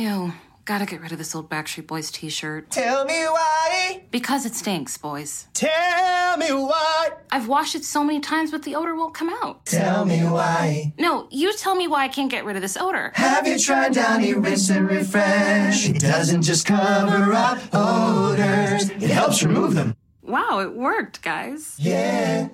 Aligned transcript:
Ew. 0.00 0.32
Gotta 0.64 0.86
get 0.86 1.02
rid 1.02 1.12
of 1.12 1.18
this 1.18 1.34
old 1.34 1.50
Backstreet 1.50 1.86
Boys 1.86 2.10
t 2.10 2.30
shirt. 2.30 2.70
Tell 2.70 3.04
me 3.04 3.24
why. 3.24 4.02
Because 4.10 4.46
it 4.46 4.54
stinks, 4.54 4.96
boys. 4.96 5.46
Tell 5.52 6.38
me 6.38 6.46
why. 6.52 7.10
I've 7.30 7.48
washed 7.48 7.74
it 7.74 7.84
so 7.84 8.02
many 8.02 8.20
times, 8.20 8.50
but 8.50 8.62
the 8.62 8.76
odor 8.76 8.94
won't 8.94 9.12
come 9.12 9.28
out. 9.28 9.66
Tell 9.66 10.06
me 10.06 10.20
why. 10.20 10.94
No, 10.98 11.28
you 11.30 11.54
tell 11.54 11.74
me 11.74 11.86
why 11.86 12.04
I 12.04 12.08
can't 12.08 12.30
get 12.30 12.46
rid 12.46 12.56
of 12.56 12.62
this 12.62 12.78
odor. 12.78 13.12
Have 13.14 13.46
you 13.46 13.58
tried 13.58 13.92
Downy 13.92 14.32
Rinse 14.32 14.70
and 14.70 14.88
Refresh? 14.88 15.90
It 15.90 16.00
doesn't 16.00 16.42
just 16.42 16.66
cover 16.66 17.34
up 17.34 17.58
odors, 17.74 18.88
it 18.88 19.10
helps 19.10 19.42
remove 19.42 19.74
them. 19.74 19.94
Wow, 20.30 20.60
it 20.60 20.76
worked, 20.76 21.22
guys. 21.22 21.74
Yeah. 21.76 22.46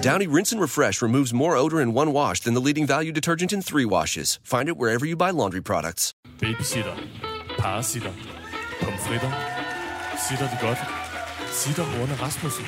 Downy 0.00 0.28
Rinse 0.28 0.52
and 0.52 0.60
Refresh 0.60 1.02
removes 1.02 1.34
more 1.34 1.56
odor 1.56 1.80
in 1.80 1.92
one 1.92 2.12
wash 2.12 2.38
than 2.38 2.54
the 2.54 2.60
leading 2.60 2.86
value 2.86 3.10
detergent 3.10 3.52
in 3.52 3.62
three 3.62 3.84
washes. 3.84 4.38
Find 4.44 4.68
it 4.68 4.76
wherever 4.76 5.04
you 5.04 5.16
buy 5.16 5.30
laundry 5.30 5.60
products. 5.60 6.14
Babysitter. 6.38 6.96
Parasitter. 7.58 8.12
Pomfritter. 8.78 9.32
Sitter 10.16 10.46
de 10.46 10.54
er 10.54 10.60
godt? 10.60 10.78
Sitter 11.50 11.82
Horne 11.82 12.14
Rasmussen. 12.22 12.64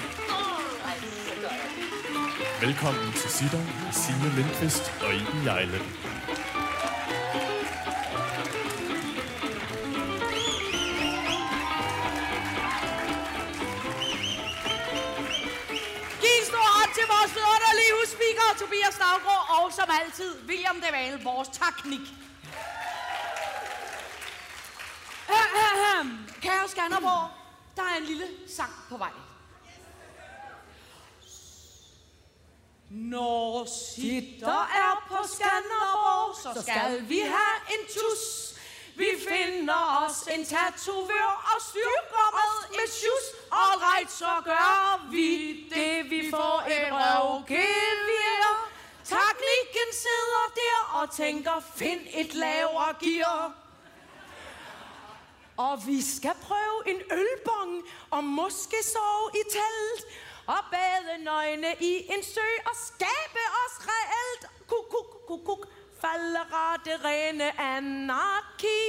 Velkommen 2.60 3.12
til 3.12 3.30
Sitter 3.30 3.59
med 3.59 3.93
Signe 3.93 4.37
Lindqvist 4.37 4.93
og 5.06 5.15
Iben 5.15 5.45
Jejle. 5.45 5.79
Speaker 18.06 18.42
husspeaker, 18.51 18.59
Tobias 18.59 18.95
Stavgaard, 18.95 19.47
og 19.56 19.73
som 19.73 19.91
altid, 20.05 20.43
William 20.48 20.77
de 20.80 20.93
Vale, 20.93 21.24
vores 21.24 21.48
teknik. 21.48 22.01
Kære 26.43 26.69
Skanderborg, 26.69 27.30
der 27.76 27.82
er 27.82 27.96
en 27.96 28.04
lille 28.04 28.26
sang 28.57 28.73
på 28.88 28.96
vej. 28.96 29.10
Når 32.91 33.66
sitter 33.95 34.63
er 34.63 35.04
på 35.09 35.16
Skanderborg, 35.35 36.54
så 36.54 36.63
skal 36.63 37.09
vi 37.09 37.19
have 37.19 37.79
en 37.80 37.87
tus. 37.87 38.51
Vi 38.96 39.09
finder 39.29 40.07
os 40.07 40.23
en 40.35 40.46
tatovør 40.46 41.52
og 41.54 41.62
styrker 41.62 42.26
os 42.45 42.71
med 42.71 42.88
shoes. 42.88 43.26
All 43.52 43.80
right, 43.87 44.12
så 44.12 44.32
gør 44.45 45.09
vi 45.10 45.29
det, 45.74 46.10
vi 46.10 46.30
får 46.30 46.62
et 46.66 46.93
røvgevir. 46.93 48.68
Teknikken 49.04 49.90
sidder 49.93 50.46
der 50.54 51.01
og 51.01 51.10
tænker, 51.10 51.63
find 51.76 52.01
et 52.15 52.35
lavere 52.35 52.95
gear. 53.01 53.52
Og 55.57 55.87
vi 55.87 56.02
skal 56.02 56.35
prøve 56.43 56.79
en 56.87 57.01
ølbong, 57.13 57.82
og 58.10 58.24
måske 58.24 58.76
sove 58.85 59.30
i 59.35 59.43
telt. 59.51 60.07
Og 60.46 60.59
bade 60.70 61.24
nøgne 61.24 61.74
i 61.80 62.07
en 62.13 62.23
sø 62.23 62.48
og 62.66 62.76
skabe 62.87 63.43
os 63.63 63.87
reelt. 63.88 64.69
Kuk, 64.69 64.88
kuk, 64.91 65.26
kuk, 65.26 65.44
kuk. 65.44 65.72
Falder 66.03 66.81
det 66.84 67.04
rene 67.04 67.60
anarki. 67.60 68.82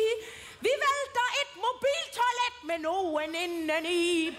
Vi 0.60 0.72
vælter 0.86 1.28
et 1.42 1.52
mobiltoilet 1.66 2.56
med 2.64 2.80
nogen 2.80 3.36
indeni. 3.36 4.38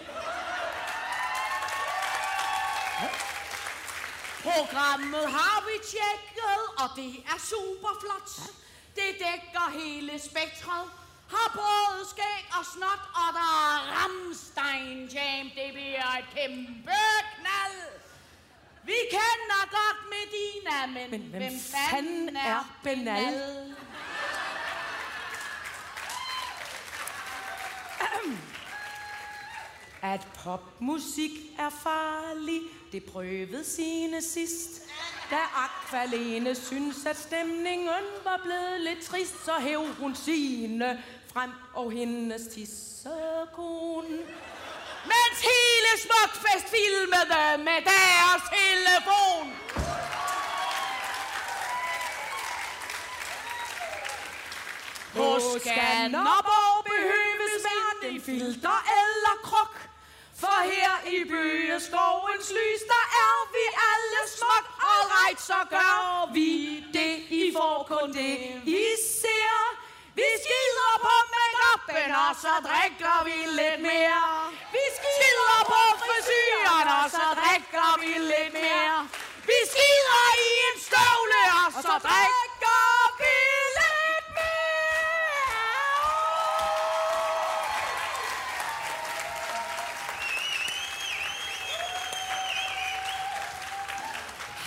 Programmet 4.43 5.27
har 5.39 5.59
vi 5.67 5.77
tjekket, 5.95 6.61
og 6.83 6.89
det 6.97 7.13
er 7.33 7.39
super 7.53 7.93
flot. 8.01 8.31
Det 8.97 9.11
dækker 9.25 9.71
hele 9.81 10.19
spektret. 10.19 10.87
Har 11.35 11.49
både 11.55 12.09
skæg 12.11 12.45
og 12.59 12.65
snot, 12.73 13.03
og 13.21 13.29
der 13.39 13.51
er 13.71 13.79
Ramstein 13.95 15.07
Jam. 15.15 15.51
Det 15.57 15.73
bliver 15.73 16.09
et 16.19 16.27
kæmpe 16.35 17.03
knald. 17.37 17.64
Vi 18.87 18.95
kender 19.11 19.69
godt 19.71 20.01
Medina, 20.15 20.87
men, 20.87 21.11
men 21.11 21.21
hvem, 21.31 21.41
hvem 21.41 21.53
fanden 21.61 22.37
er 22.37 22.79
Benal? 22.83 23.35
At 30.03 30.27
popmusik 30.45 31.31
er 31.59 31.71
farlig, 31.71 32.61
det 32.93 33.05
prøvede 33.05 33.65
sine 33.65 34.23
sidst. 34.23 34.83
Da 35.31 35.37
Aqualene 35.55 36.55
synes, 36.55 37.07
at 37.07 37.17
stemningen 37.17 37.89
var 38.25 38.41
blevet 38.45 38.81
lidt 38.81 39.01
trist, 39.05 39.45
så 39.45 39.53
hæv 39.61 39.85
hun 40.01 40.15
sine 40.15 41.03
frem 41.33 41.51
og 41.75 41.91
hendes 41.93 42.43
tissekon. 42.55 44.05
Mens 45.11 45.39
hele 45.51 45.91
Smukfest 46.05 46.67
filmede 46.77 47.59
med 47.59 47.81
deres 47.91 48.43
telefon. 48.57 49.47
På 55.17 55.29
Skanderborg 55.61 56.85
behøves 56.85 57.55
hverken 57.65 58.21
filter 58.27 58.79
eller 59.01 59.35
krok. 59.43 59.77
For 60.41 60.59
her 60.73 60.95
i 61.17 61.25
bøgeskovens 61.31 62.49
lys, 62.59 62.83
der 62.93 63.05
er 63.27 63.37
vi 63.55 63.65
alle 63.91 64.21
smuk. 64.37 64.65
Alright, 64.93 65.41
så 65.41 65.61
gør 65.71 66.33
vi 66.33 66.51
det. 66.93 67.15
I 67.31 67.53
får 67.57 67.87
kun 67.89 68.13
det, 68.13 68.35
I 68.67 68.85
ser. 69.21 69.61
Vi 70.15 70.29
skider 70.45 70.95
på 71.07 71.15
make-up'en, 71.35 72.13
og 72.29 72.37
så 72.43 72.55
drikker 72.69 73.25
vi 73.25 73.37
lidt 73.61 73.81
mere. 73.83 74.53
Vi 74.75 74.85
skider 74.99 75.59
på 75.73 75.81
frisyren, 76.03 76.89
og 76.99 77.11
så 77.17 77.25
drikker 77.41 77.91
vi 78.03 78.13
lidt 78.31 78.53
mere. 78.53 78.99
Vi 79.51 79.59
skider 79.73 80.25
i 80.47 80.51
en 80.69 80.77
støvle, 80.87 81.43
og 81.77 81.83
så 81.83 81.95
drikker 82.09 82.83
vi 83.21 83.35
lidt 83.79 84.29
mere. 84.39 84.65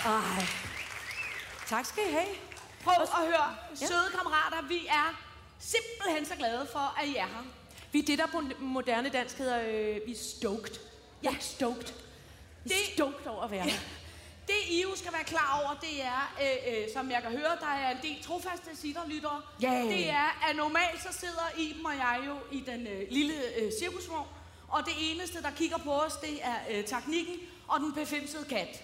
Ej. 0.04 0.46
Tak 1.66 1.84
skal 1.84 2.02
I 2.08 2.12
have. 2.12 2.34
Prøv 2.84 2.94
at 3.02 3.08
høre, 3.26 3.56
søde 3.74 4.10
kammerater, 4.16 4.62
vi 4.62 4.86
er 4.86 5.14
simpelthen 5.60 6.26
så 6.26 6.34
glade 6.36 6.68
for, 6.72 6.94
at 7.00 7.06
I 7.08 7.16
er 7.16 7.26
her. 7.26 7.44
Vi 7.92 7.98
er 7.98 8.02
det, 8.02 8.18
der 8.18 8.26
på 8.26 8.42
moderne 8.58 9.08
dansk 9.08 9.38
hedder, 9.38 9.60
øh, 9.62 10.00
vi 10.06 10.12
er 10.12 10.16
stoked. 10.16 10.74
Ja. 11.22 11.34
Stoked. 11.40 11.86
Vi 12.64 12.70
er 12.72 12.76
Det- 12.76 12.94
stoked 12.94 13.26
over 13.26 13.42
at 13.42 13.50
være 13.50 13.62
her. 13.64 13.78
Det 14.46 14.54
I 14.70 14.82
jo 14.82 14.96
skal 14.96 15.12
være 15.12 15.24
klar 15.24 15.60
over, 15.64 15.74
det 15.80 16.02
er, 16.04 16.34
øh, 16.42 16.72
øh, 16.82 16.88
som 16.94 17.10
jeg 17.10 17.22
kan 17.22 17.30
høre, 17.30 17.56
der 17.60 17.66
er 17.66 17.90
en 17.90 17.98
del 18.02 18.22
trofaste 18.22 18.76
sitterlyttere. 18.76 19.42
Ja. 19.62 19.82
Det 19.82 20.10
er, 20.10 20.46
at 20.50 20.56
normalt 20.56 21.02
så 21.02 21.08
sidder 21.12 21.48
Iben 21.58 21.86
og 21.86 21.94
jeg 21.96 22.20
jo 22.26 22.36
i 22.52 22.60
den 22.66 22.86
øh, 22.86 23.06
lille 23.10 23.34
øh, 23.58 23.72
cirkusvogn, 23.80 24.26
og 24.68 24.84
det 24.84 24.92
eneste, 25.12 25.42
der 25.42 25.50
kigger 25.50 25.76
på 25.78 25.92
os, 25.92 26.12
det 26.16 26.38
er 26.44 26.56
øh, 26.70 26.84
teknikken 26.84 27.34
og 27.68 27.80
den 27.80 27.92
befimsede 27.92 28.44
kat. 28.44 28.82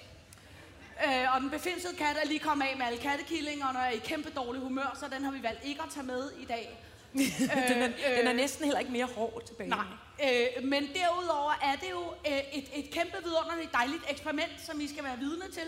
Øh, 1.06 1.34
og 1.34 1.40
den 1.40 1.50
befimsede 1.50 1.96
kat 1.96 2.16
er 2.22 2.26
lige 2.26 2.38
kommet 2.40 2.66
af 2.66 2.76
med 2.76 2.86
alle 2.86 2.98
kattekillingerne 2.98 3.78
og 3.78 3.84
er 3.84 3.90
i 3.90 3.98
kæmpe 4.04 4.30
dårlig 4.30 4.62
humør, 4.62 4.96
så 5.00 5.08
den 5.16 5.24
har 5.24 5.32
vi 5.32 5.42
valgt 5.42 5.64
ikke 5.64 5.82
at 5.82 5.88
tage 5.94 6.06
med 6.06 6.30
i 6.40 6.44
dag. 6.44 6.78
Den, 7.14 7.82
er, 7.82 7.88
den 8.16 8.26
er 8.26 8.32
næsten 8.32 8.64
heller 8.64 8.80
ikke 8.80 8.92
mere 8.92 9.06
hård 9.16 9.42
tilbage. 9.46 9.70
Nej. 9.70 9.84
Øh, 10.24 10.64
men 10.64 10.88
derudover 10.94 11.52
er 11.62 11.76
det 11.76 11.90
jo 11.90 12.02
øh, 12.26 12.38
et, 12.52 12.64
et 12.74 12.90
kæmpe 12.92 13.16
vidunderligt 13.24 13.72
dejligt 13.72 14.02
eksperiment, 14.10 14.52
som 14.66 14.80
I 14.80 14.88
skal 14.88 15.04
være 15.04 15.18
vidne 15.18 15.50
til, 15.52 15.66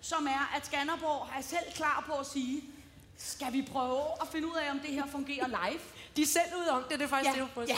som 0.00 0.26
er, 0.26 0.52
at 0.56 0.66
Skanderborg 0.66 1.28
er 1.38 1.42
selv 1.42 1.72
klar 1.74 2.04
på 2.06 2.12
at 2.18 2.26
sige, 2.26 2.62
skal 3.18 3.52
vi 3.52 3.62
prøve 3.72 4.00
at 4.20 4.28
finde 4.32 4.48
ud 4.48 4.56
af, 4.66 4.70
om 4.70 4.78
det 4.80 4.90
her 4.90 5.02
fungerer 5.12 5.46
live? 5.46 5.80
De 6.16 6.22
er 6.22 6.26
selv 6.26 6.60
ud 6.62 6.66
om 6.66 6.82
det, 6.90 6.98
det 6.98 7.04
er 7.04 7.08
faktisk 7.08 7.36
Ja, 7.36 7.42
det, 7.42 7.54
du 7.56 7.60
ja. 7.60 7.76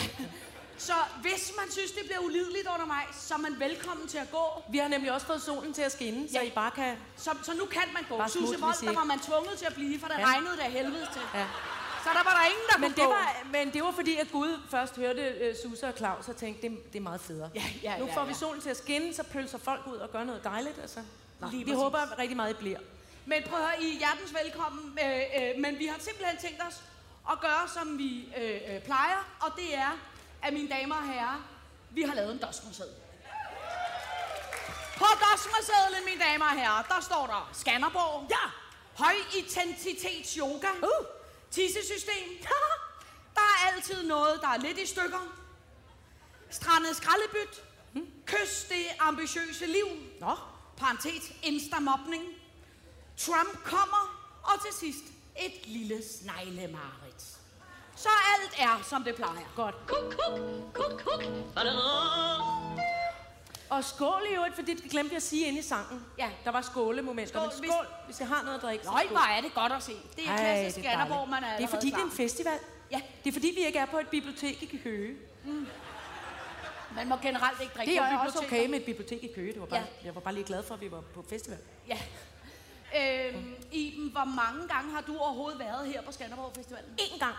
Så 0.78 0.92
hvis 1.22 1.52
man 1.60 1.72
synes, 1.72 1.90
det 1.90 2.02
bliver 2.04 2.18
ulideligt 2.20 2.68
undervejs, 2.74 3.14
så 3.16 3.34
er 3.34 3.38
man 3.38 3.54
velkommen 3.60 4.08
til 4.08 4.18
at 4.18 4.30
gå. 4.30 4.62
Vi 4.70 4.78
har 4.78 4.88
nemlig 4.88 5.12
også 5.12 5.26
fået 5.26 5.42
solen 5.42 5.72
til 5.72 5.82
at 5.82 5.92
skinne, 5.92 6.28
så 6.28 6.38
Ja. 6.38 6.42
I 6.46 6.50
bare 6.50 6.70
kan... 6.70 6.96
Så, 7.16 7.30
så 7.42 7.52
nu 7.54 7.64
kan 7.64 7.82
man 7.92 8.02
gå. 8.08 8.28
Susse 8.28 8.60
Vold, 8.60 8.86
der 8.86 8.94
var 8.94 9.04
man 9.04 9.18
tvunget 9.20 9.58
til 9.58 9.66
at 9.66 9.74
blive, 9.74 10.00
for 10.00 10.08
det 10.08 10.18
Ja. 10.18 10.24
regnede 10.26 10.56
der 10.56 10.68
helvede 10.68 11.06
til. 11.12 11.22
Ja. 11.34 11.46
Så 12.04 12.08
der 12.08 12.24
var 12.24 12.34
der 12.38 12.44
ingen, 12.44 12.66
der 12.72 12.78
Men 12.78 12.92
kunne 12.92 13.02
det, 13.02 13.04
gå. 13.04 13.14
var, 13.14 13.46
men 13.52 13.72
det 13.72 13.82
var 13.82 13.90
fordi, 13.90 14.16
at 14.16 14.28
Gud 14.32 14.58
først 14.70 14.96
hørte 14.96 15.50
uh, 15.50 15.70
Susse 15.70 15.86
og 15.86 15.94
Claus 15.96 16.28
og 16.28 16.36
tænkte, 16.36 16.68
det, 16.68 16.92
det 16.92 16.98
er 16.98 17.02
meget 17.02 17.20
federe. 17.20 17.50
Ja, 17.54 17.62
ja, 17.82 17.98
nu 17.98 18.06
ja, 18.06 18.14
får 18.16 18.24
vi 18.24 18.28
ja. 18.28 18.34
solen 18.34 18.60
til 18.62 18.70
at 18.70 18.76
skinne, 18.76 19.14
så 19.14 19.22
pølser 19.22 19.58
folk 19.58 19.86
ud 19.86 19.96
og 19.96 20.12
gør 20.12 20.24
noget 20.24 20.44
dejligt. 20.44 20.78
Altså. 20.78 21.00
Nå, 21.40 21.48
Lige 21.50 21.58
vi 21.58 21.64
præcis. 21.64 21.82
håber 21.82 22.18
rigtig 22.18 22.36
meget, 22.36 22.50
I 22.50 22.54
bliver. 22.54 22.78
Men 23.26 23.42
prøv 23.42 23.58
at 23.58 23.64
høre, 23.64 23.82
I 23.82 23.94
er 23.94 23.98
hjertens 23.98 24.34
velkommen. 24.44 24.98
Øh, 25.04 25.20
øh, 25.38 25.60
men 25.60 25.78
vi 25.78 25.86
har 25.86 25.96
simpelthen 26.00 26.36
tænkt 26.38 26.62
os 26.68 26.82
at 27.32 27.40
gøre, 27.40 27.68
som 27.74 27.98
vi 27.98 28.28
øh, 28.36 28.74
øh, 28.74 28.82
plejer. 28.82 29.20
Og 29.40 29.50
det 29.56 29.76
er, 29.76 29.98
at 30.42 30.52
mine 30.52 30.68
damer 30.68 30.94
og 30.94 31.06
herrer, 31.06 31.48
vi 31.90 32.02
har 32.02 32.14
lavet 32.14 32.32
en 32.32 32.38
dosmerseddel. 32.38 32.94
På 34.96 35.06
dosmersedlen, 35.24 36.04
mine 36.04 36.20
damer 36.24 36.44
og 36.44 36.56
herrer, 36.60 36.82
der 36.82 37.00
står 37.00 37.26
der 37.26 37.50
Skanderborg. 37.52 38.26
Ja. 38.30 38.44
Høj 39.04 39.14
intensitets 39.38 40.34
yoga. 40.34 40.68
Uh. 40.82 41.21
Tissesystem. 41.52 42.28
altid 43.82 44.08
noget, 44.08 44.40
der 44.40 44.48
er 44.48 44.58
lidt 44.58 44.78
i 44.78 44.86
stykker. 44.86 45.32
Strandet 46.50 46.96
skraldebyt. 46.96 47.62
Kys 48.26 48.64
det 48.68 48.84
ambitiøse 49.00 49.66
liv. 49.66 49.86
Nå, 50.20 50.36
Parentes, 50.76 51.32
instamobning. 51.42 52.22
Trump 53.16 53.64
kommer. 53.64 54.18
Og 54.42 54.62
til 54.64 54.74
sidst, 54.80 55.04
et 55.38 55.66
lille 55.66 56.02
sneglemarit. 56.20 57.22
Så 57.96 58.08
alt 58.08 58.52
er, 58.58 58.82
som 58.88 59.04
det 59.04 59.14
plejer. 59.14 59.52
godt. 59.56 59.74
Kuk, 59.86 60.14
kuk, 60.18 60.40
kuk, 60.74 61.02
kuk. 61.04 61.22
Og 63.72 63.84
skål 63.84 64.22
i 64.30 64.34
øvrigt, 64.34 64.54
fordi 64.54 64.74
det 64.74 64.90
glemte 64.90 65.10
jeg 65.12 65.16
at 65.16 65.22
sige 65.22 65.46
inde 65.48 65.58
i 65.58 65.62
sangen. 65.62 66.06
Ja. 66.18 66.30
Der 66.44 66.50
var 66.50 66.60
skålemomenter. 66.62 67.32
Skål, 67.32 67.42
Men 67.42 67.58
hvis- 67.60 67.70
skål, 67.70 67.86
hvis 68.06 68.20
jeg 68.20 68.28
har 68.28 68.42
noget 68.42 68.56
at 68.56 68.62
drikke. 68.62 68.84
Nøj, 68.84 69.06
hvor 69.10 69.18
er 69.36 69.40
det 69.40 69.54
godt 69.54 69.72
at 69.72 69.82
se. 69.82 69.92
Det 70.16 70.26
er 70.26 70.30
Ej, 70.30 70.36
klassisk 70.38 70.76
det 70.76 70.86
er 70.86 70.90
Skanderborg, 70.90 71.16
dejligt. 71.28 71.30
man 71.30 71.44
er 71.44 71.56
Det 71.56 71.64
er 71.64 71.68
fordi, 71.68 71.86
det 71.90 71.98
er 71.98 72.04
en 72.04 72.10
festival. 72.10 72.58
Ja. 72.90 73.00
Det 73.24 73.28
er 73.30 73.32
fordi, 73.32 73.52
vi 73.56 73.66
ikke 73.66 73.78
er 73.78 73.86
på 73.86 73.98
et 73.98 74.08
bibliotek 74.08 74.62
i 74.62 74.76
Køge. 74.84 75.16
Man 76.94 77.08
må 77.08 77.16
generelt 77.22 77.60
ikke 77.60 77.72
drikke 77.76 77.92
Det 77.92 77.98
er 78.00 78.18
også 78.18 78.38
okay 78.38 78.66
med 78.68 78.78
et 78.78 78.84
bibliotek 78.84 79.24
i 79.24 79.30
Køge. 79.34 79.52
Det 79.52 79.60
var 79.60 79.66
bare, 79.66 79.78
Ja. 79.80 79.84
Jeg 80.04 80.14
var 80.14 80.20
bare 80.20 80.34
lige 80.34 80.44
glad 80.44 80.62
for, 80.62 80.74
at 80.74 80.80
vi 80.80 80.90
var 80.90 81.00
på 81.14 81.24
festival. 81.28 81.58
Ja. 81.88 81.98
Øhm, 82.98 83.54
Iben, 83.72 84.08
hvor 84.12 84.24
mange 84.24 84.68
gange 84.68 84.92
har 84.92 85.00
du 85.00 85.16
overhovedet 85.18 85.58
været 85.58 85.86
her 85.86 86.02
på 86.02 86.12
Skanderborg 86.12 86.52
Festivalen? 86.56 86.90
En 87.12 87.18
gang. 87.18 87.34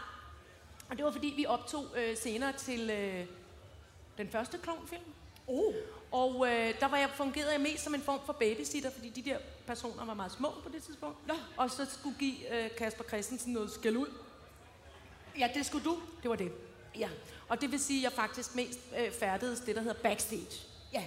Og 0.89 0.97
det 0.97 1.05
var 1.05 1.11
fordi, 1.11 1.33
vi 1.37 1.45
optog 1.45 1.85
øh, 1.97 2.17
senere 2.17 2.51
til 2.51 2.89
øh, 2.89 3.25
den 4.17 4.29
første 4.31 4.57
klovnfilm. 4.57 5.03
Oh. 5.47 5.73
Og 6.13 6.47
øh, 6.47 6.79
der 6.79 6.87
var 6.87 6.97
jeg 6.97 7.09
fungerede 7.15 7.51
jeg 7.51 7.61
mest 7.61 7.83
som 7.83 7.95
en 7.95 8.01
form 8.01 8.19
for 8.25 8.33
babysitter, 8.33 8.89
fordi 8.91 9.09
de 9.09 9.21
der 9.29 9.37
personer 9.67 10.05
var 10.05 10.13
meget 10.13 10.31
små 10.31 10.49
på 10.63 10.69
det 10.73 10.83
tidspunkt. 10.83 11.27
Nå. 11.27 11.33
Og 11.57 11.71
så 11.71 11.85
skulle 11.89 12.15
give 12.19 12.63
øh, 12.63 12.69
Kasper 12.77 13.03
Christensen 13.03 13.53
noget 13.53 13.71
skæld 13.71 13.97
ud. 13.97 14.07
Ja, 15.39 15.49
det 15.53 15.65
skulle 15.65 15.85
du. 15.85 15.97
Det 16.23 16.29
var 16.29 16.35
det. 16.35 16.51
Ja. 16.97 17.09
Og 17.49 17.61
det 17.61 17.71
vil 17.71 17.79
sige, 17.79 17.99
at 17.99 18.03
jeg 18.03 18.11
faktisk 18.11 18.55
mest 18.55 18.79
øh, 18.99 19.11
færdedes 19.11 19.59
det, 19.59 19.75
der 19.75 19.81
hedder 19.81 20.01
backstage. 20.03 20.61
Ja. 20.93 21.03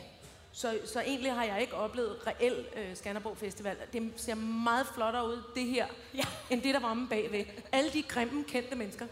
Så, 0.53 0.79
så 0.85 1.01
egentlig 1.01 1.33
har 1.33 1.45
jeg 1.45 1.61
ikke 1.61 1.75
oplevet 1.75 2.27
reel 2.27 2.67
øh, 2.77 2.97
Skanderborg 2.97 3.37
Festival. 3.39 3.77
Det 3.93 4.13
ser 4.17 4.35
meget 4.35 4.87
flottere 4.95 5.27
ud, 5.29 5.43
det 5.55 5.67
her, 5.67 5.87
Ja. 6.15 6.25
end 6.51 6.63
det, 6.63 6.75
der 6.75 6.81
var 6.81 6.91
om 6.91 7.09
bagved. 7.09 7.45
Alle 7.73 7.91
de 7.93 8.03
grimme, 8.03 8.45
kendte 8.45 8.75
mennesker. 8.75 9.07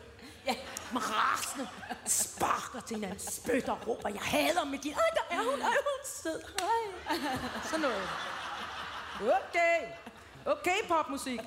Ja. 0.47 0.55
Med 0.93 1.01
rasende, 1.05 1.69
sparker 2.07 2.81
til 2.81 2.97
hinanden, 2.97 3.19
spytter 3.19 3.73
og 3.73 3.89
råber, 3.89 4.09
jeg 4.09 4.21
hader 4.21 4.65
med 4.65 4.79
din. 4.79 4.93
Ej, 4.93 4.99
der 5.15 5.37
er 5.37 5.39
hun, 5.51 5.61
ej, 5.63 5.69
hun 5.69 5.99
er 6.03 6.07
sød. 6.23 6.43
Ej. 6.59 7.11
Sådan 7.65 7.81
noget. 7.81 8.09
Okay. 9.21 9.81
Okay, 10.47 10.77
popmusik. 10.89 11.41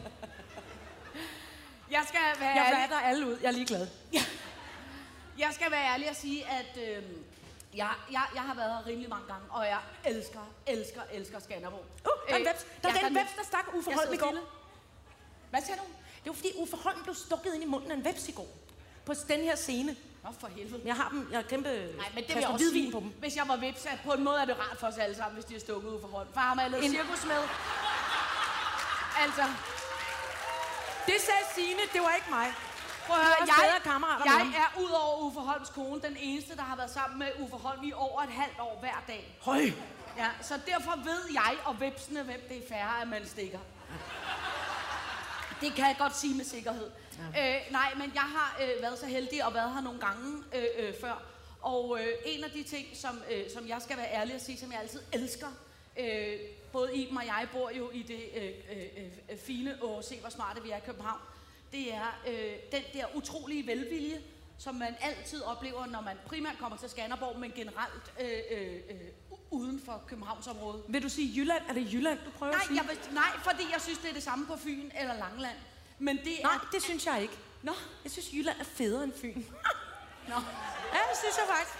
Jeg 1.91 2.03
skal 2.07 2.19
være 2.39 2.49
Jeg 2.49 2.65
ærlig. 2.65 2.79
vatter 2.79 2.99
alle 2.99 3.27
ud. 3.27 3.37
Jeg 3.41 3.47
er 3.47 3.51
ligeglad. 3.51 3.87
Jeg 5.37 5.49
skal 5.53 5.71
være 5.71 5.93
ærlig 5.93 6.09
og 6.09 6.15
sige, 6.15 6.45
at 6.49 6.77
øh, 6.77 7.03
jeg, 7.73 7.89
jeg, 8.11 8.21
jeg 8.33 8.41
har 8.41 8.55
været 8.55 8.71
her 8.77 8.85
rimelig 8.87 9.09
mange 9.09 9.27
gange, 9.27 9.45
og 9.49 9.65
jeg 9.65 9.79
elsker, 10.05 10.39
elsker, 10.67 11.01
elsker 11.11 11.39
Skanderborg. 11.39 11.85
Uh, 12.05 12.29
der 12.29 12.33
er 12.33 12.37
en 12.37 12.47
Øh, 12.47 12.53
veps. 12.53 12.65
Der 12.83 12.89
ja, 12.89 12.95
er 12.95 13.07
den 13.07 13.17
er 13.17 13.21
veps, 13.21 13.33
der 13.37 13.43
stak 13.43 13.65
Holm 13.65 14.13
i 14.13 14.17
går. 14.17 14.33
Hvad 15.49 15.61
siger 15.61 15.75
du? 15.75 15.83
Det 16.23 16.29
var 16.29 16.33
fordi 16.33 16.51
Uffe 16.55 16.75
Holm 16.77 17.03
blev 17.03 17.15
stukket 17.15 17.53
ind 17.53 17.63
i 17.63 17.67
munden 17.67 17.91
af 17.91 17.95
en 17.95 18.05
veps 18.05 18.29
i 18.29 18.31
går. 18.31 18.47
På 19.07 19.13
den 19.27 19.39
her 19.49 19.55
scene. 19.55 19.95
Nå, 20.23 20.29
for 20.39 20.47
helvede. 20.47 20.81
Jeg 20.85 20.95
har 20.95 21.09
dem, 21.09 21.27
jeg 21.31 21.37
har 21.39 21.43
kæmpe 21.53 21.69
Nej, 21.69 22.09
men 22.15 22.23
det 22.23 22.35
vil 22.35 22.41
jeg 22.41 22.49
også 22.49 22.63
hvidvin 22.65 22.83
sige, 22.83 22.91
på 22.91 22.99
dem. 22.99 23.07
hvis 23.19 23.35
jeg 23.35 23.45
var 23.47 23.55
vips, 23.55 23.85
at 23.85 23.99
på 24.05 24.11
en 24.11 24.23
måde 24.23 24.39
er 24.41 24.45
det 24.45 24.55
rart 24.59 24.77
for 24.79 24.87
os 24.87 24.97
alle 24.97 25.15
sammen, 25.15 25.33
hvis 25.33 25.45
de 25.45 25.53
har 25.53 25.59
stukket 25.59 25.89
ud 25.89 26.01
for 26.01 26.07
hånden. 26.07 26.33
Ham 26.37 26.57
har 26.57 26.67
lavet 26.67 26.85
En- 26.85 26.91
cirkus 26.91 27.25
med. 27.25 27.41
Altså, 29.23 29.43
Det 31.05 31.17
sagde 31.27 31.45
Signe, 31.55 31.81
det 31.93 32.01
var 32.01 32.13
ikke 32.15 32.29
mig. 32.29 32.47
prøv 33.07 33.15
at 33.17 33.21
er 33.21 33.25
høre, 33.27 33.35
jeg, 33.39 33.55
bedre 33.63 33.79
kammerater 33.91 34.23
jeg 34.31 34.47
er 34.65 34.79
ud 34.81 34.89
over 34.89 35.17
Uffe 35.25 35.39
Holms 35.39 35.69
kone, 35.69 36.01
den 36.01 36.17
eneste, 36.19 36.55
der 36.55 36.61
har 36.61 36.75
været 36.75 36.91
sammen 36.91 37.19
med 37.19 37.27
Uffe 37.39 37.55
Holm 37.55 37.83
i 37.83 37.93
over 37.93 38.21
et 38.21 38.29
halvt 38.29 38.59
år 38.59 38.77
hver 38.79 39.03
dag. 39.07 39.37
Høj. 39.41 39.61
Ja, 40.17 40.27
så 40.41 40.59
derfor 40.67 40.95
ved 41.03 41.21
jeg 41.33 41.53
og 41.65 41.81
vipsene, 41.81 42.23
hvem 42.23 42.41
det 42.49 42.57
er 42.57 42.67
færre, 42.69 43.01
at 43.01 43.07
man 43.07 43.27
stikker. 43.27 43.59
Det 45.61 45.73
kan 45.75 45.85
jeg 45.87 45.95
godt 45.99 46.17
sige 46.17 46.35
med 46.35 46.45
sikkerhed. 46.45 46.89
Ja. 47.35 47.55
Øh, 47.55 47.71
nej, 47.71 47.93
men 47.97 48.11
jeg 48.13 48.21
har 48.21 48.57
øh, 48.61 48.81
været 48.81 48.99
så 48.99 49.05
heldig 49.05 49.45
og 49.45 49.53
været 49.53 49.73
her 49.73 49.81
nogle 49.81 49.99
gange 49.99 50.43
øh, 50.55 50.87
øh, 50.87 50.93
før. 51.01 51.23
Og 51.61 51.99
øh, 52.01 52.07
en 52.25 52.43
af 52.43 52.51
de 52.51 52.63
ting, 52.63 52.87
som, 52.93 53.21
øh, 53.31 53.43
som 53.53 53.67
jeg 53.67 53.81
skal 53.81 53.97
være 53.97 54.13
ærlig 54.13 54.35
at 54.35 54.41
sige, 54.45 54.57
som 54.57 54.71
jeg 54.71 54.79
altid 54.79 54.99
elsker, 55.13 55.47
øh, 55.99 56.39
både 56.71 56.95
Iben 56.95 57.17
og 57.17 57.25
jeg 57.25 57.47
bor 57.53 57.71
jo 57.77 57.91
i 57.91 58.01
det 58.01 58.21
øh, 58.35 58.43
øh, 58.43 59.05
øh, 59.31 59.37
fine, 59.37 59.83
og 59.83 60.03
se 60.03 60.19
hvor 60.19 60.29
smarte 60.29 60.63
vi 60.63 60.69
er 60.69 60.77
i 60.77 60.81
København, 60.85 61.19
det 61.71 61.93
er 61.93 62.21
øh, 62.27 62.53
den 62.71 62.81
der 62.93 63.05
utrolige 63.15 63.67
velvilje, 63.67 64.21
som 64.57 64.75
man 64.75 64.95
altid 65.01 65.41
oplever, 65.41 65.85
når 65.85 66.01
man 66.01 66.17
primært 66.25 66.55
kommer 66.59 66.77
til 66.77 66.89
Skanderborg, 66.89 67.39
men 67.39 67.51
generelt 67.55 68.13
øh, 68.21 68.39
øh, 68.51 68.75
øh, 68.89 68.97
uden 69.51 69.81
for 69.85 70.03
Københavnsområdet. 70.07 70.83
Vil 70.87 71.03
du 71.03 71.09
sige 71.09 71.41
Jylland? 71.41 71.63
Er 71.69 71.73
det 71.73 71.93
Jylland, 71.93 72.19
du 72.25 72.31
prøver 72.31 72.51
Nej, 72.51 72.61
at 72.61 72.67
sige? 72.67 72.81
jeg 72.81 72.89
vil, 72.89 73.13
nej, 73.13 73.31
fordi 73.43 73.63
jeg 73.73 73.81
synes, 73.81 73.97
det 73.99 74.09
er 74.09 74.13
det 74.13 74.23
samme 74.23 74.45
på 74.45 74.57
Fyn 74.57 74.89
eller 74.99 75.13
Langeland. 75.13 75.57
Men 75.99 76.17
det 76.17 76.39
Nej, 76.43 76.53
er... 76.53 76.69
det 76.71 76.83
synes 76.83 77.05
jeg 77.05 77.21
ikke. 77.21 77.37
Nå, 77.61 77.71
Jeg 78.03 78.11
synes, 78.11 78.33
Jylland 78.33 78.59
er 78.59 78.63
federe 78.63 79.03
end 79.03 79.13
Fyn. 79.13 79.43
nå. 80.31 80.35
Ja, 80.93 80.99
det 81.11 81.17
synes 81.23 81.37
jeg 81.37 81.45
faktisk. 81.55 81.73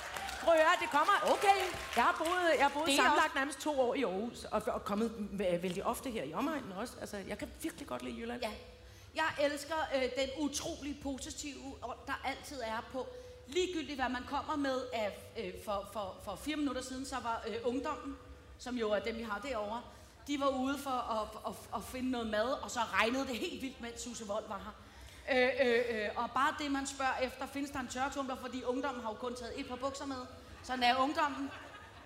Prøv 0.44 0.54
at 0.54 0.60
høre, 0.60 0.70
det 0.82 0.90
kommer... 0.90 1.14
Okay. 1.34 1.58
Jeg 1.96 2.04
har 2.04 2.16
boet, 2.18 2.52
jeg 2.58 2.66
har 2.66 2.70
boet 2.74 2.96
sammenlagt 2.96 3.26
også- 3.26 3.36
nærmest 3.36 3.60
to 3.60 3.80
år 3.82 3.96
i 3.96 4.04
Aarhus, 4.04 4.44
og, 4.44 4.62
og 4.68 4.86
kommet 4.86 5.12
vældig 5.32 5.86
ofte 5.86 6.10
her 6.10 6.24
i 6.24 6.34
omegnen 6.34 6.72
også. 6.72 6.94
Altså, 7.02 7.18
jeg 7.18 7.38
kan 7.38 7.52
virkelig 7.62 7.88
godt 7.88 8.04
lide 8.04 8.18
Jylland. 8.20 8.42
Ja. 8.42 8.52
Jeg 9.16 9.26
elsker 9.52 9.76
øh, 9.96 10.02
den 10.02 10.30
utrolig 10.38 11.00
positive, 11.04 11.76
der 12.08 12.22
altid 12.26 12.62
er 12.62 12.84
på 12.92 13.08
ligegyldigt, 13.48 14.00
hvad 14.00 14.10
man 14.10 14.24
kommer 14.30 14.56
med. 14.56 14.82
Af, 14.94 15.18
øh, 15.38 15.54
for, 15.66 15.90
for, 15.94 16.16
for 16.24 16.36
fire 16.36 16.56
minutter 16.56 16.82
siden, 16.82 17.06
så 17.06 17.16
var 17.24 17.44
øh, 17.48 17.56
ungdommen, 17.64 18.18
som 18.60 18.76
jo 18.76 18.92
er 18.92 19.00
dem, 19.00 19.18
vi 19.18 19.24
har 19.24 19.40
derovre, 19.40 19.82
de 20.28 20.40
var 20.40 20.48
ude 20.48 20.78
for 20.78 20.90
at, 20.90 21.52
at, 21.52 21.54
at 21.76 21.84
finde 21.84 22.12
noget 22.12 22.28
mad, 22.28 22.50
og 22.64 22.72
så 22.72 22.80
regnede 22.94 23.28
det 23.28 23.36
helt 23.38 23.62
vildt, 23.62 23.82
mens 23.82 24.02
Susse 24.02 24.26
Vold 24.28 24.44
var 24.48 24.62
her. 24.66 24.74
Øh, 25.32 25.68
øh, 25.68 25.84
øh, 26.04 26.10
og 26.16 26.32
bare 26.32 26.56
det, 26.60 26.72
man 26.72 26.88
spørger 26.88 27.18
efter, 27.22 27.46
findes 27.54 27.72
der 27.72 27.80
en 27.80 27.88
tørretumbler, 27.88 28.36
fordi 28.42 28.64
ungdommen 28.64 29.04
har 29.04 29.10
jo 29.10 29.16
kun 29.16 29.36
taget 29.36 29.60
et 29.60 29.68
par 29.68 29.76
bukser 29.76 30.06
med. 30.06 30.16
Sådan 30.64 30.84
er 30.84 30.96
ungdommen. 30.96 31.50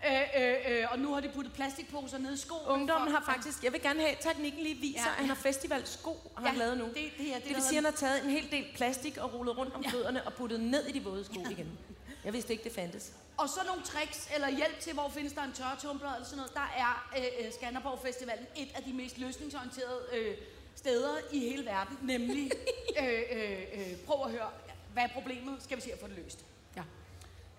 Øh, 0.07 0.21
øh, 0.41 0.55
øh, 0.69 0.85
og 0.91 0.99
nu 0.99 1.13
har 1.13 1.21
de 1.21 1.29
puttet 1.35 1.53
plastikposer 1.53 2.17
ned 2.17 2.33
i 2.33 2.37
skoen. 2.37 2.61
Ungdommen 2.67 3.09
for- 3.11 3.17
har 3.19 3.25
faktisk, 3.33 3.63
jeg 3.63 3.73
vil 3.73 3.81
gerne 3.81 3.99
have, 3.99 4.11
at 4.11 4.17
teknikken 4.21 4.63
lige 4.63 4.75
viser, 4.75 4.99
Ja. 4.99 5.05
ja. 5.05 5.09
at 5.11 5.15
han 5.15 5.27
har 5.27 5.35
festivalsko, 5.35 6.31
har 6.37 6.43
Ja, 6.43 6.49
han 6.49 6.57
lavet 6.57 6.77
nu. 6.77 6.83
det- 6.85 6.93
det 6.95 7.25
her, 7.25 7.35
det 7.35 7.45
det 7.47 7.55
vil 7.55 7.63
sige, 7.63 7.77
at 7.77 7.83
han 7.83 7.93
har 7.93 7.99
taget 7.99 8.23
en 8.23 8.29
hel 8.29 8.51
del 8.51 8.65
plastik 8.75 9.17
og 9.17 9.33
rullet 9.33 9.57
rundt 9.57 9.75
om 9.75 9.83
fødderne 9.83 10.23
og 10.27 10.33
puttet 10.33 10.59
ned 10.59 10.85
i 10.85 10.91
de 10.91 11.03
våde 11.03 11.25
sko 11.25 11.39
igen. 11.49 11.77
Jeg 12.25 12.33
vidste 12.33 12.51
ikke, 12.53 12.63
det 12.63 12.71
fandtes. 12.71 13.11
Og 13.41 13.49
så 13.49 13.59
nogle 13.67 13.81
tricks 13.83 14.29
eller 14.35 14.49
hjælp 14.49 14.79
til, 14.79 14.93
hvor 14.93 15.09
findes 15.09 15.33
der 15.33 15.43
en 15.43 15.53
tørretumbler 15.53 16.13
eller 16.13 16.25
sådan 16.25 16.37
noget. 16.37 16.53
Der 16.53 16.73
er 16.77 17.09
øh, 17.17 17.45
øh, 17.45 17.53
Skanderborg 17.53 17.99
Festivalen 18.05 18.45
et 18.55 18.69
af 18.75 18.83
de 18.83 18.93
mest 18.93 19.17
løsningsorienterede 19.17 20.01
øh, 20.13 20.37
steder 20.75 21.17
i 21.31 21.39
hele 21.39 21.65
verden. 21.65 21.97
Nemlig, 22.01 22.51
øh, 23.03 23.21
øh, 23.31 23.61
øh, 23.73 23.97
prøv 24.07 24.25
at 24.25 24.31
høre, 24.31 24.49
hvad 24.93 25.03
er 25.03 25.07
problemet? 25.07 25.63
Skal 25.63 25.77
vi 25.77 25.81
se 25.81 25.93
at 25.93 25.99
få 25.99 26.07
det 26.07 26.15
løst. 26.15 26.45
Ja. 26.75 26.81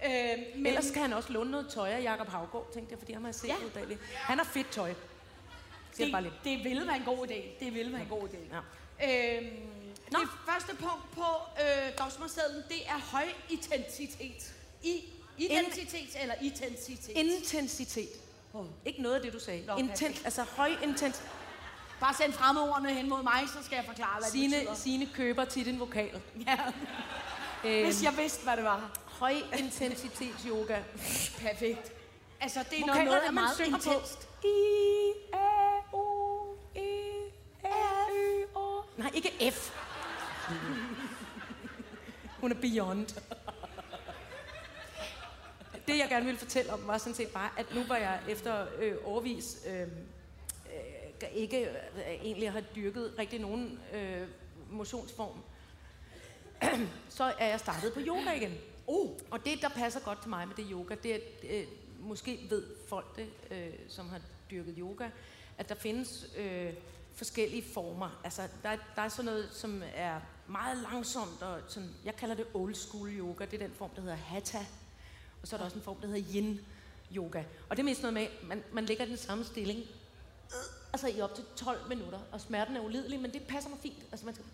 Øh, 0.05 0.39
men. 0.57 0.67
Ellers 0.67 0.91
kan 0.91 1.03
han 1.03 1.12
også 1.12 1.33
låne 1.33 1.51
noget 1.51 1.69
tøj 1.71 1.91
af 1.91 2.03
Jakob 2.03 2.29
Havgård, 2.29 2.73
tænkte 2.75 2.93
jeg, 2.93 2.99
fordi 2.99 3.12
han 3.12 3.25
har 3.25 3.33
set 3.33 3.49
Ja. 3.49 3.55
ja. 3.61 3.67
ud 3.67 3.71
bagved. 3.71 3.97
Han 4.15 4.39
har 4.39 4.45
fedt 4.45 4.71
tøj. 4.71 4.95
Siger 5.93 6.07
det, 6.07 6.12
bare 6.12 6.23
lidt. 6.23 6.35
det 6.45 6.65
ville 6.65 6.87
være 6.87 6.97
en 6.97 7.05
god 7.05 7.27
idé. 7.29 7.65
Det 7.65 7.75
ville 7.75 7.93
være 7.93 8.03
en 8.03 8.09
god 8.09 8.29
idé. 8.29 8.39
Ja. 8.55 9.37
Øhm, 9.39 9.47
det 10.11 10.29
første 10.49 10.77
punkt 10.77 11.11
på 11.15 11.27
øh, 11.61 11.99
dagsmålsedlen, 11.99 12.62
det 12.69 12.87
er 12.87 12.99
høj 13.12 13.25
intensitet. 13.51 14.55
I, 14.83 15.05
identitet 15.39 16.17
eller 16.23 16.35
intensitet? 16.43 17.09
Intensitet. 17.17 18.09
Oh. 18.55 18.67
Ikke 18.85 19.03
noget 19.03 19.15
af 19.17 19.23
det, 19.23 19.33
du 19.33 19.39
sagde. 19.41 19.67
Nå, 19.67 19.77
Intens, 19.77 20.01
perfekt. 20.01 20.21
altså 20.25 20.43
høj 20.43 20.71
intens. 20.83 21.23
Bare 22.01 22.15
send 22.15 22.33
fremmedordene 22.33 22.95
hen 22.95 23.09
mod 23.09 23.23
mig, 23.23 23.43
så 23.49 23.65
skal 23.65 23.77
jeg 23.77 23.85
forklare, 23.85 24.15
hvad 24.15 24.23
det 24.23 24.33
Sine, 24.33 24.57
betyder. 24.57 24.75
sine 24.75 25.09
køber 25.15 25.45
tit 25.45 25.69
en 25.69 25.81
vokal. 25.81 26.21
Ja, 26.47 26.59
Øhm, 27.65 27.85
hvis 27.85 28.03
jeg 28.03 28.17
vidste, 28.17 28.43
hvad 28.43 28.57
det 28.57 28.65
var. 28.65 28.99
Høj 29.07 29.35
intensitets 29.59 30.43
yoga. 30.47 30.79
Perfekt. 31.39 31.93
Altså, 32.41 32.65
det 32.71 32.79
er 32.81 32.87
Vokaler, 32.87 33.05
noget 33.05 33.21
er 33.27 33.31
man 33.31 33.35
meget 33.35 33.61
intenst. 33.61 34.29
I, 34.45 35.12
A, 35.33 35.97
O, 35.97 36.43
E, 36.77 36.81
R, 37.65 38.11
Ø, 38.12 38.45
O. 38.55 38.83
Nej, 38.97 39.11
ikke 39.15 39.51
F. 39.53 39.71
Hun 42.41 42.51
er 42.51 42.55
beyond. 42.57 43.07
Det, 45.87 45.99
jeg 45.99 46.09
gerne 46.09 46.25
ville 46.25 46.39
fortælle 46.39 46.73
om, 46.73 46.87
var 46.87 46.99
sådan 46.99 47.15
set 47.15 47.29
bare, 47.29 47.51
at 47.59 47.75
nu 47.75 47.83
var 47.89 47.97
jeg 47.97 48.21
efter 48.29 48.67
øh, 48.79 48.95
overvis 49.05 49.59
øh, 49.67 49.81
øh, 49.81 49.89
ikke 51.35 51.61
øh, 51.61 51.77
egentlig 52.07 52.53
har 52.53 52.61
dyrket 52.61 53.15
rigtig 53.19 53.41
nogen 53.41 53.81
øh, 53.95 54.29
motionsform, 54.71 55.37
så 57.09 57.25
er 57.25 57.47
jeg 57.47 57.61
startet 57.61 57.93
på 57.93 58.01
yoga 58.01 58.33
igen. 58.33 58.55
Oh. 58.87 59.11
Og 59.31 59.45
det, 59.45 59.62
der 59.62 59.69
passer 59.69 60.01
godt 60.01 60.21
til 60.21 60.31
mig 60.31 60.49
med 60.49 60.57
det 60.57 60.67
yoga, 60.71 60.95
det 61.03 61.15
er, 61.15 61.19
øh, 61.51 61.67
måske 62.01 62.47
ved 62.51 62.65
folk 62.89 63.17
det, 63.17 63.29
øh, 63.51 63.73
som 63.89 64.09
har 64.09 64.21
dyrket 64.51 64.75
yoga, 64.79 65.09
at 65.59 65.69
der 65.69 65.75
findes 65.75 66.27
øh, 66.37 66.73
forskellige 67.15 67.65
former. 67.75 68.21
Altså, 68.25 68.43
der, 68.62 68.77
der 68.97 69.03
er 69.03 69.09
sådan 69.09 69.25
noget, 69.25 69.49
som 69.53 69.83
er 69.95 70.21
meget 70.49 70.79
langsomt, 70.79 71.43
og 71.43 71.61
sådan, 71.69 71.91
jeg 72.05 72.17
kalder 72.17 72.35
det 72.35 72.47
old 72.55 72.75
school 72.75 73.09
yoga. 73.09 73.45
Det 73.45 73.62
er 73.62 73.67
den 73.67 73.77
form, 73.77 73.91
der 73.91 74.01
hedder 74.01 74.17
hatha. 74.17 74.59
Og 75.42 75.49
så 75.49 75.56
er 75.56 75.58
der 75.58 75.64
også 75.64 75.76
en 75.76 75.82
form, 75.82 75.96
der 75.96 76.06
hedder 76.06 76.32
yin 76.34 76.61
yoga. 77.16 77.42
Og 77.68 77.76
det 77.76 77.82
er 77.82 77.84
mest 77.84 78.02
noget 78.02 78.14
med, 78.14 78.22
at 78.22 78.30
man, 78.42 78.64
man 78.72 78.84
ligger 78.87 79.04
i 79.04 79.08
den 79.08 79.16
samme 79.16 79.44
stilling, 79.44 79.80
øh, 79.80 80.56
altså 80.92 81.08
i 81.08 81.20
op 81.20 81.34
til 81.34 81.44
12 81.56 81.88
minutter, 81.88 82.18
og 82.32 82.40
smerten 82.40 82.76
er 82.76 82.80
ulidelig, 82.80 83.20
men 83.20 83.32
det 83.32 83.42
passer 83.42 83.70
mig 83.70 83.78
fint. 83.82 84.02
Altså 84.11 84.26
man 84.26 84.34
skal 84.34 84.46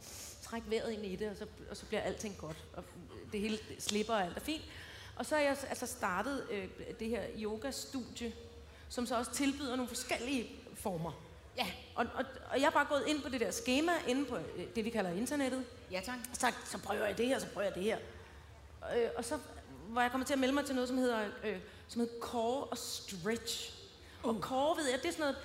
trække 0.42 0.70
vejret 0.70 0.92
ind 0.92 1.06
i 1.06 1.16
det, 1.16 1.30
og 1.30 1.36
så, 1.36 1.46
og 1.70 1.76
så 1.76 1.86
bliver 1.86 2.00
alting 2.00 2.36
godt, 2.38 2.56
og 2.76 2.84
det 3.32 3.40
hele 3.40 3.58
slipper, 3.78 4.14
og 4.14 4.22
alt 4.24 4.36
er 4.36 4.40
fint. 4.40 4.62
Og 5.16 5.26
så 5.26 5.34
har 5.34 5.42
jeg 5.42 5.56
altså 5.68 5.86
startet 5.86 6.46
øh, 6.50 6.68
det 7.00 7.08
her 7.08 7.22
yoga-studie, 7.38 8.32
som 8.88 9.06
så 9.06 9.18
også 9.18 9.32
tilbyder 9.32 9.76
nogle 9.76 9.88
forskellige 9.88 10.50
former. 10.74 11.12
Ja. 11.56 11.66
Og, 11.94 12.06
og, 12.14 12.24
og 12.50 12.60
jeg 12.60 12.66
er 12.66 12.70
bare 12.70 12.86
gået 12.88 13.04
ind 13.06 13.22
på 13.22 13.28
det 13.28 13.40
der 13.40 13.50
schema, 13.50 13.92
inde 14.08 14.24
på 14.24 14.36
øh, 14.36 14.66
det, 14.76 14.84
vi 14.84 14.90
kalder 14.90 15.10
internettet, 15.10 15.64
Ja, 15.90 16.00
tak. 16.04 16.18
sagt, 16.32 16.68
så 16.68 16.78
prøver 16.78 17.06
jeg 17.06 17.18
det 17.18 17.26
her, 17.26 17.38
så 17.38 17.46
prøver 17.46 17.66
jeg 17.66 17.74
det 17.74 17.82
her. 17.82 17.98
Øh, 18.96 19.08
og 19.16 19.24
så 19.24 19.38
var 19.88 20.02
jeg 20.02 20.10
kommet 20.10 20.26
til 20.26 20.34
at 20.34 20.38
melde 20.40 20.54
mig 20.54 20.64
til 20.66 20.74
noget, 20.74 20.88
som 20.88 20.98
hedder, 20.98 21.28
øh, 21.44 21.56
som 21.88 22.00
hedder 22.00 22.14
core 22.20 22.64
og 22.64 22.78
stretch. 22.78 23.74
Uh. 24.24 24.28
Og 24.34 24.40
core, 24.40 24.76
ved 24.76 24.90
jeg, 24.90 24.98
det 25.02 25.08
er 25.08 25.12
sådan 25.12 25.20
noget, 25.22 25.36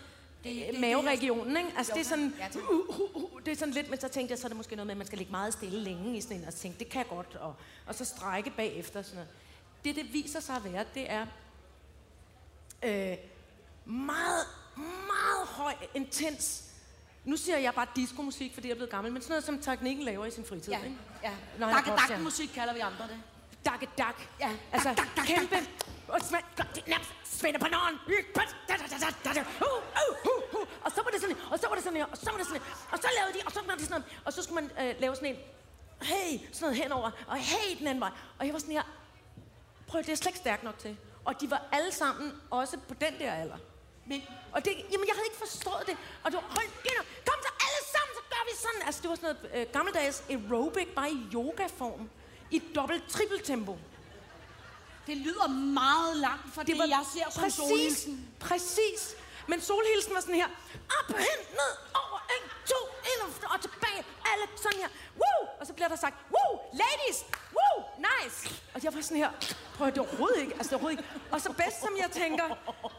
det, 0.43 0.55
det- 0.55 0.71
det, 0.73 0.79
maveregionen, 0.81 1.57
ikke? 1.57 1.69
Altså, 1.77 1.93
det 1.95 1.99
er 2.01 2.05
sådan, 2.05 2.35
Ja, 2.39 2.47
tak. 2.53 2.61
uh, 2.71 2.99
uh, 2.99 3.23
uh, 3.33 3.41
det 3.45 3.51
er 3.51 3.55
sådan 3.55 3.73
lidt, 3.73 3.89
men 3.89 3.99
så 3.99 4.07
tænkte 4.07 4.31
jeg, 4.31 4.39
så 4.39 4.47
er 4.47 4.49
det 4.49 4.57
måske 4.57 4.75
noget 4.75 4.87
med, 4.87 4.93
at 4.93 4.97
man 4.97 5.07
skal 5.07 5.17
ligge 5.17 5.31
meget 5.31 5.53
stille 5.53 5.79
længe 5.79 6.17
i 6.17 6.21
sådan 6.21 6.37
en, 6.37 6.45
og 6.45 6.53
så 6.53 6.59
tænkte, 6.59 6.79
det 6.79 6.89
kan 6.91 6.99
jeg 6.99 7.07
godt, 7.09 7.35
og, 7.35 7.55
og 7.87 7.95
så 7.95 8.05
strække 8.05 8.49
bagefter, 8.57 9.01
sådan 9.01 9.15
noget. 9.15 9.29
Det, 9.85 9.95
det 9.95 10.13
viser 10.13 10.39
sig 10.39 10.55
at 10.55 10.63
være, 10.73 10.85
det 10.93 11.11
er 11.11 11.25
øh, 12.83 13.17
meget, 13.85 14.45
meget 14.77 15.47
høj, 15.47 15.73
intens, 15.93 16.63
nu 17.25 17.37
siger 17.37 17.57
jeg 17.57 17.73
bare 17.73 17.87
diskomusik, 17.95 18.53
fordi 18.53 18.67
jeg 18.67 18.71
er 18.73 18.75
blevet 18.75 18.91
gammel, 18.91 19.13
men 19.13 19.21
sådan 19.21 19.31
noget, 19.31 19.43
som 19.43 19.59
teknikken 19.61 20.05
laver 20.05 20.25
i 20.25 20.31
sin 20.31 20.45
fritid, 20.45 20.73
Ja, 20.73 20.83
ikke? 20.83 20.97
ja. 21.23 21.31
Dakke 21.59 21.89
popstjerne. 21.89 22.23
musik 22.23 22.49
kalder 22.53 22.73
vi 22.73 22.79
andre 22.79 23.07
det. 23.07 23.17
Dakke, 23.65 23.89
dak. 23.97 24.15
Ja. 24.39 24.51
Altså, 24.71 24.89
Dak, 24.89 25.15
dak, 25.17 25.25
kæmpe... 25.25 25.55
Og 26.07 26.19
er 26.19 26.89
nærmest 26.89 27.11
spænde 27.23 27.59
på 27.59 27.67
uh. 30.53 30.67
Og 30.85 30.91
så 30.91 31.01
var 31.03 31.09
det 31.11 31.21
sådan, 31.21 31.37
og 31.51 31.59
så 31.59 31.67
var 31.67 31.75
det 31.75 31.83
sådan 31.83 32.01
og 32.11 32.17
så 32.17 32.31
var 32.31 32.37
det 32.37 32.47
sådan. 32.47 32.61
Og 32.91 32.97
så 32.97 33.07
lavede 33.17 33.33
de, 33.37 33.39
og 33.45 33.51
så 33.51 33.59
var 33.67 33.75
det 33.75 33.87
sådan. 33.87 34.03
Og 34.25 34.33
så 34.33 34.43
skulle 34.43 34.61
man 34.61 34.87
øh, 34.87 34.95
lave 34.99 35.15
sådan 35.15 35.29
en, 35.29 35.37
hey, 36.01 36.39
sådan 36.53 36.61
noget 36.61 36.77
henover, 36.77 37.11
og 37.27 37.37
hey, 37.37 37.77
den 37.79 37.87
anden 37.87 38.01
vej. 38.01 38.11
Og 38.39 38.45
jeg 38.45 38.53
var 38.53 38.59
sådan 38.59 38.73
her, 38.73 38.83
prøv 39.87 40.01
det 40.01 40.09
er 40.09 40.15
slet 40.15 40.27
ikke 40.27 40.39
stærkt 40.39 40.63
nok 40.63 40.77
til. 40.79 40.97
Og 41.25 41.41
de 41.41 41.51
var 41.51 41.61
alle 41.71 41.91
sammen 41.91 42.41
også 42.49 42.77
på 42.87 42.93
den 42.93 43.19
der 43.19 43.33
alder. 43.33 43.57
Men 44.05 44.21
Og 44.51 44.65
det, 44.65 44.71
jamen, 44.91 45.07
jeg 45.07 45.15
havde 45.15 45.25
ikke 45.25 45.37
forstået 45.37 45.83
det. 45.87 45.97
Og 46.23 46.31
det 46.31 46.35
var, 46.35 46.45
hold 46.49 46.65
ind, 46.65 46.97
kom 47.27 47.39
så 47.47 47.51
alle 47.65 47.81
sammen, 47.95 48.13
så 48.17 48.23
gør 48.33 48.43
vi 48.49 48.53
sådan. 48.65 48.81
Altså, 48.85 49.01
det 49.01 49.09
var 49.09 49.15
sådan 49.15 49.35
noget 49.35 49.67
øh, 49.67 49.73
gammeldags 49.73 50.23
aerobic, 50.29 50.87
bare 50.95 51.11
i 51.11 51.27
yogaform. 51.33 52.09
I 52.53 52.61
dobbelt, 52.75 53.03
trippel 53.09 53.39
tempo. 53.39 53.77
det 55.07 55.17
lyder 55.17 55.47
meget 55.47 56.17
langt 56.17 56.53
fra 56.53 56.63
det, 56.63 56.75
det 56.75 56.89
jeg 56.89 57.03
ser 57.13 57.31
som 57.31 57.43
præcis, 57.43 57.55
solhilsen. 57.55 58.29
Præcis. 58.39 59.15
Men 59.47 59.61
solhilsen 59.61 60.13
var 60.13 60.19
sådan 60.21 60.35
her. 60.35 60.47
Op, 60.99 61.07
hen, 61.17 61.39
ned, 61.59 61.73
over, 62.01 62.19
en, 62.35 62.43
to, 62.71 62.79
ind 63.11 63.19
og, 63.25 63.51
og 63.53 63.61
tilbage. 63.61 64.01
Alle 64.31 64.45
sådan 64.55 64.79
her. 64.79 64.87
Woo! 65.21 65.47
Og 65.59 65.67
så 65.67 65.73
bliver 65.73 65.87
der 65.87 65.95
sagt, 65.95 66.15
woo, 66.31 66.59
ladies, 66.73 67.25
woo, 67.55 67.83
nice. 67.97 68.61
Og 68.73 68.83
jeg 68.83 68.93
var 68.93 69.01
sådan 69.01 69.17
her, 69.17 69.31
prøv 69.75 69.87
at 69.87 69.95
det 69.95 69.99
er 70.01 70.05
overhovedet 70.07 70.41
ikke, 70.41 70.53
altså 70.53 70.69
det 70.69 70.71
er 70.71 70.75
overhovedet 70.75 70.99
ikke. 70.99 71.09
Og 71.31 71.41
så 71.41 71.51
bedst 71.51 71.81
som 71.81 71.93
jeg 72.01 72.09
tænker, 72.11 72.43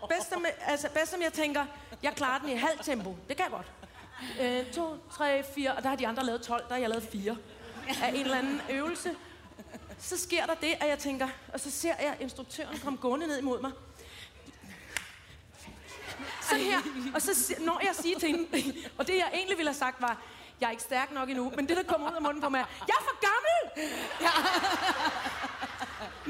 bedst 0.08 0.28
som, 0.28 0.46
altså 0.60 0.88
bedst 0.94 1.10
som 1.10 1.22
jeg 1.22 1.32
tænker, 1.32 1.66
jeg 2.02 2.12
klarer 2.16 2.38
den 2.38 2.48
i 2.48 2.54
halv 2.54 2.78
tempo. 2.78 3.16
Det 3.28 3.36
kan 3.36 3.44
jeg 3.44 3.52
godt. 3.52 3.66
Øh, 4.40 4.72
to, 4.72 4.96
tre, 5.16 5.44
fire, 5.54 5.74
og 5.74 5.82
der 5.82 5.88
har 5.88 5.96
de 5.96 6.06
andre 6.06 6.24
lavet 6.24 6.42
12, 6.42 6.62
der 6.68 6.74
har 6.74 6.80
jeg 6.80 6.88
lavet 6.88 7.08
fire. 7.12 7.36
Af 8.02 8.08
en 8.08 8.14
eller 8.14 8.38
anden 8.38 8.60
øvelse. 8.70 9.16
Så 10.04 10.18
sker 10.18 10.46
der 10.46 10.54
det, 10.54 10.76
at 10.80 10.88
jeg 10.88 10.98
tænker, 10.98 11.28
og 11.52 11.60
så 11.60 11.70
ser 11.70 11.94
jeg 12.00 12.16
instruktøren 12.20 12.78
komme 12.78 12.98
gående 12.98 13.26
ned 13.26 13.38
imod 13.38 13.60
mig. 13.60 13.72
Så 16.42 16.56
her. 16.56 16.78
Og 17.14 17.22
så 17.22 17.54
når 17.58 17.80
jeg 17.84 17.94
siger 17.94 18.18
til 18.18 18.28
hende, 18.28 18.46
og 18.98 19.06
det 19.06 19.16
jeg 19.16 19.30
egentlig 19.34 19.56
ville 19.56 19.70
have 19.70 19.78
sagt 19.78 20.02
var, 20.02 20.22
jeg 20.60 20.66
er 20.66 20.70
ikke 20.70 20.82
stærk 20.82 21.12
nok 21.12 21.28
endnu, 21.28 21.52
men 21.56 21.68
det 21.68 21.76
der 21.76 21.82
kommer 21.82 22.10
ud 22.10 22.16
af 22.16 22.22
munden 22.22 22.42
på 22.42 22.48
mig 22.48 22.58
er, 22.60 22.66
jeg 22.88 22.94
er 23.00 23.04
for 23.04 23.18
gammel! 23.28 23.90
Ja. 24.20 24.30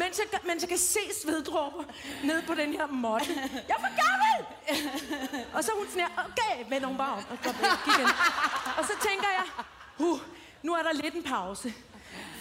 mens, 0.04 0.18
jeg, 0.18 0.40
mens 0.44 0.62
jeg 0.62 0.68
kan 0.68 0.78
se 0.78 1.00
sveddråber 1.22 1.84
ned 2.24 2.42
på 2.42 2.54
den 2.54 2.72
her 2.72 2.86
måtte. 2.86 3.26
Jeg 3.68 3.76
er 3.78 3.80
for 3.80 3.94
gammel! 4.04 4.46
og 5.54 5.64
så 5.64 5.72
hun 5.76 5.86
sådan 5.86 6.00
her, 6.00 6.08
okay, 6.24 6.70
vender 6.70 6.88
hun 6.88 6.96
bare 6.96 7.12
om 7.12 7.24
og 7.30 7.38
går 7.42 7.52
væk 7.52 7.94
igen. 7.94 8.08
Og 8.78 8.84
så 8.84 8.92
tænker 9.08 9.28
jeg, 9.38 9.44
huh, 9.98 10.20
nu 10.62 10.74
er 10.74 10.82
der 10.82 10.92
lidt 10.92 11.14
en 11.14 11.22
pause. 11.22 11.74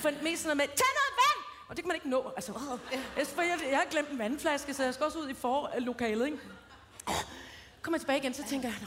For 0.01 0.09
mest 0.21 0.41
sådan 0.43 0.57
noget 0.57 0.69
med, 0.69 0.77
tag 0.77 0.87
noget! 0.99 1.12
Og 1.73 1.77
det 1.77 1.83
kan 1.83 1.87
man 1.87 1.95
ikke 1.95 2.09
nå. 2.09 2.31
Altså, 2.35 2.53
jeg, 3.17 3.27
for 3.27 3.41
jeg, 3.41 3.59
jeg 3.69 3.77
har 3.77 3.85
glemt 3.91 4.09
en 4.09 4.19
vandflaske, 4.19 4.73
så 4.73 4.83
jeg 4.83 4.93
skal 4.93 5.05
også 5.05 5.19
ud 5.19 5.29
i 5.29 5.33
forlokalet, 5.33 6.25
ikke? 6.25 6.37
Kommer 7.81 7.95
jeg 7.97 8.01
tilbage 8.01 8.19
igen, 8.19 8.33
så 8.33 8.43
tænker 8.49 8.67
jeg, 8.67 8.77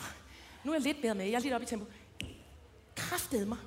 nu 0.65 0.73
er 0.73 0.77
jeg 0.77 0.83
lidt 0.83 1.03
bedre 1.03 1.15
med. 1.15 1.25
Jeg 1.27 1.35
er 1.35 1.39
lidt 1.41 1.55
oppe 1.55 1.65
i 1.67 1.69
tempo. 1.69 1.87
Kraftede 2.97 3.47
mig. 3.47 3.59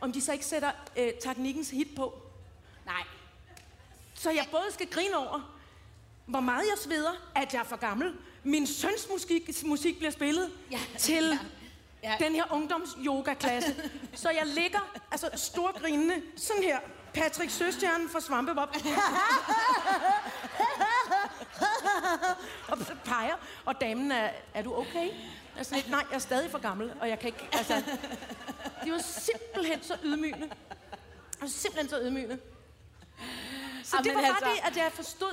Om 0.00 0.12
de 0.12 0.20
så 0.20 0.32
ikke 0.32 0.44
sætter 0.44 0.70
øh, 0.96 1.12
teknikkens 1.22 1.70
hit 1.70 1.88
på. 1.96 2.22
Nej. 2.86 3.02
Så 4.14 4.30
jeg 4.30 4.46
både 4.50 4.64
skal 4.70 4.86
grine 4.86 5.16
over, 5.16 5.56
hvor 6.26 6.40
meget 6.40 6.64
jeg 6.66 6.78
sveder, 6.78 7.30
at 7.34 7.54
jeg 7.54 7.60
er 7.60 7.64
for 7.64 7.76
gammel. 7.76 8.14
Min 8.44 8.66
søns 8.66 9.08
musik, 9.10 9.64
musik 9.64 9.98
bliver 9.98 10.10
spillet 10.10 10.52
Ja, 10.70 10.80
til 10.98 11.38
ja, 12.02 12.10
ja. 12.10 12.24
den 12.24 12.34
her 12.34 12.52
ungdoms-yoga-klasse. 12.52 13.74
Så 14.14 14.30
jeg 14.30 14.46
ligger, 14.46 14.96
altså 15.10 15.30
storgrinende, 15.34 16.22
sådan 16.36 16.62
her. 16.62 16.78
Patrick 17.16 17.50
Søstjernen 17.50 18.08
fra 18.08 18.20
Svampebob. 18.20 18.68
og 22.68 22.78
peger, 23.04 23.34
og 23.64 23.80
damen 23.80 24.12
er, 24.12 24.30
er 24.54 24.62
du 24.62 24.74
okay? 24.76 25.10
Altså, 25.56 25.82
nej, 25.88 26.04
jeg 26.10 26.14
er 26.16 26.18
stadig 26.18 26.50
for 26.50 26.58
gammel, 26.58 26.92
og 27.00 27.08
jeg 27.08 27.18
kan 27.18 27.26
ikke, 27.26 27.48
altså... 27.52 27.82
Det 28.84 28.92
var 28.92 28.98
simpelthen 28.98 29.82
så 29.82 29.96
ydmygende. 30.04 30.48
Det 31.32 31.40
var 31.40 31.46
simpelthen 31.46 31.88
så 31.90 32.00
ydmygende. 32.00 32.38
Så 33.84 33.96
det 33.98 34.06
Jamen 34.06 34.22
var 34.22 34.28
bare 34.28 34.50
altså- 34.50 34.62
det, 34.64 34.70
at 34.70 34.76
jeg 34.76 34.92
forstod... 34.92 35.32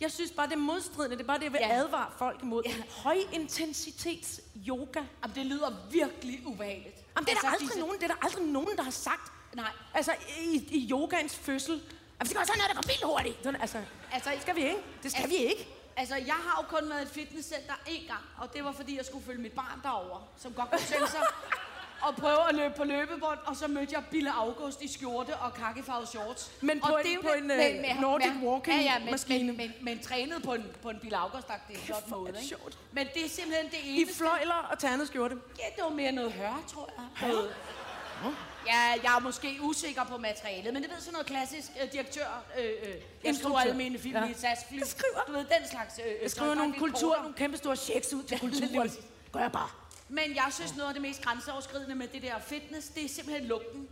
Jeg 0.00 0.10
synes 0.12 0.30
bare, 0.32 0.46
det 0.46 0.52
er 0.52 0.56
modstridende. 0.58 1.16
Det 1.16 1.22
er 1.22 1.26
bare 1.26 1.38
det, 1.38 1.44
jeg 1.44 1.52
vil 1.52 1.60
Ja. 1.62 1.74
advare 1.74 2.10
folk 2.18 2.42
imod. 2.42 2.62
Ja. 2.66 2.72
Højintensitets 3.02 4.40
yoga. 4.68 5.02
Jamen, 5.22 5.34
det 5.34 5.46
lyder 5.46 5.70
virkelig 5.90 6.46
ubehageligt. 6.46 6.96
Jamen, 7.16 7.26
det 7.26 7.32
er 7.36 7.40
der 7.40 7.48
Altså, 7.48 7.48
aldrig 7.48 7.60
disse- 7.68 7.80
nogen, 7.80 7.96
det 7.96 8.02
er 8.02 8.08
der 8.08 8.24
aldrig 8.24 8.44
nogen, 8.46 8.76
der 8.76 8.82
har 8.82 8.90
sagt. 8.90 9.32
Nej. 9.54 9.70
Altså, 9.94 10.12
i, 10.40 10.56
i 10.70 10.88
yogaens 10.90 11.36
fødsel. 11.36 11.72
Jamen, 11.72 12.28
det 12.28 12.36
være 12.36 12.46
sådan 12.46 12.58
noget, 12.58 12.68
der 12.70 12.74
går 12.82 12.86
vildt 12.86 13.04
hurtigt. 13.04 13.36
Sådan, 13.44 13.60
altså, 13.60 13.78
Altså, 14.12 14.30
det 14.30 14.42
skal 14.42 14.56
vi 14.56 14.60
ikke. 14.60 14.80
Det 15.02 15.10
skal 15.10 15.22
Altså- 15.22 15.38
vi 15.38 15.44
ikke. 15.44 15.68
Altså, 15.96 16.16
jeg 16.16 16.34
har 16.46 16.62
jo 16.62 16.78
kun 16.78 16.90
været 16.90 17.00
i 17.00 17.02
et 17.04 17.10
fitnesscenter 17.10 17.74
én 17.86 18.06
gang, 18.06 18.24
og 18.38 18.54
det 18.54 18.64
var 18.64 18.72
fordi, 18.72 18.96
jeg 18.96 19.04
skulle 19.04 19.24
følge 19.26 19.40
mit 19.40 19.52
barn 19.52 19.80
derover, 19.82 20.28
som 20.38 20.52
godt 20.52 20.70
kunne 20.70 20.80
tænke 20.80 21.10
sig 21.10 21.20
at 22.08 22.16
prøve 22.16 22.48
at 22.48 22.54
løbe 22.54 22.74
på 22.76 22.84
løbebånd, 22.84 23.38
og 23.46 23.56
så 23.56 23.68
mødte 23.68 23.94
jeg 23.94 24.04
Bille 24.10 24.30
August 24.32 24.82
i 24.82 24.92
skjorte 24.92 25.36
og 25.36 25.54
kakkefarvede 25.54 26.06
shorts. 26.06 26.50
Men 26.60 26.80
på 26.80 26.92
og 26.92 27.00
en- 27.06 27.14
jo 27.14 27.20
på 27.22 27.28
det- 27.28 27.38
en, 27.44 27.50
øh, 27.50 27.56
men- 27.58 27.82
men- 27.82 27.96
Nordic 27.96 28.26
men- 28.32 28.42
walking 28.48 28.76
ja, 28.76 28.82
ja, 28.92 28.98
men, 28.98 29.10
maskine. 29.10 29.46
Men, 29.52 29.56
men, 29.56 29.72
men, 29.80 30.02
trænet 30.02 30.42
på 30.42 30.54
en, 30.54 30.66
på 30.82 30.90
en 30.90 30.98
Bille 31.00 31.16
august 31.16 31.46
det 31.68 31.76
er 31.76 31.80
flot 31.80 32.08
måde, 32.08 32.32
det 32.32 32.36
ikke? 32.36 32.48
sjovt. 32.48 32.78
Men 32.92 33.06
det 33.14 33.24
er 33.24 33.28
simpelthen 33.28 33.66
det 33.70 33.78
I 33.84 34.00
eneste. 34.00 34.18
fløjler 34.18 34.68
og 34.70 34.78
ternet 34.78 35.06
skjorte. 35.06 35.36
Ja, 35.58 35.64
det 35.76 35.84
var 35.84 35.90
mere 35.90 36.12
noget 36.12 36.32
hør, 36.32 36.62
tror 36.68 36.90
jeg. 36.98 37.28
Noget. 37.28 37.54
Ja, 38.66 38.80
jeg 39.02 39.16
er 39.16 39.18
måske 39.20 39.58
usikker 39.60 40.04
på 40.04 40.16
materialet, 40.18 40.74
men 40.74 40.82
det 40.82 40.90
ved 40.90 41.00
sådan 41.00 41.12
noget 41.12 41.26
klassisk 41.26 41.68
øh, 41.82 41.92
direktør, 41.92 42.44
øh, 42.58 42.64
øh, 42.64 42.70
jeg 42.70 42.74
skriver 42.82 43.00
Instruktør. 43.24 43.58
almindelig 43.70 44.00
film 44.00 44.16
Ja. 44.16 44.24
i 44.28 44.34
SAS 44.34 44.58
fly. 44.68 44.78
Jeg 44.78 44.86
skriver. 44.86 45.20
Du 45.26 45.32
ved, 45.32 45.40
den 45.44 45.68
slags. 45.70 45.98
Øh, 46.06 46.12
Jeg 46.22 46.30
skriver 46.30 46.54
nogle 46.54 46.74
kultur, 46.78 47.16
nogle 47.16 47.34
kæmpe 47.34 47.56
store 47.56 47.76
checks 47.76 48.12
ud 48.12 48.22
til 48.22 48.38
kulturen. 48.40 48.90
Gør 49.32 49.40
jeg 49.40 49.52
bare. 49.52 49.68
Men 50.08 50.34
jeg 50.34 50.48
synes, 50.50 50.76
noget 50.76 50.88
af 50.88 50.94
det 50.94 51.02
mest 51.02 51.22
grænseoverskridende 51.22 51.94
med 51.94 52.08
det 52.08 52.22
der 52.22 52.38
fitness, 52.38 52.88
det 52.88 53.04
er 53.04 53.08
simpelthen 53.08 53.46
lugten. 53.48 53.88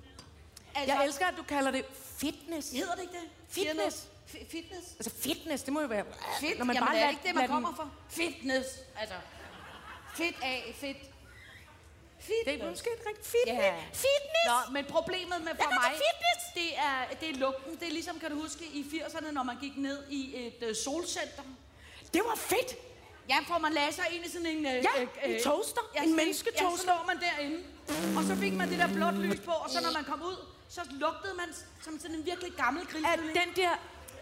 Altså, 0.75 0.95
Jeg 0.95 1.05
elsker, 1.07 1.27
at 1.27 1.35
du 1.37 1.43
kalder 1.43 1.71
det 1.71 1.85
fitness. 2.17 2.71
Hedder 2.71 2.95
det 2.95 3.03
ikke 3.03 3.15
det? 3.15 3.29
Fitness. 3.49 4.07
F- 4.35 4.51
fitness? 4.51 4.87
Altså 4.99 5.11
fitness, 5.23 5.63
det 5.63 5.73
må 5.73 5.81
jo 5.81 5.87
være... 5.87 6.05
Fit? 6.41 6.59
Når 6.59 6.65
man 6.65 6.77
Jamen, 6.77 6.87
bare 6.89 6.97
er 6.99 7.03
det 7.07 7.11
ikke 7.11 7.23
det, 7.27 7.35
man 7.35 7.43
lader 7.43 7.55
den- 7.55 7.65
kommer 7.65 7.77
for? 7.77 7.91
Fitness. 8.09 8.69
Altså, 8.97 9.15
fit 10.15 10.35
af, 10.43 10.75
fit. 12.29 12.35
Det 12.45 12.49
er 12.49 12.53
Fitness. 12.53 12.71
måske 12.73 12.89
ikke 12.95 13.09
rigtigt. 13.11 13.27
Fitness. 13.37 13.63
Ja. 13.65 13.75
Fitness. 14.07 14.47
Nå, 14.51 14.57
men 14.77 14.85
problemet 14.97 15.39
med 15.47 15.55
for 15.65 15.71
mig, 15.81 15.91
fitness. 16.07 16.41
det 16.61 16.71
er, 16.89 16.99
det 17.21 17.29
er 17.35 17.37
lugten. 17.45 17.73
Det 17.81 17.87
er 17.89 17.93
ligesom, 17.99 18.15
kan 18.21 18.31
du 18.31 18.37
huske, 18.45 18.65
i 18.65 18.81
80'erne, 18.93 19.31
når 19.39 19.43
man 19.43 19.57
gik 19.65 19.77
ned 19.77 19.99
i 20.11 20.21
et 20.47 20.61
øh, 20.69 20.75
solcenter. 20.85 21.43
Det 22.15 22.23
var 22.31 22.37
fedt. 22.37 22.71
Ja, 23.29 23.39
for 23.49 23.59
man 23.59 23.73
lagde 23.73 23.93
sig 23.93 24.05
ind 24.15 24.25
i 24.27 24.31
sådan 24.31 24.47
en... 24.47 24.67
Øh, 24.67 24.73
Ja, 24.75 24.95
en 25.25 25.43
toaster. 25.45 25.81
En 25.97 26.09
så- 26.09 26.17
mennesketoaster. 26.17 26.93
Ja, 26.93 26.99
så 26.99 27.01
lå 27.01 27.07
man 27.07 27.19
derinde. 27.27 27.59
Og 28.17 28.25
så 28.25 28.37
fik 28.37 28.53
man 28.53 28.71
det 28.71 28.79
der 28.79 28.89
blåt 28.95 29.15
lys 29.15 29.41
på, 29.41 29.51
og 29.51 29.71
så 29.71 29.81
når 29.83 29.93
man 29.93 30.05
kom 30.05 30.23
ud, 30.23 30.37
så 30.69 30.81
lugtede 30.91 31.35
man 31.35 31.49
som 31.85 31.99
sådan 32.01 32.17
en 32.17 32.27
virkelig 32.27 32.53
gammel 32.53 32.83
At 32.83 32.89
grillkylling. 32.89 33.39
den 33.41 33.65
der 33.65 33.71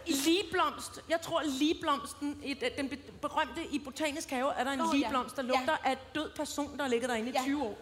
ligeblomst, 0.07 1.01
jeg 1.09 1.21
tror 1.21 1.43
ligeblomsten, 1.45 2.41
i 2.45 2.55
den- 2.55 2.73
den 2.77 2.89
be- 2.89 2.97
berømte 3.23 3.65
i 3.71 3.79
Botanisk 3.79 4.31
Have, 4.31 4.53
er 4.55 4.65
der 4.65 4.71
en 4.73 4.81
ja. 4.81 4.93
ligeblomst, 4.97 5.37
der 5.37 5.43
lugter 5.43 5.77
Ja. 5.85 5.91
af 5.91 5.97
død 6.15 6.31
person, 6.37 6.77
der 6.77 6.83
har 6.83 6.91
ligget 6.91 7.09
derinde 7.09 7.29
i 7.31 7.33
Ja. 7.35 7.43
20 7.43 7.63
år. 7.63 7.79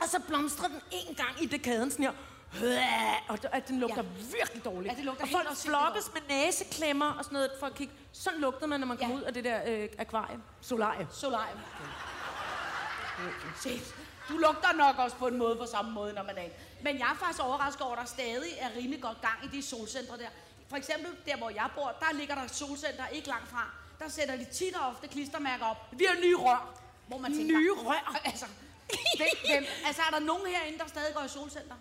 Og 0.00 0.08
så 0.08 0.20
blomstrer 0.28 0.68
den 0.68 0.80
en 0.90 1.14
gang 1.14 1.42
i 1.42 1.46
dekaden 1.46 1.90
sådan 1.90 2.04
her. 2.04 2.12
Og 3.28 3.38
at 3.52 3.68
den 3.68 3.80
lugter 3.80 4.02
ja. 4.02 4.08
virkelig 4.38 4.64
dårligt. 4.64 4.92
Ja, 4.92 4.96
det 4.96 5.04
lugter 5.04 5.22
og 5.24 5.28
folk 5.30 5.48
flokkes 5.56 6.10
med 6.14 6.22
næseklemmer 6.28 7.10
og 7.12 7.24
sådan 7.24 7.34
noget 7.36 7.50
for 7.60 7.66
at 7.66 7.74
kigge. 7.74 7.94
Sådan 8.12 8.40
lugter 8.40 8.66
man, 8.66 8.80
når 8.80 8.86
man 8.86 8.96
kommer 8.96 9.14
Ja. 9.14 9.20
ud 9.20 9.24
af 9.26 9.34
det 9.34 9.44
der 9.44 9.60
øh, 9.66 9.88
akvarium. 9.98 10.42
Solarium. 10.60 11.06
Solarium. 11.12 11.58
Se, 13.60 13.80
du 14.28 14.36
lugter 14.36 14.72
nok 14.72 14.98
også 14.98 15.16
på 15.16 15.26
en 15.26 15.38
måde 15.38 15.56
på 15.56 15.66
samme 15.66 15.90
måde, 15.92 16.12
når 16.12 16.22
man 16.22 16.38
er. 16.38 16.42
Men 16.82 16.98
jeg 16.98 17.10
er 17.10 17.14
faktisk 17.16 17.42
overrasket 17.44 17.82
over, 17.82 17.92
at 17.96 17.98
der 18.00 18.04
stadig 18.06 18.50
er 18.60 18.68
rimelig 18.76 19.02
godt 19.02 19.20
gang 19.20 19.38
i 19.44 19.56
de 19.56 19.62
solcentre 19.62 20.18
der. 20.18 20.28
For 20.68 20.76
eksempel 20.76 21.10
der, 21.26 21.36
hvor 21.36 21.50
jeg 21.50 21.68
bor, 21.74 21.92
der 22.00 22.14
ligger 22.18 22.34
der 22.34 22.46
solcenter 22.46 23.06
ikke 23.06 23.28
langt 23.28 23.48
fra. 23.48 23.66
Der 23.98 24.08
sætter 24.08 24.36
de 24.36 24.44
tit 24.44 24.76
og 24.76 24.88
ofte 24.88 25.08
klistermærker 25.08 25.64
op. 25.66 25.76
Vi 25.92 26.04
har 26.08 26.20
nye 26.20 26.36
rør. 26.36 26.74
Hvor 27.06 27.18
man 27.18 27.32
tænker, 27.34 27.58
Nye 27.58 27.70
rør? 27.72 28.20
Altså, 28.24 28.46
hvem, 29.20 29.28
hvem, 29.50 29.64
altså, 29.88 30.02
er 30.06 30.10
der 30.16 30.20
nogen 30.30 30.46
herinde, 30.46 30.78
der 30.78 30.88
stadig 30.94 31.14
går 31.14 31.24
i 31.24 31.28
solcenter? 31.28 31.76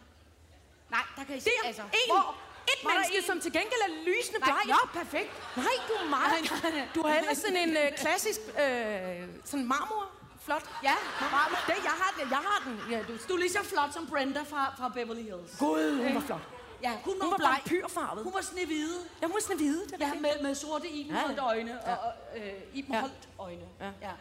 Nej, 0.95 1.05
der 1.17 1.23
kan 1.23 1.35
I 1.37 1.39
se. 1.39 1.49
Der, 1.61 1.67
altså, 1.67 1.81
en, 1.81 2.07
hvor? 2.13 2.35
et 2.73 2.79
Var 2.83 2.89
menneske, 2.91 3.17
en? 3.17 3.23
som 3.23 3.37
til 3.45 3.51
gengæld 3.57 3.81
er 3.87 3.91
lysende 4.09 4.39
Nej, 4.39 4.49
bleg. 4.63 4.75
nå, 4.75 4.79
perfekt. 5.01 5.31
Nej, 5.57 5.75
du 5.89 5.93
er 6.03 6.07
meget... 6.09 6.31
Nej, 6.31 6.59
nej, 6.63 6.71
nej. 6.79 6.87
Du 6.95 7.01
har 7.07 7.13
ellers 7.19 7.37
sådan 7.37 7.57
en 7.57 7.77
øh, 7.77 7.87
klassisk 7.97 8.39
øh, 8.39 9.27
sådan 9.45 9.65
marmor. 9.75 10.05
Flot. 10.45 10.65
Ja, 10.83 10.95
marmor. 11.31 11.57
Det, 11.67 11.75
jeg 11.89 11.95
har 12.01 12.11
den. 12.19 12.29
Jeg 12.29 12.37
har 12.49 12.59
den. 12.67 12.75
Ja, 12.91 12.99
du, 13.07 13.13
Du 13.29 13.33
er 13.33 13.37
lige 13.39 13.51
så 13.51 13.63
flot 13.63 13.93
som 13.93 14.07
Brenda 14.07 14.41
fra, 14.41 14.73
fra 14.77 14.89
Beverly 14.89 15.21
Hills. 15.21 15.51
Gud, 15.59 15.97
hun 16.05 16.15
var 16.15 16.21
flot. 16.21 16.41
Ja, 16.83 16.91
hun 17.05 17.13
var, 17.19 17.23
Hun 17.25 17.31
var 17.31 17.37
bleg. 17.37 17.49
vampyrfarvet. 17.49 18.23
Hun 18.23 18.33
var 18.33 18.41
snehvide. 18.41 18.99
Jeg 19.21 19.29
må 19.29 19.37
sådan 19.41 19.59
vide 19.59 19.85
det. 19.87 19.99
Ja, 19.99 20.13
med, 20.13 20.41
med 20.41 20.55
sorte 20.55 20.87
Ibenholdt 20.89 21.37
Ja, 21.37 21.43
øjne. 21.45 21.81
Og, 21.85 21.97
og 21.97 22.13
øh, 22.39 22.53
Ibenholdt 22.73 23.29
øjne. 23.39 23.65
Ja. 23.81 23.85
ja. 24.01 24.11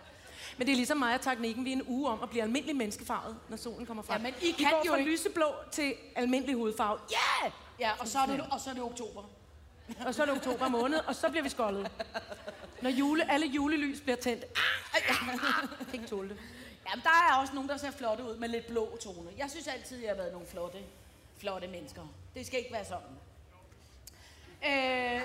Men 0.59 0.67
det 0.67 0.73
er 0.73 0.77
ligesom 0.77 0.97
mig 0.99 1.15
og 1.15 1.21
teknikken. 1.21 1.65
Vi 1.65 1.73
er 1.73 1.77
en 1.77 1.83
uge 1.89 2.09
om 2.11 2.23
at 2.23 2.31
blive 2.31 2.43
almindelig 2.43 2.77
menneskefarvet, 2.77 3.37
når 3.49 3.57
solen 3.57 3.87
kommer 3.87 4.03
frem. 4.03 4.17
Ja, 4.17 4.23
men 4.23 4.35
I 4.43 4.47
vi 4.47 4.53
kan 4.63 4.71
går 4.71 4.83
jo 4.87 4.91
fra 4.93 4.97
ikke- 4.99 5.11
lyseblå 5.11 5.53
til 5.73 5.95
almindelig 6.17 6.55
hudfarve. 6.57 6.99
Ja! 7.11 7.45
Yeah! 7.45 7.53
Ja, 7.81 7.91
og 7.99 8.09
så, 8.09 8.19
er 8.19 8.27
det, 8.27 8.41
og 8.51 8.61
så 8.61 8.71
er 8.71 8.75
det 8.75 8.83
oktober. 8.83 9.23
Og 10.07 10.15
så 10.15 10.23
er 10.23 10.27
det 10.27 10.35
oktober 10.37 10.69
måned, 10.69 10.99
og 10.99 11.15
så 11.15 11.29
bliver 11.29 11.43
vi 11.43 11.49
skoldet. 11.49 11.91
Når 12.83 12.91
jule, 12.91 13.31
alle 13.33 13.47
julelys 13.47 14.01
bliver 14.01 14.17
tændt. 14.17 14.45
Ah, 14.45 15.03
jeg 15.09 15.17
kan 15.79 15.95
ikke 15.95 16.07
tåle 16.07 16.29
det. 16.29 16.37
Jamen, 16.91 17.03
der 17.03 17.11
er 17.31 17.35
også 17.41 17.55
nogen, 17.55 17.69
der 17.69 17.77
ser 17.77 17.91
flotte 17.91 18.25
ud 18.25 18.37
med 18.37 18.49
lidt 18.49 18.67
blå 18.67 18.99
tone. 19.05 19.31
Jeg 19.39 19.51
synes 19.51 19.67
altid, 19.67 19.99
jeg 19.99 20.11
har 20.11 20.17
været 20.17 20.33
nogle 20.33 20.47
flotte, 20.47 20.79
flotte 21.41 21.69
mennesker. 21.69 22.03
Det 22.35 22.47
skal 22.47 22.59
ikke 22.59 22.73
være 22.73 22.85
sådan. 22.85 23.15
Øh, 24.67 25.23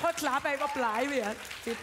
Prøv 0.00 0.08
at 0.08 0.16
klappe 0.16 0.48
af, 0.48 0.56
hvor 0.58 0.70
blege 0.74 1.08
vi 1.08 1.18
er. 1.18 1.32
Fedt. 1.34 1.78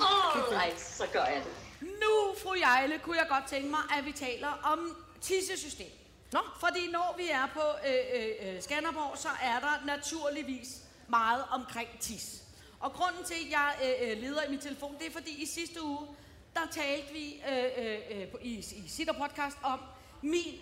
Alright, 0.00 0.80
så 0.80 1.06
gør 1.12 1.24
jeg 1.24 1.42
det. 1.44 1.52
nu, 1.80 2.34
fru 2.42 2.54
Jejle, 2.54 2.98
kunne 2.98 3.16
jeg 3.18 3.26
godt 3.28 3.44
tænke 3.46 3.68
mig, 3.68 3.80
at 3.98 4.04
vi 4.04 4.12
taler 4.12 4.48
om 4.64 4.96
tissesystem. 5.20 5.90
Nå. 6.32 6.38
Fordi 6.60 6.90
når 6.90 7.14
vi 7.18 7.28
er 7.28 7.46
på 7.54 7.60
øh, 7.88 7.94
øh, 8.22 8.54
øh, 8.56 8.62
Skanderborg, 8.62 9.18
så 9.18 9.28
er 9.42 9.60
der 9.60 9.86
naturligvis 9.86 10.68
meget 11.08 11.44
omkring 11.50 11.88
tis. 12.00 12.42
Og 12.80 12.92
grunden 12.92 13.24
til, 13.24 13.34
at 13.44 13.50
jeg 13.50 13.74
øh, 13.84 14.10
øh, 14.10 14.18
leder 14.22 14.42
i 14.42 14.50
min 14.50 14.60
telefon, 14.60 14.96
det 14.98 15.06
er 15.06 15.10
fordi 15.12 15.42
i 15.42 15.46
sidste 15.46 15.82
uge, 15.82 16.06
der 16.54 16.60
talte 16.72 17.12
vi 17.12 17.42
øh, 17.50 17.64
øh, 17.86 17.98
øh, 18.10 18.28
på- 18.28 18.38
i, 18.42 18.54
i 18.58 18.84
Sitter 18.88 19.12
Podcast 19.12 19.56
om 19.62 19.80
min 20.22 20.60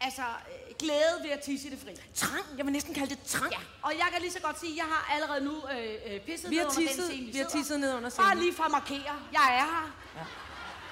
altså, 0.00 0.22
øh, 0.22 0.74
glæde 0.78 1.14
ved 1.22 1.30
at 1.30 1.40
tisse 1.40 1.68
i 1.68 1.70
det 1.70 1.78
fri. 1.84 1.90
Trang. 2.14 2.44
Jeg 2.56 2.64
vil 2.66 2.72
næsten 2.72 2.94
kalde 2.94 3.14
det 3.14 3.24
trang. 3.26 3.52
Ja, 3.52 3.58
og 3.82 3.92
jeg 3.98 4.06
kan 4.12 4.20
lige 4.20 4.32
så 4.32 4.40
godt 4.40 4.60
sige, 4.60 4.72
at 4.72 4.76
jeg 4.76 4.84
har 4.94 5.14
allerede 5.14 5.44
nu 5.44 5.54
øh, 5.74 5.94
øh, 6.14 6.20
pisset 6.20 6.50
Vi 6.50 6.56
har 6.56 6.64
ned 6.64 6.70
under 6.76 6.80
tisset- 6.90 6.96
den 6.96 7.10
scene, 7.10 7.26
vi 7.32 7.38
har 7.38 7.48
sidder. 7.48 7.50
tisset 7.50 7.80
ned 7.80 7.94
under 7.94 8.10
Bare 8.10 8.26
scenen. 8.30 8.38
lige 8.38 8.54
for 8.54 8.64
at 8.64 8.70
markere, 8.70 9.14
jeg 9.32 9.46
er 9.60 9.66
her. 9.74 9.92
Ja. 10.16 10.24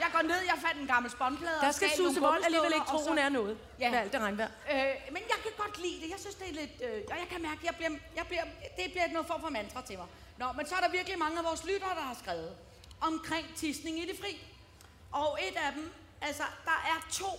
Jeg 0.01 0.09
går 0.13 0.23
ned, 0.23 0.41
jeg 0.53 0.59
fandt 0.67 0.81
en 0.81 0.87
gammel 0.87 1.11
spåndplade. 1.11 1.61
Der 1.61 1.73
skal 1.73 1.91
Susse 1.97 2.21
Vold 2.21 2.45
alligevel 2.45 2.73
ikke 2.75 2.87
tro, 2.87 2.99
hun 3.09 3.19
er 3.19 3.29
noget. 3.29 3.59
Ja. 3.81 3.91
Med 3.91 3.99
alt 3.99 4.13
det 4.13 4.21
regnvejr. 4.21 4.49
Øh, 4.73 4.95
men 5.15 5.23
jeg 5.33 5.39
kan 5.45 5.53
godt 5.59 5.79
lide 5.85 6.01
det. 6.03 6.09
Jeg 6.11 6.21
synes, 6.21 6.35
det 6.35 6.49
er 6.49 6.53
lidt... 6.53 6.71
Øh, 6.85 7.03
og 7.13 7.17
jeg 7.23 7.27
kan 7.33 7.43
mærke, 7.43 7.61
jeg 7.65 7.75
bliver, 7.77 7.91
jeg 8.17 8.27
bliver, 8.27 8.45
det 8.79 8.87
bliver 8.93 9.09
noget 9.13 9.27
form 9.27 9.41
for 9.41 9.49
mantra 9.51 9.83
til 9.83 9.99
mig. 9.99 10.07
Nå, 10.39 10.47
men 10.57 10.67
så 10.67 10.75
er 10.75 10.81
der 10.81 10.89
virkelig 10.91 11.19
mange 11.19 11.39
af 11.39 11.45
vores 11.45 11.65
lyttere, 11.65 11.95
der 11.95 12.01
har 12.11 12.17
skrevet 12.23 12.51
omkring 13.01 13.47
tisning 13.57 13.99
i 13.99 14.07
det 14.11 14.17
fri. 14.21 14.33
Og 15.13 15.39
et 15.49 15.57
af 15.67 15.73
dem, 15.73 15.93
altså, 16.21 16.43
der 16.65 16.79
er 16.93 17.07
to 17.13 17.31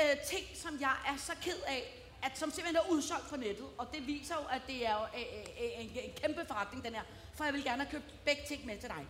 øh, 0.00 0.16
ting, 0.30 0.46
som 0.54 0.80
jeg 0.80 0.96
er 1.06 1.16
så 1.16 1.32
ked 1.42 1.60
af, 1.66 2.02
at 2.22 2.38
som 2.38 2.50
simpelthen 2.50 2.76
er 2.76 2.90
udsolgt 2.90 3.28
for 3.28 3.36
nettet. 3.36 3.66
Og 3.78 3.86
det 3.94 4.06
viser 4.06 4.34
jo, 4.34 4.46
at 4.50 4.62
det 4.66 4.86
er 4.86 4.94
jo 4.94 5.20
øh, 5.20 5.26
øh, 5.36 5.64
øh, 5.64 5.84
en, 5.84 5.90
en 6.04 6.12
kæmpe 6.22 6.44
forretning, 6.46 6.84
den 6.84 6.94
her. 6.94 7.02
For 7.34 7.44
jeg 7.44 7.54
vil 7.54 7.64
gerne 7.64 7.82
have 7.82 7.90
købt 7.92 8.24
begge 8.24 8.42
ting 8.48 8.66
med 8.66 8.78
til 8.78 8.88
dig. 8.88 9.06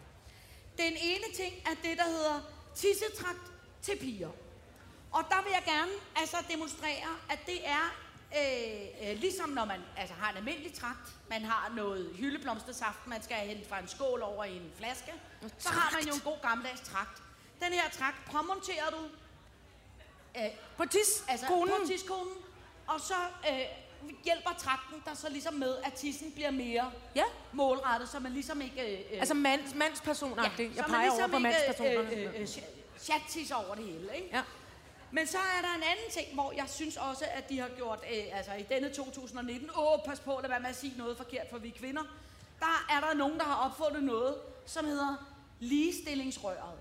Den 0.79 0.93
ene 1.03 1.25
ting 1.35 1.55
er 1.67 1.75
det, 1.89 1.99
der 1.99 2.05
hedder 2.05 2.41
tissetrakt 2.75 3.53
til 3.83 3.99
piger. 3.99 4.31
Og 5.13 5.25
der 5.31 5.43
vil 5.43 5.53
jeg 5.53 5.63
gerne 5.67 5.93
altså 6.17 6.37
demonstrere, 6.51 7.09
at 7.31 7.39
det 7.47 7.69
er 7.69 7.85
øh, 8.37 9.11
øh, 9.11 9.19
ligesom 9.19 9.49
når 9.49 9.65
man 9.65 9.81
altså, 9.97 10.15
har 10.15 10.31
en 10.31 10.37
almindelig 10.37 10.75
trakt. 10.75 11.09
Man 11.31 11.45
har 11.45 11.73
noget 11.77 12.11
hyldeblomstersaft, 12.17 13.07
man 13.07 13.23
skal 13.23 13.37
hente 13.37 13.69
fra 13.69 13.79
en 13.79 13.89
skål 13.89 14.23
over 14.23 14.45
i 14.45 14.57
en 14.57 14.73
flaske. 14.79 15.13
Så 15.59 15.69
har 15.69 15.93
man 15.97 16.09
jo 16.09 16.15
en 16.15 16.21
god 16.21 16.43
gammeldags 16.43 16.81
trakt. 16.81 17.23
Den 17.61 17.73
her 17.73 17.91
trakt 17.91 18.17
påmonterer 18.33 18.91
du 18.91 18.99
øh, 20.37 20.43
På 20.77 20.85
tis, 20.87 21.25
altså 21.29 21.47
konen. 21.47 21.69
på 21.81 21.87
tidskonen, 21.87 22.33
og 22.87 23.01
så 23.01 23.15
øh, 23.51 23.59
hjælper 24.25 24.51
trakten 24.59 25.03
der 25.05 25.15
så 25.15 25.29
ligesom 25.31 25.55
med, 25.55 25.77
at 25.85 25.93
tissen 25.93 26.33
bliver 26.33 26.51
mere 26.51 26.93
Ja. 27.15 27.25
målrettet, 27.53 28.09
så 28.09 28.19
man 28.19 28.33
ligesom 28.33 28.61
ikke... 28.61 28.93
Øh, 28.97 29.01
øh, 29.13 29.19
Altså 29.19 29.35
mands, 29.35 29.75
mandspersonagtigt. 29.75 30.77
jeg 30.77 30.85
så 30.85 30.91
man 30.93 31.01
peger 31.01 31.11
over 31.11 31.27
på 31.27 31.39
mandspersonerne. 31.39 32.13
Øh, 32.13 32.23
øh, 32.35 32.41
øh, 33.51 33.67
over 33.67 33.75
det 33.75 33.85
hele, 33.85 34.17
ikke? 34.17 34.29
Ja. 34.33 34.43
Men 35.11 35.27
så 35.27 35.39
er 35.39 35.63
der 35.63 35.75
en 35.77 35.83
anden 35.83 36.11
ting, 36.13 36.35
hvor 36.35 36.53
jeg 36.53 36.65
synes 36.69 36.97
også, 36.97 37.25
at 37.35 37.49
de 37.49 37.59
har 37.59 37.69
gjort, 37.77 37.99
øh, 38.15 38.39
altså 38.39 38.53
i 38.53 38.63
denne 38.63 38.91
2019, 38.95 39.71
åh, 39.77 39.99
pas 40.07 40.21
på, 40.21 40.39
lad 40.43 40.49
være 40.49 40.61
med 40.61 40.69
at 40.69 40.77
sige 40.77 40.95
noget 40.99 41.17
forkert, 41.17 41.47
for 41.51 41.59
vi 41.59 41.69
er 41.69 41.79
kvinder. 41.79 42.03
Der 42.61 42.87
er 42.91 43.01
der 43.01 43.15
nogen, 43.15 43.39
der 43.39 43.45
har 43.45 43.65
opfundet 43.71 44.03
noget, 44.03 44.35
som 44.67 44.85
hedder 44.85 45.17
ligestillingsrøret. 45.61 46.79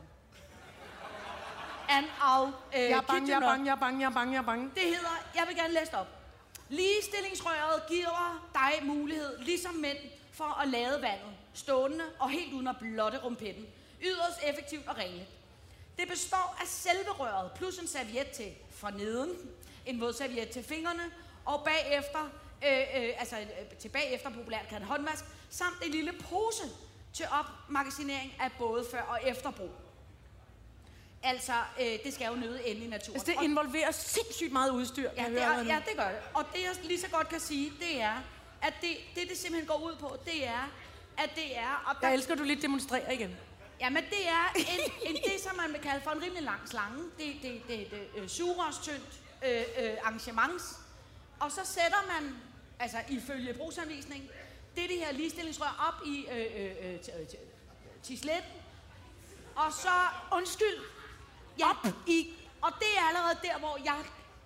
And 1.95 2.05
I'll, 2.05 2.77
øh, 2.77 2.81
Jeg 2.81 2.97
er 2.97 3.01
bange, 3.01 3.29
jeg 3.29 3.35
er 3.35 3.39
bange, 3.39 3.65
jeg 3.65 3.71
er 3.71 3.79
bange, 3.79 4.01
jeg 4.01 4.09
er 4.09 4.11
bange, 4.13 4.33
jeg 4.33 4.39
er 4.39 4.45
bange. 4.45 4.71
Det 4.75 4.83
hedder, 4.83 5.15
jeg 5.35 5.43
vil 5.47 5.55
gerne 5.55 5.73
læse 5.73 5.91
det 5.91 5.99
op. 5.99 6.07
Ligestillingsrøret 6.69 7.83
giver 7.87 8.49
dig 8.53 8.85
mulighed, 8.87 9.39
ligesom 9.39 9.73
mænd, 9.73 9.97
for 10.33 10.61
at 10.61 10.67
lade 10.67 11.01
vandet 11.01 11.33
stående 11.53 12.03
og 12.19 12.29
helt 12.29 12.53
uden 12.53 12.67
at 12.67 12.75
blotte 12.79 13.17
rumpetten. 13.17 13.65
Yderst 14.03 14.39
effektivt 14.43 14.87
og 14.87 14.97
renligt. 14.97 15.29
Det 15.99 16.07
består 16.09 16.57
af 16.61 16.67
selve 16.67 17.11
røret, 17.11 17.51
plus 17.51 17.77
en 17.77 17.87
serviet 17.87 18.29
til 18.31 18.51
for 18.71 18.89
neden, 18.89 19.29
en 19.85 20.01
våd 20.01 20.13
serviet 20.13 20.49
til 20.49 20.63
fingrene, 20.63 21.03
og 21.45 21.63
bagefter, 21.63 22.29
øh, 22.65 23.03
øh, 23.03 23.09
altså 23.19 23.35
øh, 23.39 23.77
til 23.79 23.89
bagefter 23.89 24.29
populært 24.29 24.67
kaldet 24.69 24.87
håndvask, 24.87 25.25
samt 25.49 25.75
en 25.85 25.91
lille 25.91 26.11
pose 26.13 26.63
til 27.13 27.25
opmagasinering 27.39 28.33
af 28.39 28.51
både 28.59 28.85
før 28.91 29.01
og 29.01 29.19
efterbrug. 29.25 29.71
Altså, 31.23 31.53
øh, 31.81 31.99
det 32.03 32.13
skal 32.13 32.27
jo 32.27 32.35
nøde 32.35 32.67
ende 32.67 32.85
i 32.85 32.87
naturen. 32.87 33.19
Altså, 33.19 33.31
det 33.31 33.43
involverer 33.43 33.91
sindssygt 33.91 34.51
meget 34.51 34.69
udstyr, 34.71 35.09
kan 35.09 35.17
Ja, 35.17 35.23
jeg 35.23 35.31
det 35.31 35.71
er, 35.71 35.73
ja, 35.75 35.81
det 35.89 35.97
gør 35.97 36.07
det. 36.07 36.19
Og 36.33 36.45
det, 36.53 36.61
jeg 36.61 36.75
lige 36.83 37.01
så 37.01 37.09
godt 37.09 37.29
kan 37.29 37.39
sige, 37.39 37.73
det 37.79 38.01
er, 38.01 38.15
at 38.61 38.73
det, 38.81 38.97
det, 39.15 39.29
det 39.29 39.37
simpelthen 39.37 39.67
går 39.67 39.85
ud 39.85 39.95
på, 39.95 40.17
det 40.25 40.47
er, 40.47 40.71
at 41.17 41.29
det 41.35 41.57
er... 41.57 41.83
Og 41.87 41.95
der, 42.01 42.07
Jeg 42.07 42.15
elsker, 42.15 42.35
du 42.35 42.43
lige 42.43 42.61
demonstrerer 42.61 43.11
igen. 43.11 43.37
Jamen, 43.79 44.03
det 44.09 44.27
er 44.27 44.53
en, 44.55 44.91
en, 45.15 45.15
det, 45.15 45.41
som 45.43 45.55
man 45.55 45.73
vil 45.73 45.81
kalde 45.81 46.01
for 46.03 46.11
en 46.11 46.21
rimelig 46.23 46.43
lang 46.43 46.69
slange. 46.69 47.03
Det, 47.17 47.35
det, 47.41 47.61
det, 47.67 47.91
det 47.91 48.21
øh, 48.21 48.27
sugerørstyndt 48.29 49.19
øh, 49.45 49.63
øh, 49.79 49.93
arrangements. 50.03 50.63
Og 51.39 51.51
så 51.51 51.61
sætter 51.63 51.97
man, 52.07 52.35
altså 52.79 52.97
ifølge 53.09 53.53
brugsanvisning, 53.53 54.29
det, 54.75 54.89
det 54.89 54.97
her 54.97 55.11
ligestillingsrør 55.11 55.87
op 55.87 56.07
i 56.07 56.25
øh, 56.31 56.37
øh, 56.37 56.71
øh, 56.85 56.93
øh, 56.93 57.27
tisletten. 58.03 58.51
Og 59.55 59.73
så, 59.73 59.89
undskyld, 60.31 60.77
ja, 61.59 61.69
op 61.69 61.87
i... 62.07 62.33
Og 62.61 62.71
det 62.79 62.87
er 62.97 63.03
allerede 63.09 63.37
der, 63.43 63.57
hvor 63.59 63.77
jeg 63.85 63.99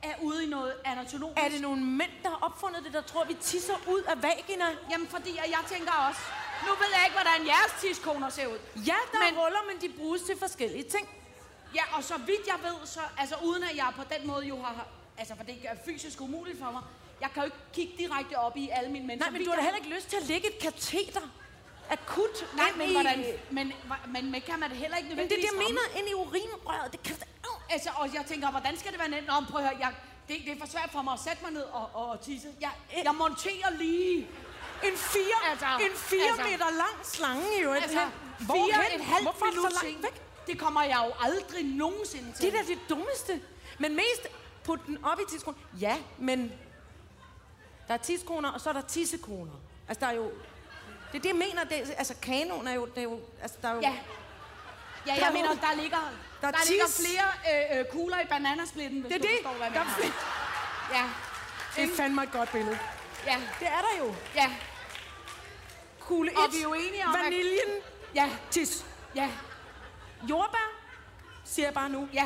er 0.04 0.14
ude 0.22 0.44
i 0.46 0.48
noget 0.48 0.74
anatomisk. 0.86 1.40
Er 1.46 1.50
det 1.50 1.62
nogle 1.62 1.82
mænd, 1.82 2.12
der 2.24 2.30
har 2.30 2.40
opfundet 2.42 2.84
det, 2.84 2.94
der 2.94 3.02
tror, 3.02 3.24
vi 3.26 3.34
tisser 3.34 3.74
ud 3.88 4.02
af 4.02 4.24
vagina? 4.24 4.66
Jamen, 4.92 5.08
fordi 5.08 5.38
at 5.38 5.50
jeg 5.50 5.60
tænker 5.70 5.92
også, 6.10 6.22
nu 6.68 6.72
ved 6.82 6.90
jeg 6.96 7.02
ikke, 7.06 7.18
hvordan 7.22 7.48
jeres 7.48 7.74
tidskoner 7.82 8.30
ser 8.30 8.48
ud. 8.48 8.60
Ja, 8.76 8.96
der 9.12 9.20
Men- 9.20 9.34
men... 9.34 9.44
ruller, 9.44 9.60
men 9.72 9.82
de 9.82 9.98
bruges 10.00 10.22
til 10.22 10.40
forskellige 10.40 10.84
ting. 10.84 11.10
Ja, 11.76 11.84
og 11.98 12.04
så 12.04 12.18
vidt 12.18 12.48
jeg 12.48 12.60
ved, 12.64 12.76
så, 12.88 13.00
altså 13.18 13.36
uden 13.44 13.64
at 13.64 13.76
jeg 13.78 13.90
på 13.96 14.04
den 14.18 14.28
måde 14.28 14.46
jo 14.46 14.62
har, 14.62 14.88
altså 15.18 15.36
for 15.36 15.44
det 15.44 15.56
er 15.64 15.76
fysisk 15.86 16.22
umuligt 16.22 16.60
for 16.60 16.72
mig, 16.72 16.82
jeg 17.22 17.30
kan 17.34 17.42
jo 17.42 17.46
ikke 17.46 17.58
kigge 17.74 17.94
direkte 17.98 18.36
op 18.40 18.58
i 18.58 18.70
alle 18.70 18.92
mine 18.92 19.08
mennesker. 19.08 19.32
Nej, 19.32 19.38
men 19.40 19.46
du 19.46 19.50
har 19.52 19.58
da 19.58 19.64
heller 19.64 19.78
ikke 19.78 19.96
lyst 19.96 20.10
til 20.10 20.18
at 20.18 20.24
lægge 20.24 20.48
et 20.56 20.60
kateter 20.62 21.22
akut 21.90 22.46
Nej, 22.56 22.72
men 22.78 22.90
i... 22.90 22.94
hvordan, 22.94 23.26
men, 23.52 23.74
men, 24.14 24.32
men 24.32 24.42
kan 24.42 24.60
man 24.60 24.70
det 24.70 24.78
heller 24.78 24.98
ikke 24.98 25.10
Men 25.10 25.18
det 25.18 25.26
er 25.26 25.30
det, 25.30 25.38
nødvendigvis 25.38 25.80
jeg 25.92 25.94
mener, 25.94 26.00
ind 26.00 26.08
i 26.10 26.14
urinrøret. 26.14 26.92
Det 26.92 27.04
kan... 27.04 27.16
Altså, 27.70 27.90
og 27.96 28.14
jeg 28.14 28.24
tænker, 28.28 28.52
hvordan 28.52 28.78
skal 28.78 28.92
det 28.92 29.00
være 29.00 29.10
nemt? 29.10 29.28
Nå, 29.28 29.34
prøv 29.50 29.62
at 29.62 29.68
høre, 29.68 29.78
jeg, 29.80 29.94
det, 30.28 30.36
det 30.46 30.52
er 30.54 30.60
for 30.60 30.68
svært 30.68 30.90
for 30.92 31.02
mig 31.02 31.14
at 31.14 31.20
sætte 31.20 31.44
mig 31.44 31.52
ned 31.52 31.62
og, 31.62 31.90
og, 31.94 32.06
og 32.10 32.22
tisse. 32.22 32.48
Jeg, 32.62 32.72
jeg 33.04 33.16
monterer 33.16 33.70
lige. 33.78 34.28
En 34.84 34.98
fire, 34.98 35.38
Altså, 35.52 35.66
en 35.66 35.96
fire 35.96 36.28
altså. 36.28 36.44
meter 36.44 36.70
lang 36.84 36.96
slange 37.04 37.62
øvrigt. 37.62 37.84
Altså, 37.84 38.06
fire 38.40 38.96
et 38.96 39.06
halvt 39.06 39.24
Hvorfor 39.24 39.46
så 39.46 39.52
minut 39.52 39.72
langt 39.84 40.04
væk? 40.04 40.22
Det 40.48 40.60
kommer 40.60 40.84
jeg 40.84 41.04
jo 41.08 41.14
aldrig 41.20 41.64
nogensinde 41.66 42.34
til. 42.34 42.42
Det 42.46 42.60
er 42.60 42.64
da 42.64 42.68
det 42.68 42.80
dummeste. 42.90 43.42
Men 43.80 43.96
mest 43.96 44.28
put 44.64 44.80
den 44.88 45.06
op 45.06 45.20
i 45.20 45.24
tidskroner. 45.30 45.58
Ja, 45.80 45.98
men 46.18 46.52
der 47.88 47.94
er 47.94 47.98
tidskroner, 47.98 48.52
og 48.52 48.62
så 48.62 48.70
er 48.70 48.74
der 48.74 48.82
tissekroner. 48.82 49.52
Altså, 49.88 50.06
der 50.06 50.12
er 50.12 50.16
jo... 50.16 50.32
Det 51.16 51.20
er 51.30 51.34
det, 51.34 51.40
jeg 51.42 51.48
mener. 51.48 51.64
Det, 51.64 51.94
altså, 51.98 52.14
kanon 52.22 52.68
er 52.68 52.74
jo... 52.74 52.86
Det 52.86 52.98
er 52.98 53.02
jo 53.04 53.20
altså, 53.42 53.58
der 53.62 53.70
er 53.70 53.74
jo 53.74 53.80
Ja. 53.82 53.90
Ja, 55.08 55.12
Der 55.12 55.18
jeg 55.20 55.28
er 55.28 55.32
mener, 55.34 55.50
der 55.56 55.74
ligger, 55.82 55.98
der 55.98 56.12
der, 56.42 56.48
er 56.48 56.52
der 56.52 56.70
ligger 56.70 56.86
tis. 56.86 57.06
flere 57.08 57.28
øh, 57.74 57.80
øh, 57.80 57.86
kugler 57.92 58.20
i 58.20 58.26
bananasplitten, 58.26 59.02
hvis 59.02 59.14
Det 59.14 59.16
er 59.16 59.22
du 59.22 59.28
det. 59.28 59.38
forstår, 59.44 59.58
hvad 59.58 59.68
jeg 59.68 59.74
Der 59.76 59.80
er 59.82 59.84
mener. 59.86 59.96
flere. 59.96 60.14
Ja, 61.00 61.06
Det 61.76 61.92
er 61.92 61.96
fandme 61.96 62.24
et 62.24 62.32
godt 62.32 62.52
billede. 62.52 62.80
ja, 63.26 63.38
Det 63.60 63.68
er 63.68 63.82
der 63.88 64.06
jo. 64.06 64.16
ja, 64.36 64.52
Kugle 66.00 66.32
1. 66.32 66.38
Og 66.38 66.44
vi 66.52 66.58
er 66.58 66.64
jo 66.64 66.74
enige 66.74 67.06
om, 67.06 67.16
at- 67.16 67.22
Vaniljen. 67.24 67.70
ja, 68.16 68.30
Tis. 68.52 68.86
ja, 69.16 69.30
Jordbær, 70.30 70.72
siger 71.46 71.66
jeg 71.66 71.74
bare 71.74 71.90
nu. 71.90 72.10
ja. 72.14 72.26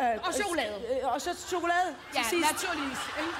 Øh, 0.00 0.26
Og 0.26 0.34
chokolade. 0.34 1.00
Øh, 1.02 1.12
og 1.12 1.20
så 1.20 1.34
chokolade 1.48 1.96
Ja, 2.14 2.20
naturligvis. 2.20 2.98
ikke? 3.18 3.32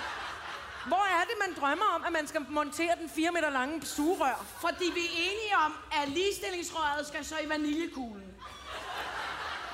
Hvor 0.86 1.04
er 1.20 1.24
det, 1.24 1.34
man 1.46 1.56
drømmer 1.60 1.84
om, 1.94 2.04
at 2.04 2.12
man 2.12 2.26
skal 2.28 2.46
montere 2.48 2.96
den 3.00 3.10
4 3.10 3.30
meter 3.32 3.50
lange 3.50 3.86
sugerør? 3.86 4.44
Fordi 4.60 4.84
vi 4.94 5.00
er 5.00 5.10
enige 5.30 5.56
om, 5.64 5.74
at 6.02 6.08
ligestillingsrøret 6.08 7.06
skal 7.06 7.24
så 7.24 7.38
i 7.38 7.48
vaniljekuglen. 7.48 8.34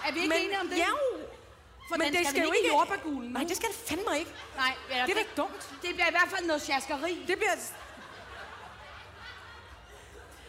Er 0.06 0.12
vi 0.12 0.18
ikke 0.18 0.28
Men, 0.28 0.38
enige 0.44 0.60
om 0.60 0.68
det? 0.68 0.76
ja. 0.78 0.88
For 1.88 1.96
men 1.96 2.12
det 2.12 2.16
skal, 2.16 2.26
skal 2.30 2.42
jo 2.42 2.52
ikke 2.52 2.68
i 2.68 2.72
jordbærkuglen. 2.72 3.32
Nej, 3.32 3.44
det 3.44 3.56
skal 3.56 3.68
det 3.68 3.76
fandme 3.88 4.18
ikke. 4.18 4.32
Nej, 4.56 4.74
ja, 4.90 4.94
Det 5.02 5.10
er 5.10 5.14
da 5.14 5.20
ikke 5.20 5.34
dumt. 5.36 5.70
Det 5.82 5.90
bliver 5.94 6.08
i 6.08 6.10
hvert 6.10 6.28
fald 6.30 6.46
noget 6.46 6.62
sjaskeri. 6.62 7.24
Det 7.26 7.36
bliver... 7.38 7.56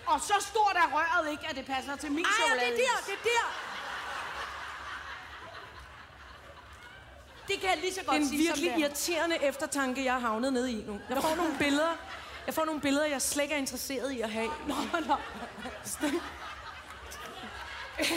Og 0.07 0.21
så 0.21 0.33
stort 0.49 0.75
er 0.75 0.87
røret 0.95 1.31
ikke, 1.31 1.47
at 1.49 1.55
det 1.55 1.65
passer 1.65 1.95
til 1.95 2.11
min 2.11 2.25
Ej, 2.25 2.31
og 2.31 2.35
det 2.35 2.45
chokolade. 2.45 2.73
er 2.73 2.77
der, 2.77 3.05
det 3.05 3.13
er 3.13 3.23
der. 3.23 3.74
Det 7.47 7.59
kan 7.59 7.69
jeg 7.69 7.77
lige 7.77 7.93
så 7.93 8.03
godt 8.03 8.17
En 8.17 8.27
sige, 8.27 8.37
virkelig 8.37 8.69
som 8.71 8.79
det 8.79 8.83
er. 8.83 8.87
irriterende 8.87 9.43
eftertanke, 9.43 10.05
jeg 10.05 10.13
har 10.13 10.19
havnet 10.19 10.53
nede 10.53 10.71
i 10.71 10.83
nu. 10.87 10.99
Jeg 11.09 11.17
får 11.21 11.35
nogle 11.35 11.55
billeder, 11.59 11.93
jeg 12.45 12.53
får 12.53 12.65
nogle 12.65 12.81
billeder, 12.81 13.05
jeg 13.05 13.21
slet 13.21 13.43
ikke 13.43 13.55
er 13.55 13.59
interesseret 13.59 14.11
i 14.11 14.21
at 14.21 14.29
have. 14.31 14.51
Nå, 14.67 14.75
nå. 15.07 15.15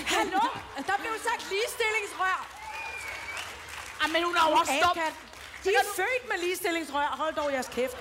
Hallo? 0.06 0.40
Der 0.86 0.96
blev 1.00 1.12
sagt 1.28 1.50
ligestillingsrør. 1.50 2.46
Ej, 4.02 4.08
men 4.08 4.24
hun 4.24 4.36
er 4.36 4.50
jo 4.50 4.56
også. 4.56 4.72
A-kat. 4.72 5.12
De 5.64 5.68
er 5.68 5.84
født 5.96 6.28
med 6.28 6.38
ligestillingsrør. 6.38 7.06
Hold 7.18 7.34
dog 7.34 7.52
jeres 7.52 7.68
kæft. 7.68 7.96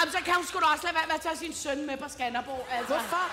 Jamen, 0.00 0.12
så 0.12 0.18
kan 0.24 0.34
hun 0.34 0.46
sgu 0.46 0.58
da 0.60 0.64
også 0.64 0.84
lade 0.84 0.94
være 0.94 1.06
med 1.06 1.14
at 1.14 1.20
tage 1.20 1.36
sin 1.36 1.54
søn 1.54 1.86
med 1.86 1.96
på 1.96 2.08
Skanderborg. 2.08 2.66
Altså. 2.70 2.94
Hvorfor? 2.94 3.24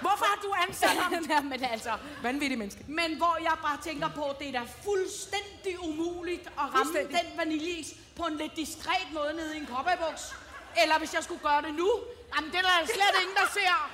Hvorfor 0.00 0.24
har 0.24 0.38
du 0.42 0.52
ansat 0.68 0.88
ham? 0.88 1.12
Jamen, 1.30 1.64
altså. 1.64 1.92
Vanvittig 2.22 2.58
menneske. 2.58 2.84
Men 2.88 3.16
hvor 3.16 3.36
jeg 3.42 3.52
bare 3.62 3.78
tænker 3.82 4.08
på, 4.08 4.24
det 4.38 4.48
er 4.48 4.52
da 4.52 4.62
fuldstændig 4.84 5.74
umuligt 5.88 6.46
at 6.46 6.52
ramme 6.58 6.76
Fuldstændig. 6.76 7.16
den 7.18 7.38
vaniljeis 7.38 7.94
på 8.16 8.22
en 8.24 8.36
lidt 8.36 8.56
diskret 8.56 9.06
måde 9.12 9.32
nede 9.34 9.56
i 9.56 9.60
en 9.60 9.66
cowboybuks. 9.66 10.34
Eller 10.82 10.98
hvis 10.98 11.14
jeg 11.14 11.24
skulle 11.24 11.40
gøre 11.42 11.62
det 11.62 11.74
nu, 11.74 11.90
jamen 12.36 12.50
det 12.50 12.58
er 12.58 12.62
der 12.62 12.86
slet 12.86 13.14
ingen, 13.22 13.36
der 13.36 13.48
ser. 13.52 13.90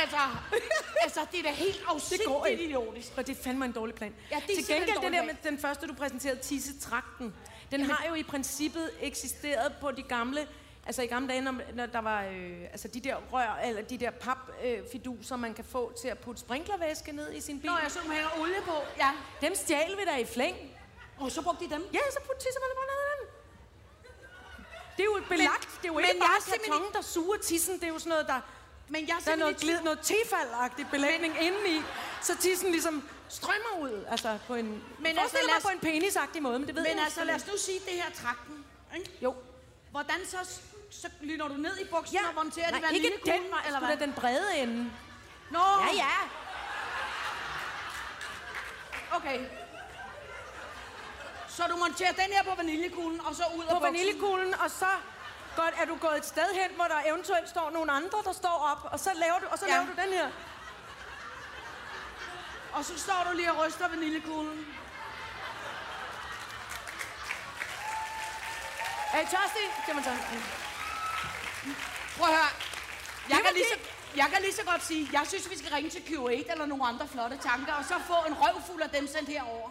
Altså, 0.00 0.16
altså 1.04 1.20
det 1.32 1.38
er 1.38 1.42
da 1.42 1.50
helt 1.50 1.76
Det 1.76 1.84
går 1.86 1.94
afsindigt 1.94 2.30
ikke. 2.50 2.64
idiotisk. 2.64 3.08
Og 3.16 3.26
det 3.26 3.38
er 3.38 3.42
fandme 3.42 3.64
en 3.64 3.72
dårlig 3.72 3.94
plan. 3.94 4.14
Ja, 4.30 4.36
det 4.36 4.42
er 4.42 4.46
Til 4.46 4.66
simpelthen 4.66 4.78
gengæld, 4.86 4.96
en 4.98 5.02
den 5.04 5.12
der 5.12 5.18
dårlig 5.20 5.34
med 5.42 5.50
den 5.50 5.58
første, 5.60 5.86
du 5.86 5.94
præsenterede, 5.94 6.38
tissetrakten, 6.40 7.34
den 7.70 7.90
har 7.90 8.04
jo 8.08 8.14
i 8.14 8.22
princippet 8.22 8.90
eksisteret 9.00 9.72
på 9.80 9.90
de 9.90 10.02
gamle, 10.02 10.48
altså 10.88 11.02
i 11.02 11.06
gamle 11.06 11.28
dage, 11.28 11.40
når, 11.40 11.54
når 11.74 11.86
der 11.86 11.98
var 12.00 12.24
øh, 12.24 12.60
altså 12.74 12.88
de 12.88 13.00
der 13.00 13.16
rør, 13.32 13.58
eller 13.64 13.82
de 13.82 13.98
der 13.98 14.10
papfiduser, 14.10 15.36
man 15.36 15.54
kan 15.54 15.64
få 15.64 15.92
til 16.00 16.08
at 16.08 16.18
putte 16.18 16.40
sprinklervæske 16.40 17.12
ned 17.12 17.32
i 17.32 17.40
sin 17.40 17.60
bil. 17.60 17.70
Nå, 17.70 17.76
jeg 17.82 17.90
så, 17.90 17.98
du 18.06 18.10
hænger 18.10 18.28
olie 18.40 18.60
på. 18.64 18.74
Ja. 18.98 19.10
Dem 19.40 19.54
stjal 19.54 19.96
vi 19.96 20.04
der 20.04 20.16
i 20.16 20.24
flæng. 20.24 20.56
Og 21.18 21.30
så 21.30 21.42
brugte 21.42 21.64
de 21.64 21.70
dem. 21.70 21.88
Ja, 21.92 21.98
så 22.12 22.18
putte 22.26 22.40
tisser 22.44 22.60
man 22.60 22.70
bare 22.76 22.86
ned 22.86 22.98
i 23.04 23.08
den. 23.20 23.28
Det 24.96 25.02
er 25.02 25.04
jo 25.04 25.22
belagt. 25.28 25.68
det 25.82 25.84
er 25.84 25.88
jo 25.88 25.94
men 25.94 26.04
ikke 26.04 26.14
jeg 26.16 26.20
bare 26.28 26.36
er 26.36 26.42
simpelthen 26.42 26.72
karton, 26.72 26.92
der 26.92 27.02
suger 27.02 27.36
tissen. 27.38 27.74
Det 27.74 27.84
er 27.84 27.88
jo 27.88 27.98
sådan 27.98 28.10
noget, 28.10 28.26
der... 28.26 28.40
Men 28.88 29.08
jeg 29.08 29.16
er 29.16 29.20
Der 29.24 29.32
er 29.32 29.36
noget, 29.36 29.56
glid, 29.56 29.80
noget 29.80 29.98
tefaldagtig 30.02 30.86
belægning 30.90 31.34
indeni, 31.40 31.82
så 32.22 32.36
tissen 32.36 32.70
ligesom 32.70 33.08
strømmer 33.28 33.72
ud. 33.80 34.04
Altså 34.08 34.38
på 34.46 34.54
en... 34.54 34.84
Men 34.98 35.18
altså, 35.18 35.36
lad 35.48 35.56
os- 35.56 35.62
på 35.62 35.68
en 35.68 35.78
penisagtig 35.80 36.42
måde, 36.42 36.58
men 36.58 36.68
det 36.68 36.74
ved 36.76 36.82
jeg 36.86 36.94
Men 36.94 37.04
altså, 37.04 37.24
lad 37.24 37.34
os 37.34 37.46
nu 37.46 37.52
sige 37.56 37.78
det 37.78 37.92
her 38.02 38.10
trakten. 38.22 38.64
Ikke? 38.96 39.10
Jo. 39.22 39.34
Hvordan 39.90 40.16
så, 40.26 40.36
så 40.90 41.08
lyner 41.20 41.48
du 41.48 41.54
ned 41.54 41.78
i 41.78 41.84
buksen 41.84 42.14
Ja, 42.14 42.28
og 42.28 42.34
monterer 42.34 42.70
det 42.70 42.80
nej, 42.80 42.90
ikke 42.90 43.08
vaniljekuglen, 43.08 43.42
den 43.42 43.50
vej, 43.52 43.62
eller 43.66 43.78
hvad? 43.86 43.96
den 43.96 44.12
brede 44.12 44.56
ende. 44.56 44.90
Nå, 45.50 45.58
Ja, 45.58 45.94
ja. 45.96 46.14
okay. 49.16 49.40
Så 51.48 51.62
du 51.70 51.76
monterer 51.76 52.12
den 52.12 52.32
her 52.32 52.42
på 52.42 52.54
vaniljekuglen, 52.56 53.20
og 53.20 53.34
så 53.34 53.42
ud 53.56 53.64
af 53.64 53.70
På 53.74 53.78
vaniljekuglen, 53.80 54.54
og 54.54 54.70
så 54.70 54.86
godt, 55.56 55.74
er 55.80 55.84
du 55.84 55.96
gået 55.96 56.16
et 56.16 56.26
sted 56.26 56.54
hen, 56.54 56.70
hvor 56.76 56.84
der 56.84 57.00
eventuelt 57.06 57.48
står 57.48 57.70
nogle 57.70 57.92
andre, 57.92 58.18
der 58.24 58.32
står 58.32 58.68
op, 58.72 58.92
og 58.92 59.00
så 59.00 59.10
laver 59.14 59.38
du, 59.38 59.46
og 59.46 59.58
så 59.58 59.66
Ja. 59.66 59.72
laver 59.72 59.86
du 59.86 59.92
den 60.02 60.12
her. 60.12 60.28
Og 62.72 62.84
så 62.84 62.98
står 62.98 63.26
du 63.30 63.36
lige 63.36 63.52
og 63.52 63.66
ryster 63.66 63.88
vaniljekuglen. 63.88 64.66
Er 69.14 69.20
I 69.20 69.24
tørstig? 69.24 69.66
Det 69.86 69.94
man 69.94 70.04
så. 70.04 70.10
Prøv 72.16 72.28
at 72.28 72.34
høre. 72.34 72.50
Jeg 73.28 73.38
kan, 73.44 73.54
lige 73.54 73.64
så, 73.72 73.78
jeg 74.16 74.26
kan 74.32 74.42
lige 74.42 74.54
så 74.54 74.64
godt 74.64 74.84
sige, 74.84 75.08
jeg 75.12 75.22
synes, 75.28 75.50
vi 75.50 75.58
skal 75.58 75.72
ringe 75.72 75.90
til 75.90 75.98
Q8 75.98 76.52
eller 76.52 76.66
nogle 76.66 76.84
andre 76.86 77.08
flotte 77.08 77.36
tanker, 77.36 77.72
og 77.72 77.84
så 77.84 77.94
få 78.06 78.14
en 78.28 78.34
røvfuld 78.34 78.82
af 78.82 78.90
dem 78.90 79.06
sendt 79.06 79.28
herover. 79.28 79.70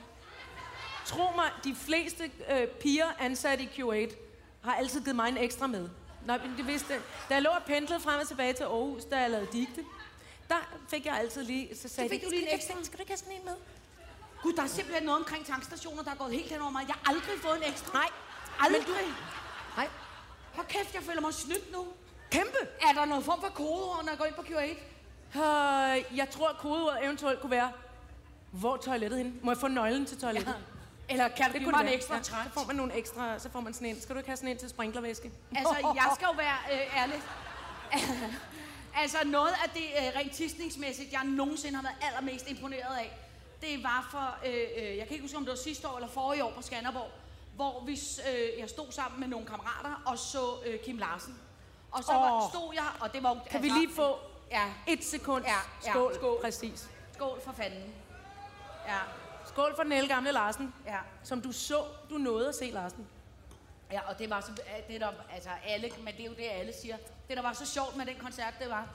Tro 1.05 1.31
mig, 1.35 1.51
de 1.63 1.75
fleste 1.75 2.31
øh, 2.51 2.67
piger 2.67 3.07
ansat 3.19 3.59
i 3.61 3.65
Q8 3.65 4.15
har 4.63 4.75
altid 4.75 5.01
givet 5.03 5.15
mig 5.15 5.29
en 5.29 5.37
ekstra 5.37 5.67
med. 5.67 5.89
Nej, 6.25 6.37
men 6.37 6.57
det 6.57 6.67
vidste 6.67 6.93
Da 7.29 7.33
jeg 7.33 7.41
lå 7.41 7.49
og 7.49 7.63
pendlede 7.63 7.99
frem 7.99 8.19
og 8.19 8.27
tilbage 8.27 8.53
til 8.53 8.63
Aarhus, 8.63 9.03
da 9.05 9.19
jeg 9.19 9.29
lavede 9.29 9.47
digte, 9.51 9.83
der 10.49 10.79
fik 10.89 11.05
jeg 11.05 11.17
altid 11.17 11.43
lige... 11.43 11.77
Så 11.81 11.87
sagde 11.89 12.09
fik 12.09 12.21
de, 12.21 12.25
du 12.25 12.29
lige 12.29 12.41
en 12.41 12.47
"Skal 12.47 12.55
ekstra?" 12.59 12.83
Skal 12.83 12.97
du 12.97 13.01
ikke 13.01 13.11
have 13.11 13.17
sådan 13.17 13.33
en 13.33 13.45
med? 13.45 13.55
Gud, 14.43 14.53
der 14.53 14.63
er 14.63 14.67
simpelthen 14.67 15.03
noget 15.05 15.19
omkring 15.19 15.45
tankstationer, 15.45 16.03
der 16.03 16.11
er 16.11 16.15
gået 16.15 16.31
helt 16.31 16.51
hen 16.51 16.61
over 16.61 16.71
mig. 16.71 16.85
Jeg 16.87 16.95
har 16.95 17.11
aldrig 17.11 17.39
fået 17.41 17.57
en 17.57 17.63
ekstra. 17.71 17.93
Nej. 17.93 18.09
Aldrig. 18.59 18.81
Men 18.87 18.95
du-. 18.95 19.46
Hold 20.57 20.67
kæft, 20.67 20.93
jeg 20.93 21.03
føler 21.03 21.21
mig 21.21 21.33
snydt 21.33 21.71
nu. 21.71 21.85
Kæmpe! 22.31 22.57
Er 22.89 22.93
der 22.93 23.05
noget 23.05 23.23
form 23.25 23.41
for 23.41 23.49
kodeord, 23.49 24.03
når 24.03 24.11
jeg 24.11 24.17
går 24.17 24.25
ind 24.25 24.35
på 24.35 24.41
Q8? 24.41 24.77
Øh, 25.39 26.17
jeg 26.17 26.29
tror, 26.31 26.55
kodeordet 26.59 27.03
eventuelt 27.05 27.41
kunne 27.41 27.51
være, 27.51 27.71
hvor 28.51 28.73
er 28.73 28.77
toilettet 28.77 29.17
henne? 29.17 29.33
Må 29.43 29.51
jeg 29.51 29.57
få 29.57 29.67
nøglen 29.67 30.05
til 30.05 30.19
toilettet? 30.19 30.55
Eller 31.09 31.27
kan 31.27 31.51
du 31.51 31.57
give 31.57 31.71
mig 31.71 31.81
en 31.81 31.87
ekstra 31.87 32.15
ja? 32.15 32.23
Så 32.23 32.33
får 32.53 32.63
man 32.67 32.75
nogle 32.75 32.93
ekstra, 32.93 33.39
så 33.39 33.49
får 33.49 33.59
man 33.59 33.73
sådan 33.73 33.87
en. 33.87 34.01
Skal 34.01 34.15
du 34.15 34.19
ikke 34.19 34.29
have 34.29 34.37
sådan 34.37 34.49
en 34.49 34.57
til 34.57 34.69
sprinklervæske? 34.69 35.31
Altså, 35.55 35.93
jeg 35.95 36.11
skal 36.15 36.25
jo 36.25 36.33
være 36.37 36.57
øh, 36.73 37.01
ærlig. 37.01 37.21
altså, 39.01 39.17
noget 39.25 39.53
af 39.63 39.69
det 39.69 39.83
øh, 39.97 40.19
rent 40.19 40.31
tidsningsmæssigt, 40.31 41.13
jeg 41.13 41.21
nogensinde 41.23 41.75
har 41.75 41.83
været 41.83 41.95
allermest 42.01 42.49
imponeret 42.49 42.97
af, 42.97 43.19
det 43.61 43.83
var 43.83 44.07
for, 44.11 44.37
øh, 44.45 44.53
øh, 44.77 44.97
jeg 44.97 45.05
kan 45.07 45.11
ikke 45.13 45.21
huske, 45.21 45.37
om 45.37 45.43
det 45.43 45.49
var 45.49 45.57
sidste 45.57 45.87
år 45.87 45.95
eller 45.95 46.09
forrige 46.09 46.43
år 46.43 46.51
på 46.51 46.61
Skanderborg, 46.61 47.11
hvor 47.57 47.83
vi, 47.85 47.91
øh, 48.29 48.59
jeg 48.59 48.69
stod 48.69 48.91
sammen 48.91 49.19
med 49.19 49.27
nogle 49.27 49.45
kammerater 49.45 50.01
og 50.05 50.17
så 50.17 50.39
øh, 50.65 50.79
Kim 50.79 50.97
Larsen. 50.97 51.39
Og 51.91 52.03
så 52.03 52.11
var, 52.13 52.43
Åh. 52.43 52.49
stod 52.49 52.73
jeg, 52.73 52.85
og 52.99 53.13
det 53.13 53.23
var 53.23 53.29
jo... 53.35 53.39
Kan 53.49 53.63
vi 53.63 53.69
lige 53.69 53.93
få 53.95 54.15
Ja, 54.51 54.73
et 54.87 55.03
sekund? 55.05 55.45
Ja, 55.45 55.51
ja, 55.85 55.91
skål. 55.91 56.15
skål. 56.15 56.41
Præcis. 56.41 56.89
skål 57.13 57.41
for 57.45 57.51
fanden. 57.51 57.93
Ja, 58.87 58.97
Skål 59.45 59.75
for 59.75 59.83
den 59.83 59.91
el 59.91 60.07
gamle 60.07 60.31
Larsen, 60.31 60.73
ja. 60.85 60.97
som 61.23 61.41
du 61.41 61.51
så, 61.51 61.83
du 62.09 62.17
nåede 62.17 62.49
at 62.49 62.55
se 62.55 62.71
Larsen. 62.71 63.07
Ja, 63.91 64.01
og 64.09 64.19
det 64.19 64.29
var 64.29 64.41
så, 64.41 64.51
det 64.89 65.01
der, 65.01 65.09
altså 65.33 65.49
alle, 65.65 65.89
men 66.03 66.13
det 66.13 66.21
er 66.21 66.25
jo 66.25 66.33
det, 66.33 66.43
alle 66.51 66.73
siger. 66.81 66.97
Det, 67.27 67.37
der 67.37 67.43
var 67.43 67.53
så 67.53 67.65
sjovt 67.65 67.95
med 67.95 68.05
den 68.05 68.15
koncert, 68.19 68.53
det 68.59 68.69
var, 68.69 68.75
jeg 68.77 68.85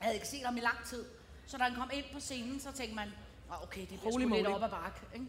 havde 0.00 0.14
ikke 0.14 0.28
set 0.28 0.44
ham 0.44 0.56
i 0.56 0.60
lang 0.60 0.76
tid. 0.86 1.04
Så 1.46 1.58
da 1.58 1.62
han 1.64 1.74
kom 1.74 1.90
ind 1.92 2.04
på 2.12 2.20
scenen, 2.20 2.60
så 2.60 2.72
tænkte 2.72 2.94
man, 2.96 3.08
"Nå, 3.48 3.54
okay, 3.62 3.80
det 3.80 3.88
bliver 3.88 4.00
Holy 4.02 4.12
sgu 4.24 4.34
lidt 4.34 4.44
moly. 4.48 4.54
op 4.56 4.62
ad 4.62 4.68
bakke, 4.70 5.00
ikke? 5.14 5.26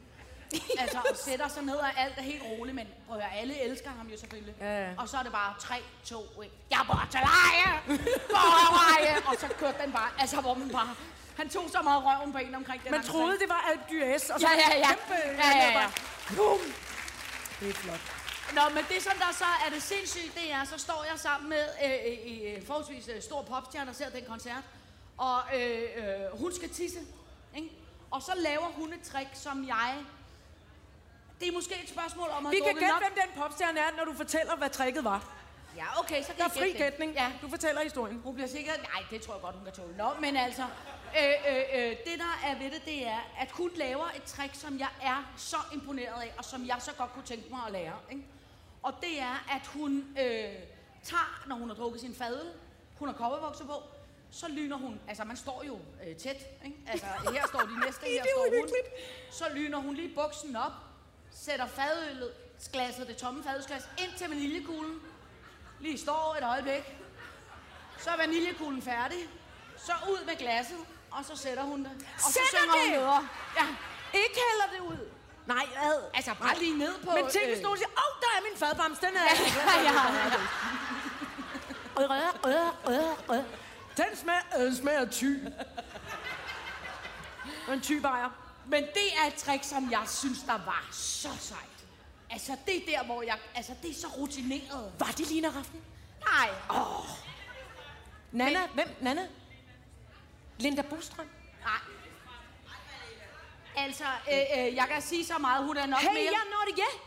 altså, 0.81 0.97
og 1.11 1.17
sætter 1.17 1.47
sig 1.47 1.63
ned, 1.63 1.75
og 1.75 1.99
alt 1.99 2.17
er 2.17 2.21
helt 2.21 2.43
roligt, 2.43 2.75
men 2.75 2.87
prøv 3.07 3.17
at 3.17 3.23
høre, 3.23 3.33
alle 3.41 3.61
elsker 3.61 3.89
ham 3.89 4.07
jo 4.07 4.17
selvfølgelig. 4.17 4.55
Ja. 4.61 4.89
Og 4.97 5.09
så 5.09 5.17
er 5.17 5.23
det 5.23 5.31
bare 5.31 5.53
3, 5.59 5.75
2, 6.05 6.21
1, 6.41 6.49
jeg 6.71 6.79
bor 6.87 7.07
til 7.11 7.19
leje! 7.19 7.99
Bor 8.29 8.53
leje! 8.77 9.17
Og 9.27 9.35
så 9.39 9.47
kørte 9.59 9.77
den 9.83 9.91
bare, 9.91 10.09
altså 10.19 10.41
hvor 10.41 10.53
man 10.53 10.69
bare, 10.69 10.95
han 11.37 11.49
tog 11.49 11.69
så 11.71 11.81
meget 11.81 12.03
røven 12.05 12.31
på 12.31 12.37
en 12.37 12.55
omkring 12.55 12.83
den 12.83 12.91
Man 12.91 13.03
troede, 13.03 13.39
det 13.39 13.49
var 13.49 13.65
Alp 13.71 13.81
d'Huez, 13.89 14.33
og 14.33 14.39
så 14.39 14.47
Ja, 14.47 14.53
ja, 14.71 14.77
ja. 14.77 14.87
kæmpe... 14.87 15.13
Ja, 15.43 15.57
ja, 15.57 15.79
ja. 15.79 15.89
Boom. 16.35 16.59
Det 17.59 17.69
er 17.69 17.73
flot. 17.73 17.99
Nå, 18.53 18.61
men 18.75 18.83
det 18.89 19.03
som 19.03 19.13
der 19.19 19.33
så 19.33 19.45
er 19.65 19.69
det 19.69 19.83
sindssygt, 19.83 20.35
det 20.35 20.51
er, 20.53 20.63
så 20.65 20.77
står 20.77 21.05
jeg 21.11 21.19
sammen 21.19 21.49
med 21.49 21.65
øh, 21.85 21.91
øh, 21.91 22.55
øh, 22.55 22.65
forholdsvis 22.67 23.07
øh, 23.07 23.21
stor 23.21 23.41
popstjerne 23.41 23.89
og 23.89 23.95
ser 23.95 24.09
den 24.09 24.23
koncert, 24.27 24.63
og 25.17 25.41
øh, 25.55 25.81
øh, 25.95 26.39
hun 26.39 26.55
skal 26.55 26.69
tisse, 26.69 26.99
ikke? 27.55 27.69
Og 28.11 28.21
så 28.21 28.31
laver 28.37 28.65
hun 28.75 28.93
et 28.93 29.01
trick, 29.01 29.29
som 29.33 29.67
jeg... 29.67 29.95
Det 31.39 31.47
er 31.47 31.51
måske 31.51 31.75
et 31.83 31.89
spørgsmål 31.89 32.29
om 32.37 32.45
at 32.45 32.51
Vi 32.51 32.57
kan 32.57 32.73
gætte, 32.73 32.87
nok... 32.87 33.01
hvem 33.01 33.13
den 33.13 33.41
popstjerne 33.41 33.79
er, 33.79 33.91
når 33.97 34.05
du 34.05 34.13
fortæller, 34.13 34.55
hvad 34.55 34.69
tricket 34.69 35.03
var. 35.03 35.31
Ja, 35.77 35.99
okay, 35.99 36.21
så 36.21 36.27
kan 36.27 36.37
Der 36.37 36.43
er 36.45 36.49
fri 36.49 36.71
gætning. 36.71 37.13
Ja, 37.13 37.31
Du 37.41 37.49
fortæller 37.49 37.81
historien. 37.81 38.21
hun 38.23 38.33
bliver 38.33 38.47
sikkert... 38.47 38.79
Nej, 38.93 39.03
det 39.11 39.21
tror 39.21 39.33
jeg 39.33 39.41
godt, 39.41 39.55
hun 39.55 39.63
kan 39.65 39.73
tåle. 39.73 39.97
Nå, 39.97 40.09
men 40.19 40.35
altså... 40.37 40.63
Øh, 41.19 41.55
øh, 41.55 41.63
øh, 41.75 41.89
det, 41.89 42.19
der 42.19 42.39
er 42.45 42.59
ved 42.59 42.71
det, 42.71 42.85
det 42.85 43.07
er, 43.07 43.19
at 43.39 43.51
hun 43.51 43.71
laver 43.75 44.05
et 44.15 44.23
trick, 44.23 44.55
som 44.55 44.79
jeg 44.79 44.89
er 45.01 45.33
så 45.37 45.57
imponeret 45.73 46.21
af, 46.21 46.33
og 46.37 46.45
som 46.45 46.67
jeg 46.67 46.77
så 46.79 46.91
godt 46.97 47.13
kunne 47.13 47.23
tænke 47.25 47.49
mig 47.49 47.59
at 47.67 47.71
lære. 47.71 47.93
Ikke? 48.11 48.23
Og 48.83 48.93
det 49.01 49.19
er, 49.21 49.45
at 49.55 49.67
hun 49.67 50.05
øh, 50.19 50.25
tager, 51.03 51.43
når 51.47 51.55
hun 51.55 51.69
har 51.69 51.75
drukket 51.75 52.01
sin 52.01 52.15
fadøl, 52.15 52.47
hun 52.99 53.07
har 53.07 53.15
kopperbukser 53.15 53.65
på, 53.65 53.73
så 54.31 54.47
lyner 54.49 54.77
hun, 54.77 54.99
altså 55.07 55.23
man 55.23 55.37
står 55.37 55.63
jo 55.67 55.79
øh, 56.07 56.15
tæt, 56.15 56.37
ikke? 56.65 56.77
Altså 56.87 57.05
her 57.31 57.47
står 57.47 57.59
de 57.59 57.79
næste, 57.85 58.05
her 58.05 58.21
er 58.21 58.25
står 58.25 58.59
hun. 58.59 58.69
Så 59.31 59.45
lyner 59.55 59.77
hun 59.77 59.95
lige 59.95 60.15
buksen 60.15 60.55
op, 60.55 60.71
sætter 61.43 61.67
fadølet, 61.67 62.31
glasset, 62.73 63.07
det 63.07 63.17
tomme 63.17 63.43
fadølsglas, 63.43 63.83
ind 63.97 64.11
til 64.17 64.29
vaniljekuglen, 64.29 64.99
lige 65.79 65.97
står 65.97 66.35
et 66.37 66.43
øjeblik, 66.43 66.83
så 67.97 68.09
er 68.09 68.17
vaniljekuglen 68.17 68.81
færdig, 68.81 69.17
så 69.77 69.91
ud 70.09 70.25
med 70.25 70.35
glasset, 70.37 70.77
og 71.11 71.25
så 71.25 71.35
sætter 71.37 71.63
hun 71.63 71.79
det. 71.83 71.91
Og 72.15 72.19
så 72.21 72.31
Sætter 72.31 72.47
synger 72.49 72.73
hun 72.73 72.81
det? 72.91 72.99
videre. 72.99 73.27
Ja, 73.59 73.65
Ikke 74.13 74.39
hælder 74.49 74.67
det 74.77 74.79
ud. 74.91 75.09
Nej, 75.45 75.65
hvad? 75.65 76.01
altså 76.13 76.33
bare 76.41 76.59
lige 76.59 76.77
ned 76.77 76.93
på... 77.03 77.11
Men 77.11 77.29
tænk, 77.29 77.45
hvis 77.45 77.57
øh, 77.57 77.63
nogen 77.63 77.77
siger, 77.77 77.89
åh, 77.89 78.21
der 78.21 78.27
er 78.37 78.41
min 78.49 78.57
fadbams, 78.59 78.99
den 78.99 79.09
er... 79.17 79.21
ja, 79.21 79.81
ja, 79.81 79.91
ja. 80.13 80.33
Den 83.97 84.15
smager, 84.15 84.41
øh, 84.59 84.73
smager 84.75 85.05
ty. 85.11 85.35
Og 87.67 87.73
en 87.73 87.81
ty 87.81 87.93
bajer. 87.93 88.29
Men 88.67 88.83
det 88.83 89.17
er 89.23 89.27
et 89.27 89.33
trick, 89.33 89.63
som 89.63 89.91
jeg 89.91 90.03
synes, 90.07 90.39
der 90.43 90.53
var 90.65 90.87
så 90.91 91.29
sejt. 91.39 91.85
Altså, 92.29 92.57
det 92.65 92.75
er 92.75 92.97
der, 92.97 93.05
hvor 93.05 93.21
jeg... 93.21 93.37
Altså, 93.55 93.73
det 93.81 93.89
er 93.89 93.93
så 93.93 94.07
rutineret. 94.07 94.91
Var 94.99 95.13
det 95.17 95.29
Lina 95.29 95.47
Raften? 95.47 95.81
Nej. 96.25 96.49
Nana, 98.31 98.67
hvem? 98.73 98.87
Nana? 99.01 99.27
Linda 100.57 100.81
Bostrøm? 100.81 101.25
Nej. 101.61 101.79
Altså, 103.77 104.03
øh, 104.03 104.65
øh, 104.67 104.75
jeg 104.75 104.87
kan 104.91 105.01
sige 105.01 105.25
så 105.25 105.37
meget, 105.37 105.65
hun 105.65 105.77
er 105.77 105.85
nok 105.85 105.99
Hey, 105.99 106.07
mere... 106.09 106.23
jeg 106.23 106.41
når 106.51 106.65
det, 106.71 106.77
ja. 106.77 106.99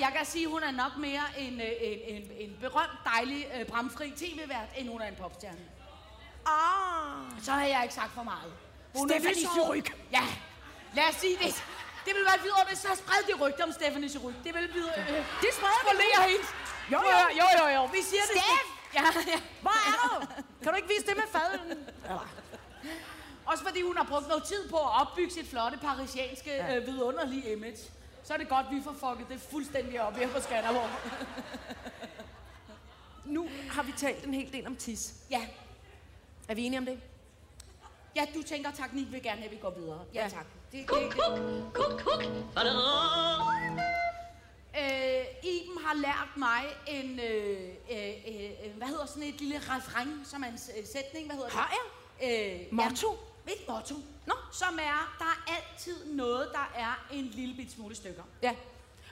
Jeg 0.00 0.12
kan 0.16 0.26
sige, 0.26 0.46
hun 0.46 0.62
er 0.62 0.70
nok 0.70 0.96
mere 0.98 1.22
en, 1.38 1.60
øh, 1.60 1.66
en, 1.80 2.14
en, 2.14 2.30
en 2.38 2.56
berømt, 2.60 2.98
dejlig, 3.04 3.46
øh, 3.54 3.66
bramfri 3.66 4.10
tv-vært, 4.10 4.68
end 4.76 4.88
hun 4.88 5.00
er 5.00 5.06
en 5.06 5.14
popstjerne. 5.16 5.60
Ah. 6.46 7.42
Så 7.42 7.52
har 7.52 7.64
jeg 7.66 7.80
ikke 7.82 7.94
sagt 7.94 8.12
for 8.12 8.22
meget. 8.22 8.52
Hun 8.96 9.08
Stephanie. 9.08 9.46
Surrugue. 9.54 9.82
Ja, 10.12 10.24
lad 10.98 11.04
os 11.10 11.14
sige 11.24 11.36
det. 11.44 11.54
Det 12.06 12.12
vil 12.16 12.24
være 12.30 12.40
videre, 12.46 12.64
hvis 12.68 12.78
så 12.78 12.88
spred 13.02 13.20
de 13.28 13.34
rygter 13.42 13.64
om 13.68 13.72
Stephanie 13.72 14.10
Surrugue. 14.10 14.36
Det 14.44 14.54
vil 14.54 14.74
videre... 14.74 14.98
Øh, 15.00 15.16
Det 15.44 15.50
spreder 15.58 15.82
vi 15.90 15.94
lige. 16.02 16.18
hende. 16.30 16.46
Jo, 16.94 16.98
jo. 17.12 17.18
jo, 17.40 17.46
jo, 17.60 17.66
jo. 17.76 17.82
Vi 17.96 18.00
siger 18.10 18.22
det. 18.32 18.40
Steff! 18.42 18.66
Ja, 18.94 19.02
ja. 19.32 19.40
Hvor 19.64 19.76
er 19.88 19.94
du? 20.20 20.26
Kan 20.62 20.68
du 20.72 20.76
ikke 20.76 20.88
vise 20.88 21.06
det 21.06 21.16
med 21.16 21.28
fadølen? 21.34 21.78
Også 23.46 23.64
fordi 23.64 23.82
hun 23.82 23.96
har 23.96 24.04
brugt 24.04 24.28
noget 24.28 24.44
tid 24.44 24.68
på 24.70 24.76
at 24.76 25.00
opbygge 25.00 25.32
sit 25.32 25.48
flotte, 25.50 25.78
parisianske, 25.78 26.50
ja. 26.54 26.76
øh, 26.76 26.86
vidunderlige 26.86 27.52
image. 27.52 27.78
Så 28.24 28.34
er 28.34 28.38
det 28.38 28.48
godt, 28.48 28.66
vi 28.70 28.82
får 28.84 28.92
fucket 28.92 29.28
det 29.28 29.40
fuldstændig 29.50 30.00
op 30.02 30.16
her 30.16 30.28
på 30.28 30.40
Skanderborg. 30.40 30.90
Nu 33.24 33.48
har 33.70 33.82
vi 33.82 33.92
talt 33.92 34.24
en 34.24 34.34
hel 34.34 34.52
del 34.52 34.66
om 34.66 34.76
tis. 34.76 35.12
Ja. 35.30 35.46
Er 36.48 36.54
vi 36.54 36.62
enige 36.64 36.78
om 36.78 36.86
det? 36.86 37.00
Ja, 38.16 38.24
du 38.34 38.42
tænker, 38.42 38.70
teknik 38.70 39.12
vil 39.12 39.22
gerne 39.22 39.36
have, 39.36 39.44
at 39.44 39.52
vi 39.52 39.56
går 39.56 39.70
videre. 39.70 40.00
Ja, 40.14 40.22
Ja. 40.22 40.28
tak. 40.28 40.46
Det, 40.72 40.86
Kuk, 40.86 40.98
det, 41.00 41.12
kuk, 41.12 41.38
kuk, 41.74 42.00
kuk. 42.00 42.22
Øh, 44.80 45.24
Iben 45.42 45.78
har 45.86 45.94
lært 45.94 46.28
mig 46.36 46.62
en, 46.86 47.20
øh, 47.20 47.68
øh, 47.90 48.08
øh, 48.28 48.76
hvad 48.76 48.86
hedder 48.88 49.06
sådan 49.06 49.22
et 49.22 49.40
lille 49.40 49.58
refræng, 49.58 50.26
som 50.26 50.42
er 50.42 50.46
en 50.46 50.58
øh, 50.78 50.86
sætning, 50.86 51.26
hvad 51.26 51.36
hedder 51.36 51.50
Har 51.50 51.74
det? 52.20 52.60
Øh, 52.60 52.60
Motto? 52.70 53.18
Ja, 53.46 53.52
et 53.52 53.68
motto. 53.68 53.94
Nå. 54.26 54.34
Som 54.52 54.78
er, 54.82 55.16
der 55.18 55.24
er 55.24 55.54
altid 55.56 56.06
noget, 56.14 56.48
der 56.52 56.72
er 56.76 57.06
en 57.12 57.24
lille 57.24 57.54
bit 57.56 57.72
smule 57.72 57.94
stykker. 57.94 58.22
Ja. 58.42 58.54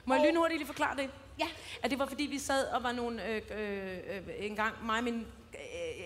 Må 0.05 0.13
jeg 0.13 0.21
Og- 0.21 0.27
lynhurtigt 0.27 0.57
lige 0.59 0.67
forklare 0.67 0.97
det? 0.97 1.09
Ja. 1.39 1.47
At 1.83 1.91
det 1.91 1.99
var 1.99 2.05
fordi, 2.05 2.23
vi 2.23 2.39
sad 2.39 2.67
og 2.67 2.83
var 2.83 2.91
nogle, 2.91 3.25
øh, 3.27 3.41
øh, 3.51 3.97
øh, 4.17 4.21
en 4.37 4.55
gang, 4.55 4.85
mig 4.85 4.97
og 4.97 5.03
min 5.03 5.27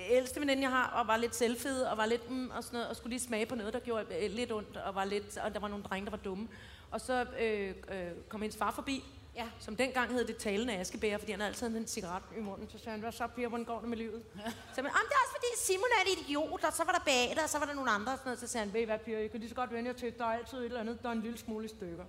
ældste 0.10 0.40
veninde, 0.40 0.64
jeg 0.64 0.72
har, 0.72 0.88
og 0.88 1.08
var 1.08 1.18
lidt 1.18 1.36
selvfede, 1.36 1.92
og 1.92 1.98
var 1.98 2.06
lidt, 2.06 2.30
mm, 2.30 2.50
og 2.50 2.64
sådan 2.64 2.78
noget, 2.78 2.90
og 2.90 2.96
skulle 2.96 3.10
lige 3.10 3.20
smage 3.28 3.46
på 3.46 3.56
noget, 3.56 3.74
der 3.74 3.80
gjorde 3.80 4.06
øh, 4.26 4.32
lidt 4.32 4.52
ondt, 4.52 4.78
og 4.78 4.96
var 4.96 5.06
lidt, 5.06 5.38
og 5.38 5.54
der 5.54 5.60
var 5.60 5.68
nogle 5.68 5.84
drenge, 5.84 6.06
der 6.06 6.12
var 6.12 6.18
dumme. 6.18 6.48
Og 6.92 7.02
så 7.02 7.26
øh, 7.40 7.70
øh, 7.92 8.08
kom 8.30 8.42
hendes 8.42 8.58
far 8.58 8.72
forbi, 8.72 9.04
Ja. 9.36 9.46
som 9.60 9.76
dengang 9.76 10.12
hed 10.14 10.26
det 10.28 10.38
talende 10.38 10.74
askebæger, 10.78 11.18
fordi 11.18 11.32
han 11.32 11.42
altid 11.42 11.68
havde 11.68 11.80
en 11.82 11.88
cigaret 11.88 12.24
i 12.38 12.40
munden. 12.40 12.70
Så 12.70 12.78
sagde 12.78 12.92
han, 12.92 13.00
hvad 13.00 13.12
så, 13.12 13.28
Pia, 13.28 13.48
hvordan 13.48 13.66
går 13.66 13.80
det 13.80 13.90
med 13.90 13.98
livet? 13.98 14.22
Så 14.36 14.42
sagde 14.42 14.52
han, 14.76 14.76
"Jamen, 14.76 14.92
det 15.10 15.16
er 15.16 15.24
også 15.26 15.36
fordi 15.36 15.48
Simon 15.58 15.90
er 16.00 16.02
en 16.12 16.20
idiot, 16.26 16.64
og 16.64 16.74
så 16.74 16.84
var 16.84 16.92
der 16.92 17.00
Bate, 17.06 17.44
og 17.44 17.50
så 17.50 17.60
var 17.60 17.66
der 17.66 17.74
nogle 17.74 17.92
andre. 17.92 18.12
Og 18.12 18.18
sådan 18.18 18.28
noget. 18.30 18.40
Så 18.40 18.48
sagde 18.48 18.66
han, 18.66 18.74
ved 18.74 18.82
I 18.82 18.84
hvad, 18.84 19.00
Pia, 19.00 19.20
I 19.20 19.28
kan 19.28 19.40
lige 19.40 19.50
så 19.50 19.56
godt 19.56 19.74
vende 19.74 19.90
jer 19.90 19.96
til, 19.98 20.14
der 20.18 20.26
er 20.26 20.30
altid 20.38 20.58
et 20.58 20.66
eller 20.66 20.80
andet, 20.80 21.04
der 21.04 21.08
er 21.10 21.14
en 21.14 21.22
lille 21.22 21.38
smule 21.38 21.66
i 21.66 21.68
stykker. 21.68 22.06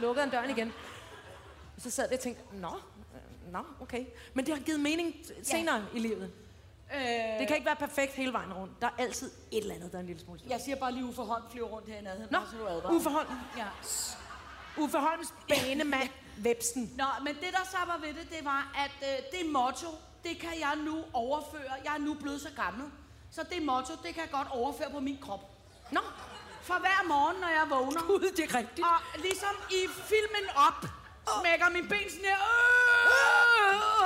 Lukkede 0.00 0.24
han 0.24 0.30
døren 0.30 0.50
igen. 0.50 0.72
Og 1.76 1.82
så 1.82 1.90
sad 1.90 2.08
vi 2.08 2.14
og 2.14 2.20
tænkte, 2.20 2.42
nå, 2.56 2.68
øh, 3.14 3.52
nå, 3.52 3.58
okay. 3.80 4.04
Men 4.34 4.46
det 4.46 4.54
har 4.54 4.60
givet 4.62 4.80
mening 4.80 5.14
senere 5.42 5.84
i 5.94 5.98
livet. 5.98 6.30
Øh, 6.94 7.38
Det 7.38 7.46
kan 7.48 7.56
ikke 7.56 7.66
være 7.66 7.76
perfekt 7.76 8.12
hele 8.12 8.32
vejen 8.32 8.52
rundt. 8.52 8.80
Der 8.80 8.86
er 8.86 8.90
altid 8.98 9.30
et 9.50 9.62
eller 9.62 9.74
andet, 9.74 9.92
der 9.92 9.98
er 9.98 10.00
en 10.00 10.06
lille 10.06 10.22
smule 10.22 10.38
stykker. 10.38 10.54
Jeg 10.54 10.64
siger 10.64 10.76
bare 10.76 10.92
lige 10.92 11.04
Uffe 11.04 11.22
Holm 11.22 11.42
flyver 11.50 11.66
rundt 11.68 11.88
her 11.88 11.98
i 11.98 12.02
nærheden. 12.02 12.28
Nå. 12.30 12.38
Uffe 12.96 13.10
Holm. 13.10 13.28
Ja. 13.56 13.66
Uffe 14.76 14.98
Holms 14.98 15.34
banemand, 15.48 16.08
Vepsen. 16.36 16.92
Nå, 16.98 17.04
men 17.24 17.34
det 17.34 17.50
der 17.52 17.64
så 17.70 17.76
var 17.86 17.98
ved 18.04 18.08
det, 18.14 18.30
det 18.30 18.44
var, 18.44 18.72
at 18.84 19.08
øh, 19.08 19.40
det 19.40 19.50
motto, 19.50 19.88
det 20.24 20.38
kan 20.38 20.60
jeg 20.60 20.76
nu 20.76 21.04
overføre. 21.12 21.72
Jeg 21.84 21.94
er 21.94 21.98
nu 21.98 22.14
blevet 22.14 22.40
så 22.40 22.48
gammel. 22.56 22.90
Så 23.30 23.42
det 23.52 23.62
motto, 23.62 23.92
det 24.02 24.14
kan 24.14 24.22
jeg 24.22 24.30
godt 24.30 24.48
overføre 24.50 24.90
på 24.90 25.00
min 25.00 25.18
krop. 25.22 25.40
Nå, 25.90 26.00
For 26.62 26.74
hver 26.74 27.08
morgen, 27.08 27.36
når 27.40 27.48
jeg 27.48 27.66
vågner, 27.70 28.00
gud, 28.06 28.20
det 28.36 28.44
er 28.44 28.58
rigtigt. 28.58 28.86
og 28.86 29.20
ligesom 29.20 29.54
i 29.70 29.86
filmen 30.10 30.50
op, 30.56 30.86
smækker 31.40 31.68
min 31.70 31.88
ben 31.88 32.10
sådan 32.10 32.24
her, 32.24 32.38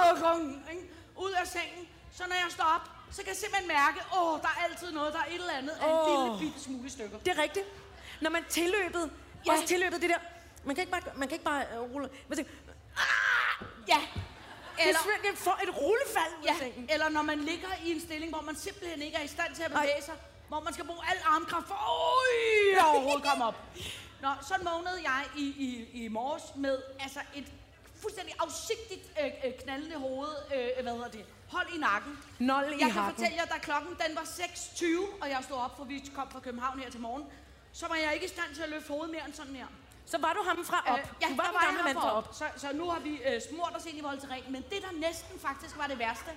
øh, 0.05 0.41
øh, 0.41 0.75
ikke? 0.75 0.91
ud 1.17 1.31
af 1.31 1.47
sengen. 1.47 1.84
Så 2.17 2.23
når 2.29 2.35
jeg 2.35 2.47
står 2.51 2.65
op, 2.65 2.81
så 3.11 3.17
kan 3.23 3.29
jeg 3.29 3.37
simpelthen 3.37 3.69
mærke, 3.69 3.99
åh, 4.19 4.41
der 4.41 4.49
er 4.49 4.65
altid 4.71 4.93
noget, 4.93 5.13
der 5.15 5.19
er 5.21 5.27
et 5.27 5.35
eller 5.35 5.53
andet 5.53 5.73
af 5.81 5.87
en 5.91 5.99
lille 6.11 6.39
bitte 6.53 6.65
smule 6.65 6.91
stykker. 6.91 7.19
Det 7.19 7.39
er 7.39 7.43
rigtigt. 7.43 7.67
Når 8.21 8.31
man 8.31 8.45
tilløbet, 8.49 9.11
Ja. 9.47 9.53
også 9.53 9.67
tilløbet 9.67 10.03
det 10.03 10.11
der, 10.11 10.19
man 10.65 10.75
kan 10.75 10.83
ikke 10.83 10.93
bare, 10.93 11.03
man 11.17 11.29
kan 11.29 11.35
ikke 11.35 11.45
bare 11.45 11.65
uh, 11.81 11.95
rulle, 11.95 12.11
man 12.29 12.37
tænker, 12.39 12.53
Ja. 13.89 14.01
eller, 14.79 14.99
det 15.23 15.31
er 15.31 15.37
for 15.37 15.59
et 15.63 15.77
rullefald 15.77 16.33
ud 16.41 16.45
Ja, 16.45 16.55
sengen. 16.59 16.91
eller 16.91 17.09
når 17.09 17.23
man 17.23 17.39
ligger 17.41 17.69
i 17.85 17.93
en 17.93 18.01
stilling, 18.01 18.33
hvor 18.33 18.43
man 18.43 18.57
simpelthen 18.57 19.03
ikke 19.03 19.17
er 19.17 19.23
i 19.23 19.27
stand 19.29 19.55
til 19.55 19.63
at 19.63 19.71
bevæge 19.71 20.03
sig, 20.03 20.15
hvor 20.49 20.61
man 20.61 20.73
skal 20.73 20.85
bruge 20.87 21.01
al 21.11 21.19
armkraft 21.25 21.67
for 21.67 21.75
øj, 21.75 22.79
at 22.79 22.85
overhovedet 22.95 23.25
komme 23.25 23.45
op. 23.45 23.55
Nå, 24.23 24.29
så 24.43 24.55
vågnede 24.63 25.01
jeg 25.05 25.25
i, 25.37 25.43
i, 25.43 26.05
i 26.05 26.09
morges 26.09 26.43
med 26.57 26.83
altså 27.01 27.21
et 27.35 27.47
fuldstændig 28.03 28.35
afsigtigt 28.39 29.03
øh, 29.21 29.31
øh, 29.45 29.53
knaldende 29.63 29.97
hoved, 29.97 30.35
øh, 30.55 30.83
hvad 30.83 30.93
hedder 30.93 31.09
det, 31.09 31.25
hold 31.49 31.67
i 31.75 31.79
nakken. 31.79 32.19
Nold 32.39 32.67
i 32.67 32.71
Jeg 32.71 32.79
kan 32.79 32.91
hakken. 32.91 33.15
fortælle 33.15 33.37
jer, 33.37 33.45
da 33.45 33.59
klokken 33.59 33.91
den 34.07 34.17
var 34.17 34.23
6.20, 34.23 35.23
og 35.23 35.29
jeg 35.31 35.41
stod 35.43 35.57
op, 35.57 35.77
for 35.77 35.85
vi 35.85 36.11
kom 36.15 36.31
fra 36.31 36.41
København 36.41 36.79
her 36.81 36.91
til 36.91 37.01
morgen, 37.01 37.25
så 37.73 37.89
var 37.89 37.95
jeg 37.95 38.15
ikke 38.15 38.27
i 38.27 38.29
stand 38.29 38.55
til 38.55 38.63
at 38.63 38.69
løfte 38.69 38.89
hovedet 38.89 39.11
mere 39.11 39.25
end 39.27 39.35
sådan 39.35 39.55
her. 39.57 39.67
Så 40.07 40.19
var 40.19 40.33
du 40.33 40.43
ham 40.49 40.65
fra 40.65 40.85
op. 40.87 40.99
Øh, 40.99 41.05
ja, 41.23 41.27
du 41.29 41.35
var 41.37 41.45
den 41.45 41.55
var 41.55 41.65
gamle 41.67 41.83
mand 41.83 41.99
fra 41.99 42.17
op. 42.17 42.29
op. 42.29 42.35
Så, 42.35 42.45
så 42.57 42.73
nu 42.75 42.89
har 42.91 43.01
vi 43.01 43.23
øh, 43.23 43.41
smurt 43.51 43.73
os 43.77 43.87
ind 43.87 43.99
i 43.99 44.01
Voltaren. 44.01 44.43
Men 44.53 44.63
det, 44.63 44.83
der 44.83 44.93
næsten 45.01 45.41
faktisk 45.41 45.79
var 45.79 45.87
det 45.87 45.99
værste, 45.99 46.31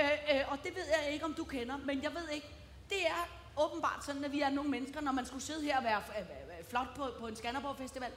øh, 0.00 0.10
øh, 0.36 0.52
og 0.52 0.58
det 0.64 0.76
ved 0.76 0.82
jeg 1.02 1.12
ikke, 1.12 1.24
om 1.24 1.34
du 1.34 1.44
kender, 1.44 1.76
men 1.76 2.02
jeg 2.02 2.14
ved 2.14 2.28
ikke, 2.28 2.46
det 2.88 3.06
er 3.06 3.28
åbenbart 3.56 4.04
sådan, 4.04 4.24
at 4.24 4.32
vi 4.32 4.40
er 4.40 4.50
nogle 4.50 4.70
mennesker, 4.70 5.00
når 5.00 5.12
man 5.12 5.26
skulle 5.26 5.42
sidde 5.44 5.62
her 5.64 5.78
og 5.78 5.84
være 5.84 6.02
øh, 6.18 6.24
øh, 6.58 6.64
flot 6.70 6.86
på, 6.96 7.08
på 7.20 7.26
en 7.26 7.36
Skanderborg 7.36 7.76
Festival, 7.76 8.10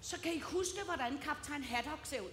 så 0.00 0.20
kan 0.20 0.32
I 0.32 0.40
huske, 0.40 0.78
hvordan 0.84 1.18
Kaptajn 1.24 1.62
Haddock 1.62 2.00
ser 2.02 2.20
ud. 2.20 2.30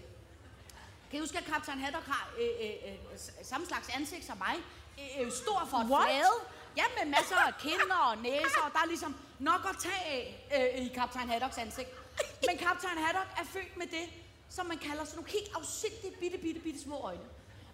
Kan 1.10 1.17
I 1.17 1.19
huske, 1.19 1.38
at 1.38 1.45
Kaptajn 1.45 1.80
Haddock 1.80 2.06
har 2.06 2.30
øh, 2.39 2.65
øh, 2.65 2.93
øh, 2.93 3.19
samme 3.43 3.65
slags 3.67 3.89
ansigt 3.95 4.26
som 4.26 4.38
mig? 4.38 4.56
Øh, 5.00 5.26
øh, 5.26 5.32
stor 5.32 5.67
for 5.69 5.86
flade. 5.88 6.36
Ja, 6.78 6.84
med 6.98 7.06
masser 7.15 7.36
af 7.36 7.54
kinder 7.60 7.95
og 7.95 8.17
næser, 8.17 8.62
og 8.65 8.72
der 8.74 8.80
er 8.80 8.86
ligesom 8.88 9.15
nok 9.39 9.62
at 9.69 9.76
tage 9.80 10.04
af 10.15 10.76
øh, 10.78 10.86
i 10.86 10.88
Kaptajn 10.88 11.30
Haddocks 11.30 11.58
ansigt. 11.58 11.89
Men 12.48 12.58
Kaptajn 12.58 12.98
Haddock 12.98 13.30
er 13.41 13.45
født 13.45 13.78
med 13.78 13.88
det, 13.88 14.06
som 14.50 14.65
man 14.65 14.78
kalder 14.78 15.04
sådan 15.06 15.15
nogle 15.15 15.32
helt 15.32 15.52
afsindige, 15.56 16.13
bitte, 16.19 16.38
bitte, 16.38 16.60
bitte 16.60 16.82
små 16.82 16.98
øjne. 16.98 17.22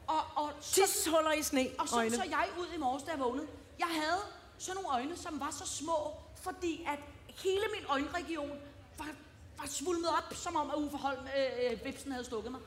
Og, 0.07 0.21
og 0.35 0.51
så, 0.61 0.75
Tidshuller 0.75 1.31
i 1.31 1.43
sne. 1.43 1.69
og 1.79 1.87
så, 1.89 1.95
øjne. 1.95 2.15
så 2.15 2.23
jeg 2.23 2.47
ud 2.59 2.67
i 2.75 2.77
morges, 2.77 3.03
da 3.03 3.11
jeg 3.11 3.19
vågnede. 3.19 3.47
Jeg 3.79 3.87
havde 3.87 4.21
sådan 4.57 4.83
nogle 4.83 4.97
øjne, 4.97 5.17
som 5.17 5.39
var 5.39 5.51
så 5.51 5.67
små, 5.67 6.13
fordi 6.41 6.83
at 6.87 6.99
hele 7.43 7.65
min 7.75 7.85
øjenregion 7.89 8.59
var, 8.97 9.09
var 9.57 9.67
svulmet 9.67 10.09
op, 10.09 10.33
som 10.33 10.55
om 10.55 10.69
at 10.69 10.75
Uffe 10.75 10.97
Holm, 10.97 11.27
øh, 11.37 11.71
øh, 11.71 11.85
Vipsen 11.85 12.11
havde 12.11 12.25
stukket 12.25 12.51
mig. 12.51 12.61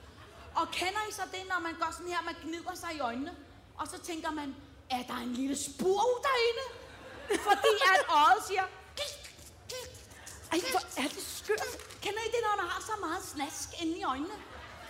Og 0.60 0.66
kender 0.80 1.02
I 1.10 1.12
så 1.12 1.22
det, 1.32 1.42
når 1.52 1.60
man 1.66 1.74
går 1.80 1.90
sådan 1.92 2.12
her, 2.14 2.22
man 2.30 2.36
gnider 2.44 2.74
sig 2.74 2.90
i 2.96 3.00
øjnene, 3.00 3.32
og 3.80 3.86
så 3.92 3.98
tænker 4.08 4.30
man, 4.30 4.48
er 4.90 5.02
der 5.10 5.18
en 5.26 5.32
lille 5.40 5.56
spur 5.56 6.02
derinde? 6.28 6.66
Fordi 7.48 7.72
at 7.94 8.02
øjet 8.22 8.42
siger, 8.48 8.64
Ej, 10.52 10.58
hvor 10.70 11.02
er 11.02 11.08
det 11.08 11.22
skørt. 11.22 11.62
Kender 12.04 12.22
I 12.28 12.30
det, 12.34 12.40
når 12.46 12.54
man 12.62 12.68
har 12.72 12.80
så 12.90 12.96
meget 13.06 13.22
snask 13.34 13.82
inde 13.82 13.98
i 13.98 14.04
øjnene? 14.04 14.36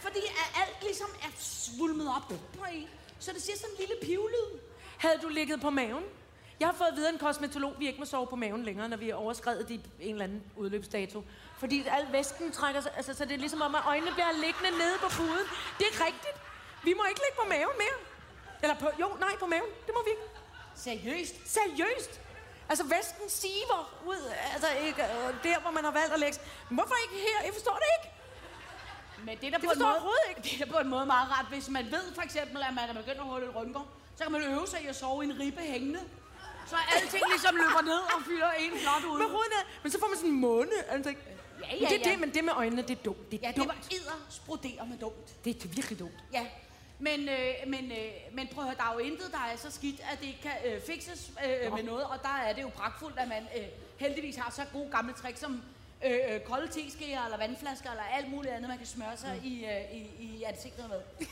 fordi 0.00 0.18
at 0.18 0.62
alt 0.62 0.82
ligesom 0.82 1.08
er 1.22 1.32
svulmet 1.38 2.08
op 2.16 2.28
på 2.28 2.64
en. 2.72 2.88
Så 3.18 3.32
det 3.32 3.42
siger 3.42 3.56
sådan 3.56 3.70
en 3.74 3.78
lille 3.78 3.94
pivlyd. 4.02 4.58
Havde 4.98 5.18
du 5.22 5.28
ligget 5.28 5.60
på 5.60 5.70
maven? 5.70 6.04
Jeg 6.60 6.68
har 6.68 6.74
fået 6.74 6.88
videre 6.94 7.12
en 7.12 7.18
kosmetolog, 7.18 7.74
vi 7.78 7.86
ikke 7.86 7.98
må 7.98 8.04
sove 8.04 8.26
på 8.26 8.36
maven 8.36 8.62
længere, 8.62 8.88
når 8.88 8.96
vi 8.96 9.10
er 9.10 9.14
overskrevet 9.14 9.68
de, 9.68 9.74
en 9.74 9.82
eller 10.00 10.24
anden 10.24 10.42
udløbsdato. 10.56 11.24
Fordi 11.58 11.86
al 11.96 12.06
væsken 12.12 12.52
trækker 12.52 12.80
sig, 12.80 12.92
altså, 12.96 13.14
så 13.14 13.24
det 13.24 13.32
er 13.32 13.38
ligesom 13.46 13.62
om, 13.62 13.74
at 13.74 13.82
øjnene 13.86 14.12
bliver 14.12 14.32
liggende 14.32 14.70
nede 14.82 14.96
på 15.04 15.08
puden. 15.08 15.46
Det 15.78 15.86
er 15.92 16.04
rigtigt. 16.06 16.36
Vi 16.84 16.92
må 16.98 17.02
ikke 17.10 17.20
ligge 17.24 17.36
på 17.42 17.48
maven 17.48 17.76
mere. 17.82 17.98
Eller 18.62 18.76
på, 18.82 18.88
jo, 19.00 19.08
nej, 19.20 19.34
på 19.42 19.46
maven. 19.46 19.70
Det 19.86 19.92
må 19.96 20.00
vi 20.04 20.10
ikke. 20.10 20.26
Seriøst? 20.74 21.34
Seriøst. 21.56 22.20
Altså, 22.70 22.84
væsken 22.84 23.28
siver 23.28 23.80
ud, 24.06 24.22
altså 24.54 24.68
ikke, 24.86 25.02
øh, 25.02 25.34
der, 25.44 25.58
hvor 25.60 25.70
man 25.70 25.84
har 25.84 25.90
valgt 25.90 26.12
at 26.12 26.20
lægge 26.20 26.38
Hvorfor 26.70 26.96
ikke 27.04 27.16
her? 27.28 27.38
Jeg 27.44 27.52
forstår 27.52 27.76
det 27.82 27.88
ikke. 27.96 28.08
Men 29.26 29.38
det 29.40 29.46
er 29.46 29.58
Det 29.58 29.68
på 29.68 29.72
en 29.72 29.78
måde, 30.08 30.22
ikke. 30.28 30.40
Det 30.42 30.60
er 30.66 30.72
på 30.72 30.78
en 30.78 30.88
måde 30.88 31.06
meget 31.06 31.30
rart, 31.30 31.46
hvis 31.48 31.68
man 31.68 31.84
ved 31.90 32.14
for 32.14 32.22
eksempel, 32.22 32.62
at 32.68 32.74
man 32.74 32.84
er 32.90 32.94
begyndt 33.00 33.20
at 33.24 33.28
holde 33.34 33.46
et 33.46 33.54
rynker, 33.56 33.84
så 34.16 34.22
kan 34.24 34.32
man 34.32 34.42
øve 34.42 34.66
sig 34.66 34.82
i 34.82 34.86
at 34.86 34.96
sove 34.96 35.24
i 35.24 35.26
en 35.26 35.40
ribbe 35.40 35.60
hængende. 35.60 36.00
Så 36.66 36.76
alting 36.94 37.22
ligesom 37.30 37.56
løber 37.56 37.82
ned 37.82 38.00
og 38.14 38.18
fylder 38.26 38.50
en 38.50 38.72
flot 38.82 39.04
ud. 39.10 39.18
Med 39.18 39.26
hovedet 39.26 39.52
ned. 39.56 39.64
Men 39.82 39.92
så 39.92 40.00
får 40.00 40.08
man 40.08 40.16
sådan 40.16 40.30
en 40.30 40.40
måne. 40.40 40.76
Altså, 40.88 41.14
Ja, 41.60 41.66
men 41.72 41.80
ja, 41.82 41.88
det, 41.88 41.94
er 41.94 42.04
ja. 42.06 42.10
det, 42.10 42.20
men 42.20 42.34
det 42.34 42.44
med 42.44 42.52
øjnene, 42.56 42.82
det 42.82 42.90
er 42.98 43.02
dumt. 43.02 43.30
Det 43.30 43.36
er 43.36 43.40
Ja, 43.42 43.48
det 43.48 43.56
dumt. 43.56 43.68
var 43.68 43.76
edder 43.90 44.26
sprodere 44.30 44.86
med 44.86 44.98
dumt. 44.98 45.44
Det 45.44 45.64
er 45.64 45.68
virkelig 45.68 45.98
dumt. 45.98 46.12
Ja, 46.32 46.46
men, 46.98 47.28
øh, 47.28 47.54
men, 47.66 47.92
øh, 47.92 48.10
men 48.32 48.48
prøv 48.48 48.64
at 48.64 48.70
høre, 48.70 48.76
der 48.76 48.90
er 48.90 48.92
jo 48.92 48.98
intet, 48.98 49.32
der 49.32 49.38
er 49.52 49.56
så 49.56 49.70
skidt, 49.70 50.00
at 50.12 50.20
det 50.20 50.26
ikke 50.26 50.42
kan 50.42 50.52
øh, 50.72 50.80
fikses 50.82 51.30
øh, 51.46 51.72
med 51.74 51.82
noget, 51.82 52.04
og 52.04 52.22
der 52.22 52.36
er 52.46 52.52
det 52.52 52.62
jo 52.62 52.68
pragtfuldt, 52.68 53.18
at 53.18 53.28
man 53.28 53.42
øh, 53.58 53.64
heldigvis 53.98 54.36
har 54.36 54.50
så 54.52 54.62
gode 54.72 54.90
gamle 54.90 55.12
tricks 55.12 55.40
som 55.40 55.62
øh, 56.06 56.18
øh, 56.30 56.40
kolde 56.40 56.68
teskeer, 56.72 57.24
eller 57.24 57.38
vandflasker, 57.38 57.90
eller 57.90 58.02
alt 58.02 58.30
muligt 58.30 58.54
andet, 58.54 58.68
man 58.68 58.78
kan 58.78 58.86
smøre 58.86 59.16
sig 59.16 59.40
i, 59.44 59.64
øh, 59.64 59.92
i, 59.92 60.06
i 60.20 60.42
ansigtet 60.42 60.88
med. 60.88 61.26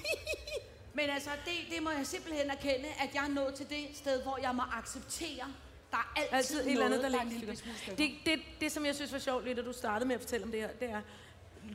men 0.94 1.10
altså, 1.10 1.30
det, 1.44 1.74
det 1.74 1.82
må 1.82 1.90
jeg 1.90 2.06
simpelthen 2.06 2.50
erkende, 2.50 2.88
at 3.00 3.14
jeg 3.14 3.24
er 3.24 3.28
nået 3.28 3.54
til 3.54 3.68
det 3.68 3.86
sted, 3.94 4.22
hvor 4.22 4.38
jeg 4.42 4.54
må 4.54 4.62
acceptere, 4.72 5.46
der 5.90 6.12
er 6.16 6.20
altid, 6.33 6.59
Altid 6.59 6.59
et 6.59 6.64
noget, 6.64 6.72
eller 6.72 6.87
andet, 6.87 7.03
der 7.03 7.09
der 7.09 7.18
er 7.18 7.25
ligger 7.25 7.55
stykker. 7.55 7.96
det, 7.96 8.11
det, 8.27 8.40
det, 8.61 8.72
som 8.72 8.87
jeg 8.87 8.94
synes 8.94 9.12
var 9.12 9.18
sjovt 9.18 9.44
lidt, 9.44 9.57
da 9.57 9.62
du 9.62 9.72
startede 9.72 10.09
med 10.09 10.14
at 10.14 10.20
fortælle 10.20 10.44
om 10.44 10.51
det 10.53 10.61
her, 10.61 10.68
det 10.81 10.90
er, 10.90 11.01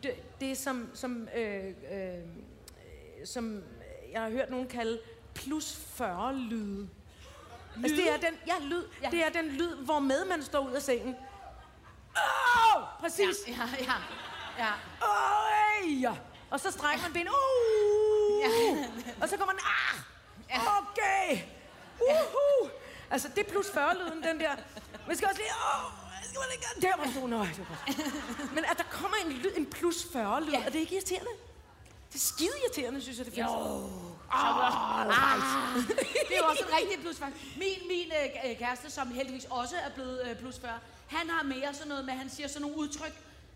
det, 0.03 0.13
det 0.41 0.57
som, 0.57 0.89
som, 0.93 1.27
øh, 1.35 1.67
øh, 1.67 2.13
som 3.25 3.63
jeg 4.11 4.21
har 4.21 4.29
hørt 4.29 4.49
nogen 4.49 4.67
kalde 4.67 4.99
plus 5.33 5.75
40 5.75 6.35
lyde. 6.35 6.89
Altså, 7.83 7.95
det 7.95 8.09
er 8.11 8.17
den, 8.17 8.33
ja, 8.47 8.53
lyd. 8.61 8.83
Ja. 9.01 9.05
Ja. 9.07 9.11
Det 9.11 9.25
er 9.25 9.41
den 9.41 9.51
lyd, 9.51 9.75
hvor 9.75 9.99
med 9.99 10.25
man 10.25 10.43
står 10.43 10.67
ud 10.67 10.71
af 10.71 10.81
sengen. 10.81 11.15
Åh, 12.17 12.83
præcis. 12.99 13.35
Ja, 13.47 13.69
ja, 13.79 13.93
ja. 14.57 14.71
Åh, 15.07 16.01
ja. 16.01 16.13
Og 16.49 16.59
så 16.59 16.71
strækker 16.71 17.01
man 17.03 17.13
benet. 17.13 17.29
Uh, 17.29 18.11
Ja. 18.41 18.49
Og 19.21 19.29
så 19.29 19.37
går 19.37 19.45
man, 19.45 19.55
ah, 19.59 20.01
okay. 20.77 21.41
Uhu. 21.99 22.69
Altså, 23.11 23.27
det 23.35 23.47
er 23.47 23.49
plus 23.51 23.65
40-lyden, 23.67 24.23
den 24.23 24.39
der. 24.39 24.51
Man 25.07 25.17
skal 25.17 25.27
også 25.27 25.41
lige, 25.41 25.51
åh, 25.51 25.91
der 26.81 26.97
var 26.97 27.21
du, 27.21 27.27
nej, 27.27 27.47
det 27.57 27.65
var. 27.69 27.83
Men 28.55 28.65
at 28.65 28.77
der 28.77 28.83
kommer 28.91 29.17
en, 29.25 29.31
lyd, 29.31 29.51
en 29.57 29.65
plus 29.65 29.95
40-lyd, 30.03 30.51
Ja. 30.51 30.63
er 30.65 30.69
det 30.69 30.79
ikke 30.79 30.95
irriterende? 30.95 31.29
Det 32.09 32.15
er 32.15 32.19
skide 32.19 32.49
irriterende, 32.63 33.01
synes 33.01 33.17
jeg, 33.17 33.25
det 33.25 33.33
findes. 33.33 33.51
Jo. 33.51 33.89
Ah, 34.31 35.05
det 36.27 36.35
er 36.35 36.37
jo 36.37 36.45
også 36.49 36.63
en 36.69 36.75
rigtig 36.77 36.99
plus 37.01 37.17
40. 37.19 37.31
Min, 37.57 37.77
min 37.87 38.11
øh, 38.51 38.57
kæreste, 38.57 38.89
som 38.89 39.11
heldigvis 39.11 39.45
også 39.49 39.75
er 39.75 39.89
blevet 39.89 40.21
øh, 40.29 40.35
plus 40.39 40.59
40, 40.59 40.79
han 41.07 41.29
har 41.29 41.43
mere 41.43 41.73
sådan 41.73 41.87
noget 41.87 42.05
med, 42.05 42.13
han 42.13 42.29
siger 42.29 42.47
sådan 42.47 42.61
nogle 42.61 42.77
udtryk, 42.77 43.13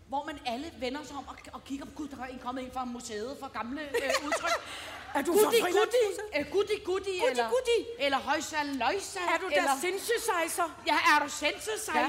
hvor 0.08 0.24
man 0.24 0.38
alle 0.46 0.72
vender 0.80 1.00
sig 1.04 1.16
om 1.16 1.28
og, 1.28 1.36
og 1.52 1.64
kigger 1.64 1.84
på, 1.84 1.90
gud, 1.94 2.08
der 2.08 2.22
er 2.22 2.26
en 2.26 2.38
kommet 2.38 2.62
ind 2.62 2.72
fra 2.72 2.84
museet 2.84 3.36
for 3.40 3.48
gamle 3.48 3.80
øh, 3.82 4.26
udtryk. 4.26 4.50
Er 5.18 5.22
du 5.22 5.32
Gudi, 5.32 5.44
fra 5.44 5.50
Frilandshuset? 5.50 6.26
øh, 6.38 6.44
gudi, 6.54 6.76
gudi, 6.84 7.14
eller, 7.30 7.48
gudi. 7.54 7.78
eller 7.98 8.18
højsal, 8.18 8.66
løjsa, 8.66 9.20
Er 9.34 9.38
du 9.40 9.46
eller, 9.46 9.62
der 9.62 9.78
synthesizer? 9.84 10.68
Ja, 10.86 10.96
er 11.12 11.18
du 11.24 11.28
synthesizer? 11.30 11.92
Ja. 12.00 12.08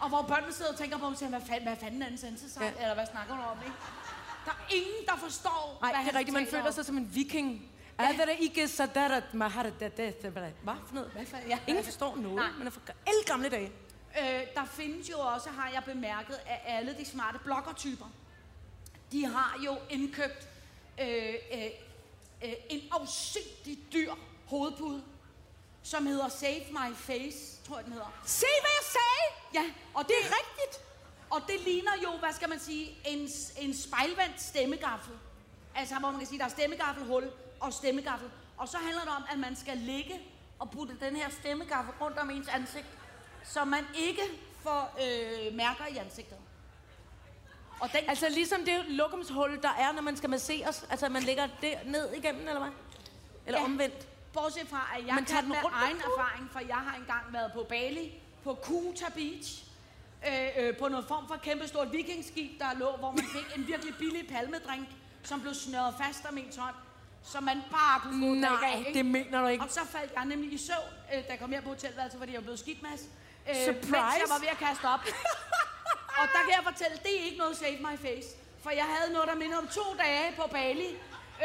Og 0.00 0.08
hvor 0.08 0.22
børnene 0.22 0.52
sidder 0.52 0.72
og 0.72 0.78
tænker 0.78 0.98
på, 0.98 1.08
hvad 1.08 1.40
fanden, 1.48 1.62
hvad 1.68 1.76
fanden 1.82 2.02
er 2.02 2.06
en 2.06 2.18
synthesizer? 2.18 2.60
Ja. 2.64 2.66
Ja. 2.76 2.82
Eller 2.82 2.94
hvad 2.94 3.06
snakker 3.14 3.36
du 3.36 3.42
om, 3.42 3.58
ikke? 3.66 3.76
Der 4.46 4.50
er 4.50 4.74
ingen, 4.74 5.06
der 5.06 5.16
forstår, 5.16 5.78
Nej, 5.82 5.92
hvad 5.92 6.04
det 6.04 6.14
er 6.14 6.18
rigtigt, 6.18 6.34
man 6.34 6.46
føler 6.46 6.70
sig 6.70 6.84
som 6.84 6.96
en 6.96 7.14
viking. 7.14 7.68
Er 7.98 8.12
det 8.12 8.36
ikke 8.38 8.68
så 8.68 8.88
der, 8.94 9.08
at 9.08 9.34
man 9.34 9.50
har 9.50 9.62
det, 9.62 9.96
det, 9.96 10.14
hvad 10.32 10.50
for 10.86 10.94
noget? 10.94 11.10
Hvad 11.10 11.26
for- 11.26 11.36
ja. 11.48 11.58
Ingen 11.66 11.84
forstår 11.84 12.16
noget, 12.16 12.36
Nej. 12.36 12.50
man 12.58 12.66
er 12.66 12.70
fra 12.70 12.80
alle 13.06 13.22
gamle 13.26 13.48
dage. 13.48 13.72
Øh, 14.20 14.40
der 14.54 14.64
findes 14.64 15.10
jo 15.10 15.18
også, 15.18 15.48
har 15.50 15.70
jeg 15.70 15.82
bemærket, 15.84 16.34
at 16.46 16.60
alle 16.66 16.96
de 16.98 17.04
smarte 17.04 17.38
bloggertyper, 17.44 18.06
de 19.12 19.26
har 19.26 19.60
jo 19.64 19.76
indkøbt 19.90 20.48
øh, 21.00 21.34
øh, 21.52 21.70
øh, 22.44 22.52
en 22.68 22.80
afsindig 22.92 23.78
dyr 23.92 24.12
hovedpude, 24.46 25.02
som 25.82 26.06
hedder 26.06 26.28
Save 26.28 26.64
My 26.70 26.94
Face, 26.94 27.62
tror 27.66 27.76
jeg 27.76 27.84
den 27.84 27.92
hedder. 27.92 28.12
Se, 28.26 28.46
hvad 28.60 28.70
jeg 28.80 28.86
sagde! 28.92 29.26
Ja, 29.54 29.72
og 29.94 30.04
det, 30.08 30.14
er 30.22 30.24
rigtigt. 30.24 30.84
Og 31.30 31.40
det 31.46 31.60
ligner 31.60 31.92
jo, 32.02 32.10
hvad 32.18 32.32
skal 32.32 32.48
man 32.48 32.60
sige, 32.60 32.98
en, 33.06 33.28
en 33.58 33.76
spejlvendt 33.76 34.42
stemmegaffel. 34.42 35.14
Altså, 35.74 35.98
hvor 35.98 36.10
man 36.10 36.20
kan 36.20 36.28
sige, 36.28 36.38
der 36.38 36.44
er 36.44 36.48
stemmegaffelhul 36.48 37.30
og 37.60 37.72
stemmegaffel. 37.72 38.30
Og 38.56 38.68
så 38.68 38.76
handler 38.76 39.00
det 39.00 39.10
om, 39.16 39.24
at 39.32 39.38
man 39.38 39.56
skal 39.56 39.78
ligge 39.78 40.20
og 40.58 40.70
putte 40.70 40.96
den 41.00 41.16
her 41.16 41.30
stemmegaffel 41.30 41.94
rundt 42.00 42.18
om 42.18 42.30
ens 42.30 42.48
ansigt, 42.48 42.86
så 43.44 43.64
man 43.64 43.84
ikke 43.94 44.22
får 44.62 44.98
øh, 45.00 45.54
mærker 45.54 45.86
i 45.86 45.96
ansigtet. 45.96 46.38
Og 47.82 47.92
den, 47.92 48.00
Altså 48.08 48.28
ligesom 48.28 48.60
det 48.64 48.84
lokumshul, 48.88 49.58
der 49.62 49.68
er, 49.78 49.92
når 49.92 50.02
man 50.02 50.16
skal 50.16 50.30
masseres. 50.30 50.84
Altså, 50.90 51.08
man 51.08 51.22
lægger 51.22 51.48
det 51.60 51.74
ned 51.86 52.12
igennem, 52.14 52.48
eller 52.48 52.60
hvad? 52.60 52.70
Eller 53.46 53.58
Ja. 53.60 53.64
omvendt. 53.64 54.08
Bortset 54.32 54.68
fra, 54.68 54.90
at 54.98 55.06
jeg 55.06 55.14
Man 55.14 55.24
tager 55.24 55.40
kan 55.40 55.48
med 55.48 55.56
egen 55.72 55.96
erfaring, 55.96 56.50
for 56.52 56.60
jeg 56.60 56.76
har 56.76 56.96
engang 56.96 57.24
været 57.32 57.52
på 57.52 57.66
Bali, 57.68 58.12
på 58.44 58.54
Kuta 58.54 59.04
Beach, 59.14 59.64
øh, 60.28 60.48
øh, 60.58 60.76
på 60.76 60.88
noget 60.88 61.04
form 61.08 61.28
for 61.28 61.36
kæmpestort 61.36 61.92
vikingskib, 61.92 62.60
der 62.60 62.66
lå, 62.78 62.96
hvor 62.98 63.10
man 63.10 63.24
fik 63.32 63.56
en 63.58 63.66
virkelig 63.66 63.94
billig 63.98 64.28
palmedrink, 64.28 64.88
som 65.22 65.40
blev 65.40 65.54
snøret 65.54 65.94
fast 66.06 66.24
om 66.30 66.38
ens 66.38 66.56
hånd, 66.56 66.74
så 67.22 67.40
man 67.40 67.62
bare 67.70 68.00
kunne 68.00 68.20
få 68.28 68.34
Nej, 68.34 68.70
af, 68.74 68.78
ikke? 68.78 68.98
det 68.98 69.06
mener 69.06 69.40
du 69.40 69.46
ikke. 69.46 69.64
Og 69.64 69.70
så 69.70 69.80
faldt 69.86 70.12
jeg 70.16 70.24
nemlig 70.24 70.52
i 70.52 70.58
søvn, 70.58 70.78
øh, 71.14 71.18
da 71.24 71.30
jeg 71.30 71.38
kom 71.40 71.52
her 71.52 71.60
på 71.60 71.68
hotelværelset, 71.68 72.18
fordi 72.18 72.32
jeg 72.32 72.38
var 72.40 72.42
blevet 72.42 72.58
skidt 72.58 72.82
mas. 72.82 73.00
Øh, 73.48 73.56
Surprise. 73.66 73.90
Mens 73.90 74.14
jeg 74.22 74.28
var 74.34 74.40
ved 74.44 74.50
at 74.56 74.60
kaste 74.66 74.84
op. 74.94 75.02
og 76.20 76.24
der 76.34 76.40
kan 76.46 76.52
jeg 76.58 76.64
fortælle, 76.70 76.96
det 77.04 77.12
er 77.20 77.24
ikke 77.28 77.38
noget 77.44 77.56
save 77.56 77.78
my 77.88 77.96
face. 78.06 78.28
For 78.62 78.70
jeg 78.70 78.88
havde 78.94 79.12
noget, 79.12 79.28
der 79.28 79.34
minder 79.34 79.58
om 79.58 79.68
to 79.78 79.86
dage 80.04 80.26
på 80.40 80.44
Bali. 80.56 80.88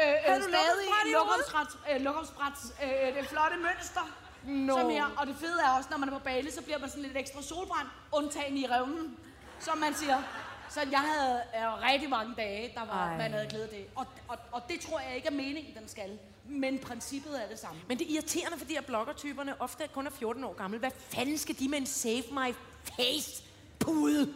Øh, 0.00 0.14
øh, 0.28 0.36
du 0.36 0.42
stadig 0.42 0.86
lokumsbræt 1.18 1.70
øh, 1.90 2.00
lokumsbræt, 2.00 2.58
øh, 2.84 3.14
det 3.16 3.24
flotte 3.28 3.56
mønster. 3.56 4.04
Nå. 4.44 4.78
Som 4.78 4.90
her. 4.90 5.06
Og 5.18 5.26
det 5.26 5.36
fede 5.40 5.60
er 5.66 5.70
også, 5.76 5.88
når 5.90 5.98
man 5.98 6.08
er 6.08 6.12
på 6.12 6.24
Bali, 6.24 6.50
så 6.50 6.62
bliver 6.62 6.78
man 6.78 6.88
sådan 6.88 7.02
lidt 7.02 7.16
ekstra 7.16 7.42
solbrændt, 7.42 7.90
undtagen 8.12 8.56
i 8.56 8.66
revnen, 8.66 9.16
som 9.60 9.78
man 9.78 9.94
siger. 9.94 10.22
Så 10.68 10.80
jeg 10.90 11.00
havde 11.00 11.42
øh, 11.56 11.90
rigtig 11.90 12.10
mange 12.10 12.34
dage, 12.36 12.72
der 12.74 12.84
var, 12.86 13.08
Ej. 13.08 13.16
man 13.16 13.32
havde 13.32 13.46
glædet 13.46 13.70
det. 13.70 13.86
Og, 13.94 14.06
og, 14.28 14.38
og 14.52 14.62
det 14.68 14.80
tror 14.80 15.00
jeg 15.00 15.16
ikke 15.16 15.28
er 15.28 15.32
meningen, 15.32 15.74
den 15.74 15.88
skal. 15.88 16.18
Men 16.48 16.78
princippet 16.78 17.42
er 17.44 17.48
det 17.48 17.58
samme. 17.58 17.80
Men 17.88 17.98
det 17.98 18.06
er 18.10 18.14
irriterende, 18.14 18.58
fordi 18.58 18.74
at 18.74 18.86
bloggertyperne 18.86 19.60
ofte 19.60 19.88
kun 19.94 20.06
er 20.06 20.10
14 20.10 20.44
år 20.44 20.52
gamle. 20.54 20.78
Hvad 20.78 20.90
fanden 21.10 21.38
skal 21.38 21.58
de 21.58 21.68
med 21.68 21.78
en 21.78 21.86
save 21.86 22.22
my 22.30 22.54
face 22.96 23.42
pude? 23.78 24.34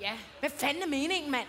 Ja. 0.00 0.12
Hvad 0.40 0.50
fanden 0.50 0.82
er 0.82 0.86
meningen, 0.86 1.30
mand? 1.30 1.46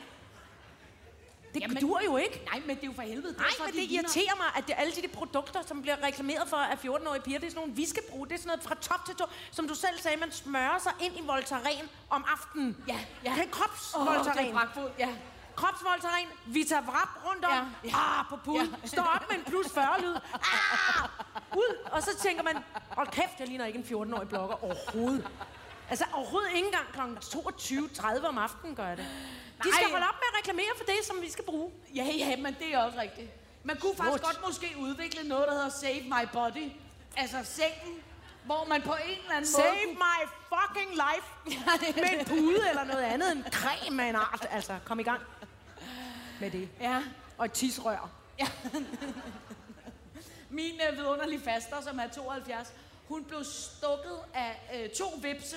Det 1.54 1.62
Jamen- 1.62 1.82
dur 1.82 2.02
jo 2.06 2.18
ikke. 2.18 2.42
Nej, 2.52 2.60
men 2.66 2.76
det 2.76 2.84
er 2.84 2.88
jo 2.88 2.94
for 2.94 3.02
helvede. 3.02 3.34
Nej, 3.38 3.46
derfor, 3.48 3.64
men 3.64 3.74
de 3.74 3.80
det 3.80 3.88
ligner- 3.90 4.04
irriterer 4.04 4.36
mig, 4.38 4.46
at 4.58 4.64
det, 4.68 4.76
alle 4.78 4.94
de 4.96 5.02
der 5.02 5.08
produkter, 5.08 5.62
som 5.68 5.82
bliver 5.82 6.04
reklameret 6.04 6.48
for 6.50 6.58
af 6.58 6.78
14-årige 6.86 7.22
piger, 7.22 7.40
det 7.40 7.48
er 7.48 7.52
sådan 7.52 7.62
nogle 7.62 7.76
viskebrug. 7.76 8.28
Det 8.30 8.34
er 8.36 8.38
sådan 8.40 8.48
noget 8.48 8.64
fra 8.64 8.76
top 8.76 9.06
til 9.06 9.16
to. 9.16 9.26
Som 9.52 9.68
du 9.68 9.76
selv 9.76 10.00
sagde, 10.00 10.18
man 10.18 10.32
smører 10.32 10.80
sig 10.80 10.92
ind 11.02 11.18
i 11.18 11.22
Voltaren 11.26 11.90
om 12.10 12.26
aftenen. 12.28 12.78
Ja, 12.88 13.00
ja. 13.26 13.30
Det 13.30 13.40
er 13.40 13.44
Åh, 13.46 13.52
kropsvoltaren. 13.52 14.38
det 14.38 15.04
er 15.04 15.08
pragtfuldt, 15.58 15.90
ja. 15.92 16.00
Kropsvoltaren, 16.00 16.28
Vita 16.46 16.80
Vrap 16.80 17.10
rundt 17.26 17.46
om, 17.46 17.76
Ja. 17.84 17.90
Ah, 17.94 18.26
på 18.30 18.36
puden, 18.46 18.76
Ja. 18.84 18.88
står 18.88 19.04
op 19.16 19.30
med 19.30 19.38
en 19.38 19.44
plus 19.44 19.72
40 19.74 20.02
lyd, 20.02 20.16
ah, 20.34 21.10
ud, 21.58 21.78
og 21.92 22.04
så 22.04 22.18
tænker 22.18 22.44
man, 22.44 22.58
hold 22.90 23.08
kæft, 23.08 23.40
jeg 23.40 23.48
ligner 23.48 23.66
ikke 23.66 23.80
en 23.80 23.86
14-årig 23.86 24.30
blogger 24.30 24.64
overhovedet. 24.64 25.28
Altså 25.90 26.06
overhovedet 26.14 26.50
ikke 26.56 26.66
engang 26.68 27.20
kl. 27.20 27.28
22.30 27.38 28.28
om 28.28 28.38
aftenen 28.38 28.76
gør 28.76 28.88
jeg 28.88 28.98
det. 28.98 29.06
De 29.64 29.72
skal 29.74 29.84
Nej. 29.84 29.92
holde 29.92 30.06
op 30.08 30.16
med 30.16 30.28
at 30.34 30.38
reklamere 30.40 30.72
for 30.78 30.84
det, 30.86 30.96
som 31.08 31.22
vi 31.22 31.32
skal 31.32 31.46
bruge. 31.46 31.72
Ja, 31.96 32.04
ja, 32.04 32.36
men 32.38 32.56
det 32.60 32.74
er 32.74 32.80
også 32.80 33.00
rigtigt. 33.00 33.30
Man 33.64 33.78
kunne 33.80 33.96
faktisk 33.96 34.24
Smukt. 34.24 34.36
godt 34.36 34.48
måske 34.48 34.76
udvikle 34.80 35.28
noget, 35.30 35.48
der 35.48 35.54
hedder 35.54 35.70
Save 35.70 36.02
My 36.02 36.28
Body. 36.34 36.72
Altså 37.18 37.38
sengen, 37.44 38.04
hvor 38.44 38.66
man 38.70 38.82
på 38.82 38.94
en 38.94 39.18
eller 39.20 39.32
anden 39.32 39.52
Save 39.52 39.66
måde... 39.86 39.96
my 39.96 40.30
fucking 40.54 40.92
life 40.92 41.28
med 42.02 42.20
en 42.20 42.26
pude 42.26 42.70
eller 42.70 42.84
noget 42.84 43.04
andet 43.04 43.32
end 43.32 43.44
creme 43.52 44.04
af 44.04 44.10
en 44.10 44.16
art. 44.16 44.48
Altså, 44.52 44.78
kom 44.86 45.00
i 45.00 45.04
gang 45.04 45.22
med 46.42 46.52
det. 46.52 46.70
Ja. 46.82 47.04
Og 47.38 47.46
et 47.46 47.52
tisrør. 47.52 48.10
Min 50.50 50.74
øh, 50.92 50.98
vidunderlige 50.98 51.42
faster, 51.42 51.82
som 51.82 52.00
er 52.00 52.08
72, 52.08 52.74
hun 53.08 53.24
blev 53.26 53.44
stukket 53.44 54.20
af 54.34 54.62
øh, 54.76 54.90
to 54.90 55.06
vipse. 55.22 55.56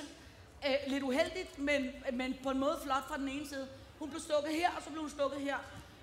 Øh, 0.66 0.74
lidt 0.86 1.02
uheldigt, 1.02 1.58
men, 1.58 1.90
men 2.12 2.36
på 2.42 2.50
en 2.50 2.58
måde 2.58 2.78
flot 2.84 3.08
fra 3.08 3.16
den 3.16 3.28
ene 3.28 3.48
side. 3.48 3.68
Hun 3.98 4.10
blev 4.10 4.20
stukket 4.20 4.52
her, 4.52 4.70
og 4.76 4.82
så 4.82 4.90
blev 4.90 5.00
hun 5.00 5.10
stukket 5.10 5.40
her. 5.40 5.56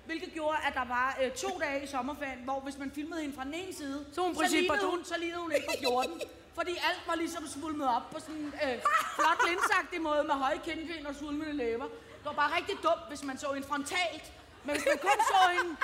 hvilket 0.06 0.32
gjorde, 0.32 0.58
at 0.66 0.74
der 0.74 0.84
var 0.84 1.18
øh, 1.22 1.30
to 1.30 1.58
dage 1.60 1.84
i 1.84 1.86
sommerferien, 1.86 2.38
hvor 2.44 2.60
hvis 2.60 2.78
man 2.78 2.90
filmede 2.90 3.20
hende 3.20 3.36
fra 3.36 3.44
den 3.44 3.54
ene 3.54 3.74
side, 3.74 4.06
Så 4.12 4.20
hun 4.22 4.34
så, 4.34 4.42
lignede 4.50 4.86
hun, 4.90 5.04
så 5.04 5.14
lignede 5.18 5.40
hun 5.40 5.52
ikke 5.52 5.66
på 5.66 5.74
14. 5.80 6.20
Fordi 6.54 6.70
alt 6.70 7.02
var 7.06 7.14
ligesom 7.14 7.46
svulmet 7.46 7.88
op 7.88 8.10
på 8.12 8.20
sådan 8.20 8.34
en 8.34 8.46
øh, 8.64 8.78
flot 9.14 9.40
linsagtig 9.48 10.00
måde 10.00 10.24
med 10.24 10.34
høje 10.34 10.60
kindben 10.64 11.06
og 11.06 11.14
svulmende 11.14 11.52
læber. 11.52 11.84
Det 11.84 12.24
var 12.24 12.32
bare 12.32 12.56
rigtig 12.56 12.74
dumt, 12.82 13.08
hvis 13.08 13.22
man 13.22 13.38
så 13.38 13.52
hende 13.52 13.68
frontalt. 13.68 14.32
Men 14.66 14.74
hvis 14.76 14.84
man 14.90 14.98
kun 14.98 15.10
så 15.32 15.62
hende 15.62 15.76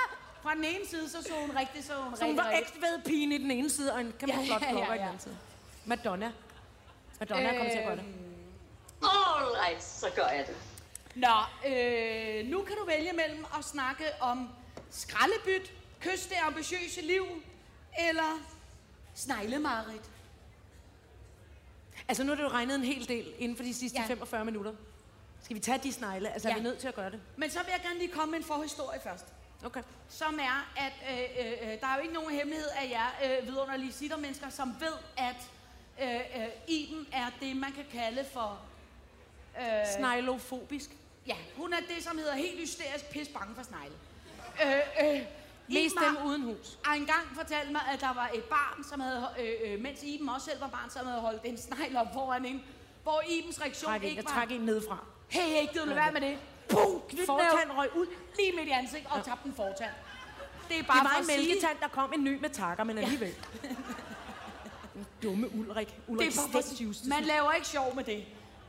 fra 0.42 0.54
den 0.54 0.64
ene 0.64 0.86
side, 0.86 1.08
så 1.10 1.22
så 1.22 1.32
hun 1.46 1.56
rigtig, 1.56 1.84
så 1.84 1.94
hun 1.94 2.16
Så 2.16 2.24
hun 2.24 2.30
rigtig, 2.30 2.44
var 2.44 2.50
rigtig. 2.50 2.66
ægte 2.66 2.80
ved 2.80 3.02
pigen 3.04 3.32
i 3.32 3.38
den 3.38 3.50
ene 3.50 3.70
side, 3.70 3.92
og 3.94 4.00
en 4.00 4.12
kæmpe 4.18 4.34
Ja, 4.40 4.46
flot 4.46 4.62
ja, 4.62 4.66
ja, 4.66 4.72
blokker 4.72 4.94
i 4.94 4.96
den 4.96 5.02
ja. 5.04 5.06
anden 5.08 5.20
side. 5.20 5.36
Madonna. 5.84 6.32
Madonna 7.20 7.50
øh, 7.52 7.56
kommer 7.56 7.70
til 7.72 7.78
at 7.78 7.86
gøre 7.86 7.96
det. 7.96 8.04
Alright, 9.02 9.82
så 9.84 10.06
gør 10.16 10.26
jeg 10.26 10.46
det. 10.46 10.56
Nå, 11.14 11.68
øh, 11.70 12.46
nu 12.46 12.62
kan 12.62 12.76
du 12.76 12.84
vælge 12.86 13.12
mellem 13.12 13.44
at 13.58 13.64
snakke 13.64 14.04
om 14.20 14.48
skraldebyt, 14.90 15.72
kys 16.00 16.26
det 16.26 16.36
ambitiøse 16.42 17.00
liv, 17.00 17.24
eller 18.08 18.38
sneglemarit. 19.14 20.02
Altså, 22.08 22.24
nu 22.24 22.34
har 22.34 22.42
du 22.42 22.48
regnet 22.48 22.74
en 22.74 22.84
hel 22.84 23.08
del 23.08 23.32
inden 23.38 23.56
for 23.56 23.64
de 23.64 23.74
sidste 23.74 23.96
Ja. 23.98 24.02
ja. 24.02 24.08
45 24.08 24.44
minutter. 24.44 24.72
Skal 25.42 25.56
vi 25.56 25.60
tage 25.60 25.78
de 25.82 25.92
snegle? 25.92 26.32
Altså, 26.32 26.48
ja. 26.48 26.54
Er 26.54 26.58
vi 26.58 26.64
nødt 26.64 26.78
til 26.78 26.88
at 26.88 26.94
gøre 26.94 27.10
det? 27.10 27.20
Men 27.36 27.50
så 27.50 27.58
vil 27.58 27.68
jeg 27.70 27.80
gerne 27.82 27.98
lige 27.98 28.12
komme 28.12 28.30
med 28.30 28.38
en 28.38 28.44
forhistorie 28.44 29.00
først. 29.00 29.24
Okay. 29.64 29.82
Som 30.08 30.38
er, 30.40 30.72
at 30.76 30.92
øh, 31.10 31.46
øh, 31.46 31.52
øh, 31.72 31.80
der 31.80 31.86
er 31.86 31.96
jo 31.96 32.02
ikke 32.02 32.14
nogen 32.14 32.30
hemmelighed 32.30 32.68
af 32.68 32.90
jer 32.90 33.38
øh, 33.40 33.46
vidunderlige 33.46 33.92
sittermennesker, 33.92 34.48
som 34.50 34.76
ved, 34.80 34.92
at 35.16 35.36
øh, 36.02 36.42
øh, 36.42 36.48
Iben 36.68 37.06
er 37.12 37.26
det, 37.40 37.56
man 37.56 37.72
kan 37.72 37.84
kalde 37.92 38.24
for... 38.32 38.60
Øh, 39.60 39.64
Sneglofobisk. 39.96 40.90
ja, 41.26 41.36
hun 41.56 41.72
er 41.72 41.76
det, 41.94 42.04
som 42.04 42.18
hedder 42.18 42.34
helt 42.34 42.60
hysterisk 42.60 43.10
pis 43.10 43.28
bange 43.28 43.54
for 43.54 43.62
snegle. 43.62 43.94
Øh, 44.64 45.16
øh, 45.16 45.22
Mest 45.68 45.94
dem 46.08 46.26
uden 46.26 46.42
hus. 46.42 46.78
har 46.84 46.94
engang 46.94 47.22
fortalt 47.34 47.72
mig, 47.72 47.80
at 47.92 48.00
der 48.00 48.14
var 48.14 48.30
et 48.34 48.44
barn, 48.44 48.84
som 48.84 49.00
havde, 49.00 49.28
øh, 49.40 49.72
øh, 49.72 49.80
mens 49.80 50.02
Iben 50.02 50.28
også 50.28 50.46
selv 50.46 50.60
var 50.60 50.68
barn, 50.68 50.90
som 50.90 51.06
havde 51.06 51.20
holdt 51.20 51.40
en 51.44 51.58
snegl 51.58 51.96
op 51.96 52.06
foran 52.12 52.44
hende, 52.44 52.62
hvor 53.02 53.22
Ibens 53.30 53.60
reaktion 53.60 53.90
Træk 53.90 54.02
en. 54.02 54.08
ikke 54.08 54.16
Jeg 54.16 54.24
var, 54.24 54.40
træk 54.40 54.50
en 54.50 54.60
nedefra. 54.60 55.04
Hey, 55.32 55.48
hey, 55.54 55.72
gider 55.72 55.84
du 55.84 55.94
være 55.94 56.12
med 56.12 56.20
det? 56.20 56.38
Puh, 56.68 57.00
Fortand 57.26 57.70
røg 57.76 57.96
ud. 57.96 58.06
lige 58.38 58.52
midt 58.56 58.68
i 58.68 58.70
ansigt 58.70 59.06
og 59.10 59.24
tabte 59.24 59.46
en 59.48 59.54
fortand. 59.54 59.90
Det 60.68 60.74
er 60.76 60.80
Det 60.80 60.86
bare 60.86 61.04
var 61.04 61.10
for 61.14 61.20
en 61.20 61.26
mælketand, 61.26 61.78
der 61.80 61.88
kom 61.88 62.12
en 62.12 62.24
ny 62.24 62.40
med 62.40 62.50
takker, 62.50 62.84
men 62.84 62.98
alligevel. 62.98 63.34
Den 63.62 65.06
Dumme 65.22 65.54
Ulrik. 65.54 65.86
det 65.88 65.94
Ulrik 66.08 66.28
er 66.28 66.40
bare 66.52 66.62
for 66.62 67.08
man 67.08 67.24
laver 67.24 67.52
ikke 67.52 67.66
sjov 67.66 67.94
med 67.94 68.04
det. 68.04 68.24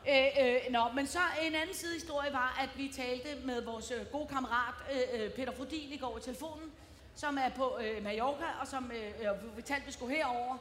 Øh, 0.09 0.25
øh, 0.45 0.55
nå, 0.69 0.83
men 0.95 1.07
så 1.07 1.19
en 1.41 1.55
anden 1.55 1.75
sidehistorie 1.75 2.33
var, 2.33 2.57
at 2.61 2.69
vi 2.77 2.91
talte 2.95 3.45
med 3.45 3.61
vores 3.61 3.91
øh, 3.91 4.05
gode 4.05 4.27
kammerat 4.27 4.73
øh, 4.93 5.21
øh, 5.21 5.31
Peter 5.31 5.51
Frodin 5.57 5.91
i 5.91 5.97
går 5.97 6.17
i 6.17 6.21
telefonen, 6.21 6.71
som 7.15 7.37
er 7.37 7.49
på 7.49 7.77
øh, 7.81 8.03
Mallorca, 8.03 8.45
og 8.61 8.67
som 8.67 8.91
øh, 8.91 9.27
øh, 9.29 9.57
vi 9.57 9.61
talte, 9.61 9.85
vi 9.85 9.91
skulle 9.91 10.15
herover. 10.15 10.57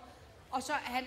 Og 0.50 0.62
så 0.62 0.72
han, 0.72 1.06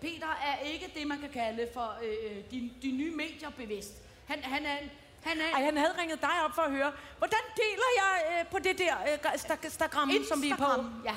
Peter 0.00 0.28
er 0.44 0.58
ikke 0.64 0.92
det, 0.94 1.06
man 1.06 1.18
kan 1.20 1.30
kalde 1.30 1.68
for 1.74 1.98
øh, 2.02 2.08
øh, 2.30 2.36
de, 2.50 2.70
de 2.82 2.90
nye 2.90 3.10
medier 3.16 3.50
bevidst. 3.50 3.92
Han, 4.26 4.42
han 4.42 4.66
er 4.66 4.78
en, 4.78 4.90
han 5.24 5.40
er 5.40 5.44
Ej, 5.54 5.62
han 5.64 5.76
havde 5.76 5.94
ringet 6.00 6.20
dig 6.20 6.44
op 6.44 6.54
for 6.54 6.62
at 6.62 6.70
høre, 6.70 6.92
hvordan 7.18 7.38
deler 7.56 7.90
jeg 7.96 8.38
øh, 8.40 8.46
på 8.50 8.58
det 8.58 8.78
der 8.78 8.94
øh, 9.12 9.18
sta- 9.34 9.64
Instagram, 9.64 10.10
som 10.28 10.42
vi 10.42 10.50
er 10.50 10.56
på? 10.56 10.64
Instagram, 10.64 11.02
Ja. 11.04 11.14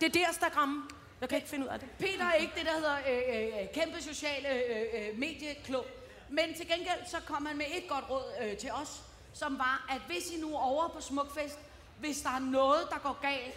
Det 0.00 0.14
der 0.14 0.28
Instagram. 0.28 0.90
Jeg 1.20 1.28
kan 1.28 1.36
ikke 1.36 1.48
finde 1.48 1.64
ud 1.66 1.70
af 1.70 1.80
det. 1.80 1.88
Peter 1.98 2.24
er 2.24 2.32
ikke 2.34 2.52
det, 2.56 2.66
der 2.66 2.72
hedder 2.72 2.96
øh, 3.10 3.62
øh, 3.62 3.68
kæmpe 3.74 4.02
sociale 4.02 4.48
øh, 4.48 4.82
øh, 4.94 5.18
medieklub. 5.18 5.86
Men 6.30 6.54
til 6.54 6.68
gengæld 6.68 7.06
så 7.10 7.16
kom 7.26 7.46
han 7.46 7.56
med 7.56 7.66
et 7.76 7.88
godt 7.88 8.04
råd 8.10 8.24
øh, 8.42 8.56
til 8.56 8.70
os, 8.72 9.02
som 9.34 9.58
var, 9.58 9.86
at 9.90 10.00
hvis 10.06 10.30
I 10.30 10.40
nu 10.40 10.54
er 10.54 10.60
over 10.60 10.88
på 10.88 11.00
Smukfest, 11.00 11.58
hvis 12.00 12.20
der 12.20 12.30
er 12.30 12.38
noget, 12.38 12.86
der 12.90 12.98
går 12.98 13.18
galt, 13.22 13.54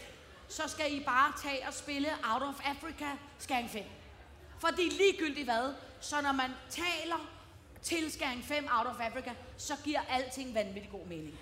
så 0.49 0.63
skal 0.68 0.93
I 0.93 1.03
bare 1.03 1.34
tage 1.43 1.68
og 1.68 1.74
spille 1.74 2.09
Out 2.34 2.41
of 2.41 2.55
Africa 2.66 3.05
Skæring 3.39 3.70
5. 3.70 3.84
Fordi 4.70 4.82
ligegyldigt 4.89 5.45
hvad, 5.45 5.74
så 6.01 6.22
når 6.22 6.32
man 6.32 6.51
taler 6.70 7.30
til 7.84 8.11
Skæring 8.11 8.43
5 8.45 8.68
Out 8.78 8.88
of 8.88 8.99
Africa, 8.99 9.32
så 9.57 9.74
giver 9.84 9.99
alting 10.09 10.55
vanvittig 10.55 10.91
god 10.91 11.05
mening. 11.05 11.39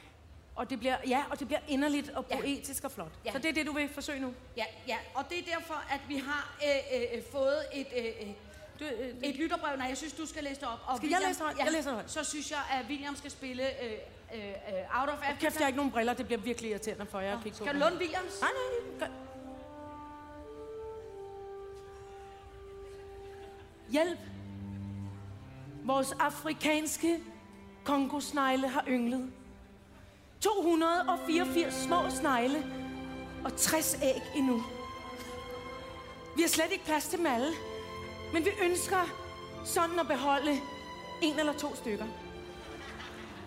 Og 0.55 0.69
det 0.69 0.80
bliver, 0.80 0.97
ja, 1.07 1.24
og 1.32 1.39
det 1.39 1.47
bliver 1.47 1.59
inderligt 1.67 2.09
og 2.09 2.26
Ja. 2.30 2.36
poetisk 2.36 2.84
og 2.84 2.91
flot. 2.91 3.11
Ja. 3.26 3.32
Så 3.32 3.38
det 3.38 3.45
er 3.49 3.53
det, 3.53 3.65
du 3.65 3.71
vil 3.74 3.89
forsøge 3.89 4.19
nu? 4.19 4.34
Ja, 4.57 4.65
ja, 4.88 4.97
og 5.13 5.26
det 5.30 5.39
er 5.39 5.43
derfor, 5.57 5.84
at 5.89 5.99
vi 6.07 6.17
har 6.17 6.57
øh, 6.65 6.99
øh, 7.01 7.17
øh, 7.17 7.24
fået 7.32 7.65
et, 7.74 7.88
øh, 7.97 8.05
øh, 8.05 8.34
Du, 8.80 8.86
øh, 8.86 9.13
Et 9.24 9.36
lytterbrev, 9.36 9.78
nej, 9.78 9.88
jeg 9.88 9.97
synes, 9.97 10.13
du 10.13 10.26
skal 10.26 10.43
læse 10.43 10.61
det 10.61 10.67
op. 10.69 10.80
Og 10.88 10.97
Skal 10.97 11.09
jeg 11.09 11.19
læse 11.28 11.39
det 11.39 11.41
højt? 11.41 11.57
Jeg 11.57 11.71
læser 11.71 11.89
det 11.89 11.93
højt. 11.93 12.11
Så 12.11 12.24
synes 12.24 12.51
jeg, 12.51 12.59
at 12.71 12.86
William 12.89 13.15
skal 13.15 13.32
spille 13.32 13.84
øh, 13.84 13.91
øh, 14.34 14.39
øh, 14.47 14.99
Out 15.01 15.09
of 15.09 15.15
Africa. 15.24 15.39
kæft, 15.39 15.55
jeg 15.55 15.61
har 15.61 15.67
ikke 15.67 15.78
nogen 15.78 15.91
briller. 15.91 16.13
Det 16.13 16.26
bliver 16.26 16.41
virkelig 16.41 16.71
irriterende 16.71 17.05
for 17.05 17.19
jer 17.19 17.38
at 17.38 17.43
kigge 17.43 17.57
på. 17.57 17.63
Skal 17.63 17.74
du 17.76 17.80
låne 17.80 17.95
Williams? 17.97 18.41
Nej, 18.41 18.49
nej, 18.99 19.09
nej. 19.09 19.09
Hjælp! 23.94 24.20
Vores 25.84 26.12
afrikanske 26.12 27.20
kongosnegle 27.84 28.70
har 28.70 28.84
ynglet. 28.88 29.32
284 30.41 31.74
små 31.74 32.10
snegle 32.10 32.66
og 33.46 33.58
60 33.58 33.98
æg 34.04 34.22
endnu. 34.36 34.64
Vi 36.36 36.41
har 36.41 36.50
slet 36.50 36.72
ikke 36.72 36.86
plads 36.86 37.08
til 37.08 37.18
dem 37.18 37.26
alle, 37.26 37.52
men 38.34 38.46
vi 38.46 38.50
ønsker 38.64 39.10
sådan 39.66 40.00
at 40.00 40.08
beholde 40.08 40.52
en 41.22 41.39
eller 41.39 41.54
to 41.54 41.76
stykker. 41.76 42.06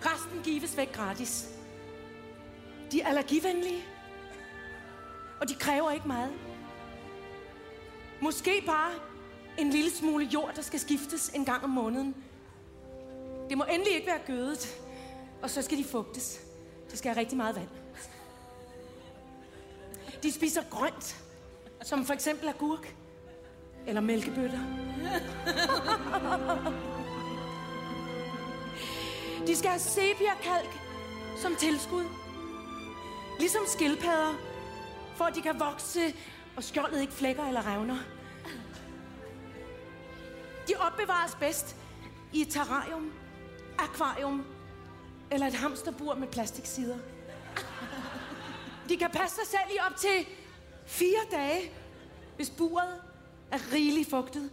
Resten 0.03 0.41
gives 0.45 0.77
væk 0.77 0.93
gratis. 0.93 1.49
De 2.93 3.01
er 3.01 3.09
allergivenlige, 3.09 3.85
og 5.41 5.49
de 5.49 5.55
kræver 5.55 5.91
ikke 5.91 6.09
meget. 6.09 6.33
Måske 8.21 8.63
bare 8.67 8.93
en 9.59 9.71
lille 9.71 9.91
smule 9.91 10.25
jord, 10.25 10.53
der 10.57 10.63
skal 10.63 10.81
skiftes 10.81 11.29
en 11.29 11.45
gang 11.45 11.65
om 11.65 11.71
måneden. 11.71 12.15
Det 13.49 13.59
må 13.59 13.65
endelig 13.65 13.95
ikke 13.95 14.07
være 14.07 14.21
gødet, 14.27 14.81
og 15.43 15.51
så 15.51 15.63
skal 15.63 15.79
de 15.79 15.85
fugtes. 15.85 16.41
De 16.93 16.97
skal 16.97 17.11
have 17.13 17.21
rigtig 17.21 17.37
meget 17.37 17.57
vand. 17.57 17.69
De 20.23 20.33
spiser 20.33 20.63
grønt, 20.71 21.17
som 21.83 22.07
for 22.07 22.15
eksempel 22.15 22.49
agurk 22.49 22.97
eller 23.87 24.01
mælkebøtter. 24.01 24.59
De 29.47 29.57
skal 29.57 29.71
have 29.71 29.81
sepia-kalk 29.81 30.71
som 31.37 31.57
tilskud. 31.57 32.05
Ligesom 33.39 33.63
skildpadder, 33.67 34.35
for 35.17 35.25
at 35.25 35.35
de 35.35 35.43
kan 35.43 35.61
vokse, 35.61 36.15
og 36.57 36.65
skjoldet 36.65 37.01
ikke 37.01 37.13
flækker 37.13 37.45
eller 37.45 37.75
revner. 37.75 37.99
De 40.69 40.75
opbevares 40.79 41.35
bedst 41.35 41.77
i 42.33 42.41
et 42.41 42.49
terrarium, 42.49 43.13
akvarium 43.79 44.45
eller 45.31 45.47
et 45.47 45.55
hamsterbur 45.55 46.15
med 46.15 46.29
plastiksider. 46.29 46.99
De 48.89 48.97
kan 48.97 49.11
passe 49.11 49.37
sig 49.37 49.47
selv 49.47 49.77
i 49.77 49.79
op 49.91 49.97
til 49.97 50.27
fire 50.87 51.21
dage, 51.31 51.73
hvis 52.37 52.51
buret 52.51 53.03
er 53.51 53.59
rigeligt 53.73 54.11
fugtet, 54.11 54.51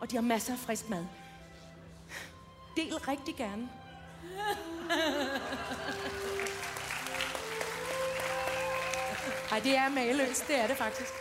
og 0.00 0.10
de 0.10 0.16
har 0.16 0.22
masser 0.22 0.52
af 0.52 0.58
frisk 0.58 0.88
mad. 0.88 1.04
Del 2.76 2.94
rigtig 2.94 3.36
gerne. 3.36 3.68
Nej, 9.50 9.60
det 9.60 9.76
er 9.76 9.88
maløst. 9.88 10.48
Det 10.48 10.56
er 10.58 10.66
det 10.66 10.76
faktisk. 10.76 11.12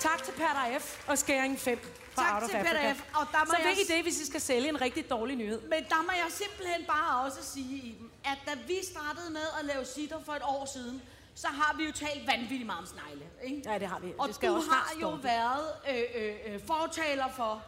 Tak 0.00 0.22
til 0.24 0.32
Perter 0.32 0.78
F. 0.78 1.08
og 1.08 1.18
Skæring 1.18 1.58
5 1.60 1.78
fra 2.14 2.22
Tak 2.22 2.34
Out 2.34 2.42
of 2.42 2.48
til 2.50 2.56
Africa. 2.56 2.72
Peter 2.72 2.94
F. 2.94 3.00
Og 3.14 3.26
der 3.32 3.38
må 3.38 3.50
Så 3.50 3.56
jeg 3.64 3.72
I 3.72 3.84
s- 3.84 3.88
det, 3.88 4.02
hvis 4.02 4.20
I 4.20 4.26
skal 4.26 4.40
sælge 4.40 4.68
en 4.68 4.80
rigtig 4.80 5.10
dårlig 5.10 5.36
nyhed. 5.36 5.60
Men 5.60 5.84
der 5.88 6.02
må 6.02 6.10
jeg 6.12 6.26
simpelthen 6.30 6.84
bare 6.86 7.24
også 7.24 7.38
sige, 7.52 7.76
Iben, 7.82 8.10
at 8.24 8.38
da 8.46 8.50
vi 8.66 8.78
startede 8.92 9.30
med 9.30 9.46
at 9.60 9.64
lave 9.64 9.84
sitter 9.84 10.16
for 10.26 10.32
et 10.32 10.42
år 10.44 10.68
siden, 10.72 11.02
så 11.34 11.46
har 11.48 11.74
vi 11.78 11.84
jo 11.84 11.92
talt 11.92 12.26
vanvittigt 12.26 12.66
meget 12.66 12.80
om 12.80 12.86
snegle. 12.86 13.24
Ikke? 13.44 13.70
Ja, 13.72 13.78
det 13.78 13.88
har 13.88 13.98
vi. 13.98 14.12
Og 14.18 14.26
det 14.28 14.34
skal 14.36 14.48
du 14.50 14.54
også 14.54 14.66
snart 14.66 14.78
har 14.86 14.94
jo 14.94 15.00
stoppe. 15.00 15.24
været 15.24 15.66
øh, 15.90 16.02
øh, 16.14 16.54
øh, 16.54 16.60
fortaler 16.66 17.28
for, 17.36 17.62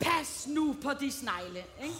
pas 0.00 0.46
nu 0.46 0.76
på 0.82 0.92
de 1.00 1.12
snegle. 1.12 1.64
Ikke? 1.82 1.94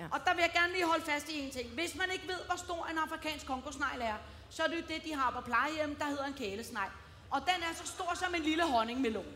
Ja. 0.00 0.04
Og 0.12 0.20
der 0.24 0.34
vil 0.34 0.40
jeg 0.40 0.50
gerne 0.54 0.72
lige 0.72 0.86
holde 0.86 1.04
fast 1.04 1.28
i 1.28 1.38
en 1.40 1.50
ting. 1.50 1.68
Hvis 1.70 1.94
man 1.94 2.10
ikke 2.12 2.28
ved, 2.28 2.38
hvor 2.46 2.56
stor 2.56 2.86
en 2.92 2.98
afrikansk 2.98 3.46
kongosnegl 3.46 4.00
er, 4.00 4.14
så 4.50 4.62
er 4.62 4.66
det 4.66 4.76
jo 4.76 4.82
det, 4.88 5.04
de 5.04 5.14
har 5.14 5.30
på 5.30 5.40
plejehjem, 5.40 5.94
der 5.94 6.04
hedder 6.04 6.24
en 6.24 6.34
kælesnegl. 6.34 6.90
Og 7.30 7.40
den 7.40 7.62
er 7.62 7.74
så 7.74 7.86
stor 7.86 8.12
som 8.14 8.34
en 8.34 8.42
lille 8.42 8.64
honningmelon. 8.64 9.26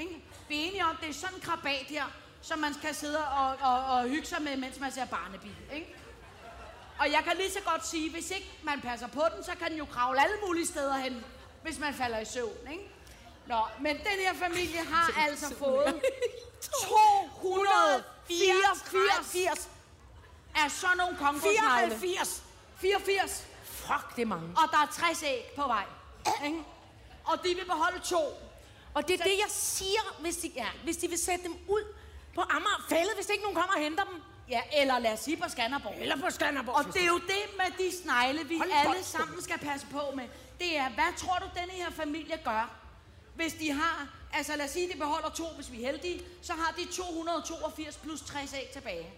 Ikke? 0.00 0.24
Vi 0.48 0.60
er 0.60 0.64
enige 0.64 0.84
om, 0.84 0.96
det 1.00 1.08
er 1.08 1.12
sådan 1.14 1.34
en 1.34 1.40
krabat 1.40 1.86
her, 1.88 2.04
som 2.42 2.58
man 2.58 2.74
skal 2.74 2.94
sidde 2.94 3.28
og, 3.28 3.56
og, 3.60 3.84
og 3.84 4.08
hygge 4.08 4.26
sig 4.26 4.42
med, 4.42 4.56
mens 4.56 4.80
man 4.80 4.92
ser 4.92 5.04
Barnaby. 5.04 5.50
Ikke? 5.74 5.94
Og 6.98 7.10
jeg 7.12 7.20
kan 7.24 7.36
lige 7.36 7.50
så 7.50 7.60
godt 7.66 7.86
sige, 7.86 8.10
hvis 8.10 8.30
ikke 8.30 8.50
man 8.62 8.80
passer 8.80 9.06
på 9.06 9.22
den, 9.36 9.44
så 9.44 9.50
kan 9.58 9.70
den 9.70 9.78
jo 9.78 9.84
kravle 9.84 10.22
alle 10.22 10.36
mulige 10.46 10.66
steder 10.66 10.94
hen, 10.96 11.24
hvis 11.62 11.78
man 11.78 11.94
falder 11.94 12.18
i 12.18 12.24
søvn. 12.24 12.56
Ikke? 12.70 12.90
Nå, 13.46 13.60
men 13.80 13.96
den 13.96 14.18
her 14.18 14.34
familie 14.34 14.78
har 14.84 15.28
altså 15.28 15.54
fået 15.54 16.02
284 18.30 19.68
af 20.56 20.70
sådan 20.70 20.96
nogle 20.96 21.16
kongosnegle. 21.16 21.98
84! 21.98 22.42
84. 22.76 23.46
Fuck, 23.92 24.16
det 24.16 24.22
er 24.22 24.26
mange. 24.26 24.48
Og 24.48 24.70
der 24.70 24.78
er 24.78 24.86
60 24.92 25.22
æg 25.22 25.52
på 25.56 25.62
vej. 25.62 25.84
Ikke? 26.46 26.62
Og 27.24 27.44
de 27.44 27.48
vil 27.54 27.64
beholde 27.64 27.98
to. 27.98 28.22
Og 28.94 29.08
det 29.08 29.20
er 29.20 29.24
det, 29.24 29.38
jeg 29.38 29.50
siger, 29.50 30.20
hvis 30.20 30.36
de, 30.36 30.50
ja, 30.56 30.68
hvis 30.84 30.96
de 30.96 31.08
vil 31.08 31.18
sætte 31.18 31.44
dem 31.44 31.56
ud 31.68 31.84
på 32.34 32.40
Amager 32.40 32.86
Fælde, 32.88 33.10
hvis 33.14 33.28
ikke 33.28 33.42
nogen 33.42 33.56
kommer 33.56 33.74
og 33.74 33.80
henter 33.80 34.04
dem. 34.04 34.22
Ja, 34.48 34.62
eller 34.72 34.98
lad 34.98 35.12
os 35.12 35.20
sige 35.20 35.36
på 35.36 35.48
Skanderborg. 35.48 35.94
Eller 36.00 36.16
på 36.16 36.30
Skanderborg. 36.30 36.74
Og 36.74 36.84
det 36.84 37.02
er 37.02 37.06
jo 37.06 37.18
det 37.18 37.44
med 37.56 37.70
de 37.78 37.96
snegle, 38.02 38.48
vi 38.48 38.58
Hold 38.58 38.70
alle 38.72 39.04
sammen 39.04 39.42
skal 39.42 39.58
passe 39.58 39.86
på 39.86 40.00
med. 40.14 40.28
Det 40.58 40.76
er, 40.76 40.88
hvad 40.88 41.16
tror 41.16 41.38
du, 41.38 41.60
denne 41.60 41.72
her 41.72 41.90
familie 41.90 42.36
gør? 42.44 42.70
Hvis 43.34 43.52
de 43.52 43.72
har, 43.72 44.08
altså 44.32 44.56
lad 44.56 44.64
os 44.64 44.70
sige, 44.70 44.92
de 44.92 44.98
beholder 44.98 45.28
to, 45.28 45.44
hvis 45.56 45.72
vi 45.72 45.82
er 45.82 45.86
heldige, 45.86 46.22
så 46.42 46.52
har 46.52 46.74
de 46.78 46.84
282 46.84 47.96
plus 47.96 48.20
60 48.20 48.54
æg 48.54 48.70
tilbage. 48.72 49.10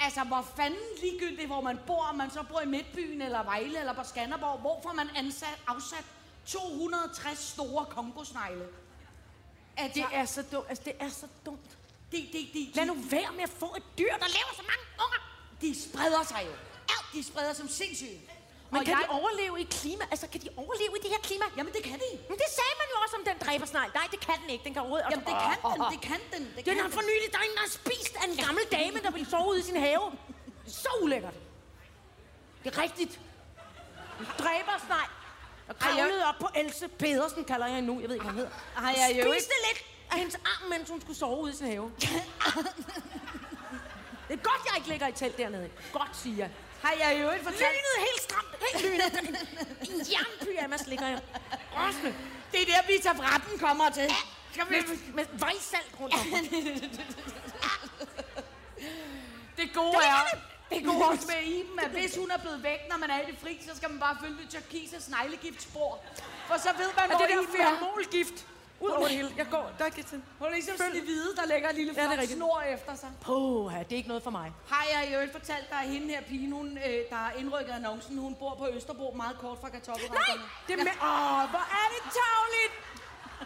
Altså, 0.00 0.24
hvor 0.24 0.46
fanden 0.56 0.80
ligegyldigt, 1.02 1.46
hvor 1.46 1.60
man 1.60 1.78
bor, 1.86 2.02
om 2.04 2.14
man 2.14 2.30
så 2.30 2.42
bor 2.42 2.60
i 2.60 2.66
Midtbyen, 2.66 3.22
eller 3.22 3.42
Vejle, 3.42 3.78
eller 3.80 3.92
på 3.92 4.04
Skanderborg, 4.04 4.58
hvor 4.60 4.80
får 4.82 4.92
man 4.92 5.08
ansat, 5.16 5.58
afsat 5.66 6.04
260 6.46 7.38
store 7.38 7.86
kongosnegle? 7.90 8.66
Altså, 9.76 10.00
Det 10.00 10.06
er 10.18 10.24
så 10.24 10.42
dumt. 10.52 10.66
Altså, 10.68 10.84
det 10.84 10.92
er 11.00 11.08
så 11.08 11.26
dumt. 11.46 11.60
de, 12.12 12.28
de, 12.32 12.50
de, 12.54 12.70
Lad 12.74 12.86
nu 12.86 12.94
være 12.94 13.32
med 13.32 13.42
at 13.42 13.50
få 13.50 13.74
et 13.76 13.82
dyr, 13.98 14.12
der 14.12 14.28
laver 14.38 14.52
så 14.56 14.62
mange 14.62 14.84
unger. 15.04 15.20
de 15.60 15.82
spreder 15.82 16.22
sig 16.24 16.42
jo. 16.46 16.52
De 17.12 17.24
spreder 17.24 17.52
som 17.52 17.68
sindssyge. 17.68 18.20
Men 18.70 18.78
Og 18.78 18.84
kan 18.84 18.94
jeg- 18.94 19.04
de 19.08 19.12
overleve 19.12 19.60
i 19.60 19.64
klima? 19.64 20.04
Altså, 20.10 20.26
kan 20.26 20.40
de 20.40 20.48
overleve 20.56 20.96
dræbersnegl. 23.78 23.94
Nej, 24.00 24.06
det 24.14 24.20
kan 24.20 24.34
den 24.42 24.50
ikke. 24.50 24.64
Den 24.64 24.72
kan 24.74 24.80
overhovedet... 24.82 25.06
Jamen, 25.10 25.26
det 25.30 25.36
kan 25.46 25.56
den, 25.62 25.80
det 25.94 26.00
kan 26.10 26.20
den. 26.32 26.42
Det 26.56 26.66
Den 26.66 26.74
kan 26.74 26.82
har 26.84 26.90
for 26.98 27.04
nylig, 27.10 27.28
der 27.32 27.38
er 27.38 27.42
en, 27.42 27.54
der 27.58 27.64
har 27.68 27.74
spist 27.80 28.14
af 28.20 28.24
en 28.30 28.36
gammel 28.44 28.64
dame, 28.72 28.98
der 29.06 29.10
ville 29.10 29.30
sove 29.30 29.46
ude 29.50 29.58
i 29.58 29.62
sin 29.62 29.76
have. 29.76 30.12
Så 30.66 30.88
ulækkert. 31.02 31.34
Det 32.64 32.76
er 32.76 32.82
rigtigt. 32.82 33.20
En 34.20 34.26
Dræbersnegl. 34.38 35.10
Og 35.68 35.78
kravlede 35.78 36.24
op 36.24 36.34
på 36.40 36.48
Else 36.54 36.88
Pedersen, 36.88 37.44
kalder 37.44 37.66
jeg 37.66 37.74
hende 37.74 37.88
nu. 37.94 38.00
Jeg 38.00 38.08
ved 38.08 38.16
ikke, 38.16 38.24
hvad 38.24 38.32
hun 38.32 38.40
hedder. 38.42 38.56
Har 38.74 38.90
jeg 38.90 39.18
jo 39.18 39.32
Spiste 39.32 39.52
lidt 39.68 39.80
af 40.12 40.18
hendes 40.18 40.34
arm, 40.34 40.70
mens 40.70 40.90
hun 40.90 41.00
skulle 41.00 41.18
sove 41.18 41.40
ude 41.42 41.52
i 41.52 41.56
sin 41.56 41.66
have. 41.66 41.92
det 44.28 44.34
er 44.38 44.42
godt, 44.50 44.62
jeg 44.66 44.72
ikke 44.76 44.88
ligger 44.88 45.08
i 45.08 45.12
telt 45.12 45.36
dernede. 45.38 45.70
Godt, 45.92 46.16
siger 46.16 46.36
jeg. 46.36 46.50
Har 46.82 46.94
jeg 46.98 47.22
jo 47.22 47.30
ikke 47.30 47.44
fortalt... 47.44 47.60
Lynet 47.60 47.98
helt 48.08 48.22
stramt. 48.22 48.48
Helt 48.72 48.84
lynet. 48.84 49.38
En 49.90 50.06
jernpyjamas 50.12 50.86
ligger 50.86 51.06
jeg. 51.06 51.20
Rosne. 51.76 52.14
Det 52.52 52.62
er 52.62 52.66
der, 52.66 52.86
Vita 52.86 53.12
Bratten 53.12 53.58
kommer 53.58 53.90
til. 53.90 54.10
Skal 54.52 54.64
vi... 54.68 54.76
Med, 54.76 55.14
med 55.14 55.24
vejsalt 55.38 55.94
rundt 56.00 56.14
om. 56.14 56.20
Det 59.56 59.74
gode 59.74 59.96
er... 60.04 60.38
Det 60.70 60.84
gode 60.84 61.04
også 61.04 61.26
med 61.26 61.52
Iben, 61.52 61.78
at 61.78 61.90
hvis 61.90 62.16
hun 62.16 62.30
er 62.30 62.38
blevet 62.38 62.62
væk, 62.62 62.78
når 62.90 62.96
man 62.96 63.10
er 63.10 63.20
i 63.20 63.26
det 63.30 63.38
fri, 63.42 63.60
så 63.68 63.76
skal 63.76 63.90
man 63.90 64.00
bare 64.00 64.16
følge 64.22 64.36
det 64.42 64.50
turkise 64.50 65.00
sneglegiftspor. 65.00 66.04
For 66.46 66.56
så 66.56 66.68
ved 66.78 66.90
man, 66.96 67.10
hvor 67.10 67.18
det 67.18 67.28
der 67.28 67.42
Iben 67.42 67.60
er. 67.60 67.78
Ud 68.80 68.90
over 68.90 69.06
det 69.06 69.16
hele. 69.16 69.30
Jeg 69.36 69.46
går, 69.50 69.70
der 69.78 69.88
kan 69.88 70.04
til. 70.04 70.22
Hun 70.38 70.46
er 70.48 70.52
ligesom 70.52 70.76
Følg. 70.76 70.88
sådan 70.94 71.04
hvide, 71.04 71.36
der 71.36 71.46
lægger 71.46 71.68
en 71.68 71.76
lille 71.76 71.92
Ja, 71.96 72.00
det 72.00 72.04
er 72.06 72.10
flot 72.12 72.20
rigtigt. 72.20 72.38
snor 72.38 72.60
efter 72.60 72.94
sig. 72.94 73.10
Puh, 73.20 73.72
det 73.72 73.92
er 73.92 73.96
ikke 73.96 74.08
noget 74.08 74.22
for 74.22 74.30
mig. 74.30 74.52
Har 74.68 74.84
jeg 74.94 75.14
jo 75.14 75.20
ikke 75.20 75.32
fortalt 75.32 75.70
dig, 75.70 75.78
at 75.78 75.88
hende 75.88 76.08
her 76.08 76.20
pige, 76.22 76.52
hun, 76.52 76.78
øh, 76.86 76.98
der 77.10 77.16
er 77.26 77.30
indrykket 77.38 77.72
annoncen, 77.72 78.18
hun 78.18 78.34
bor 78.34 78.54
på 78.54 78.68
Østerbro 78.76 79.12
meget 79.16 79.38
kort 79.38 79.58
fra 79.60 79.68
kartoffelrækkerne. 79.68 80.40
Nej, 80.42 80.48
det 80.66 80.72
er 80.72 80.76
med... 80.84 80.92
Åh, 81.10 81.50
hvor 81.52 81.64
er 81.80 81.86
det 81.94 82.02
tavligt! 82.18 82.74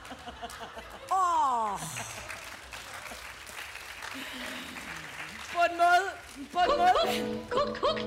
Åh, 1.21 1.81
På 5.55 5.61
en 5.71 5.77
måde, 5.77 6.07
på 6.53 6.59
en 6.59 6.79
måde, 6.79 7.03
Kuk, 7.51 7.77
kuk. 7.81 7.99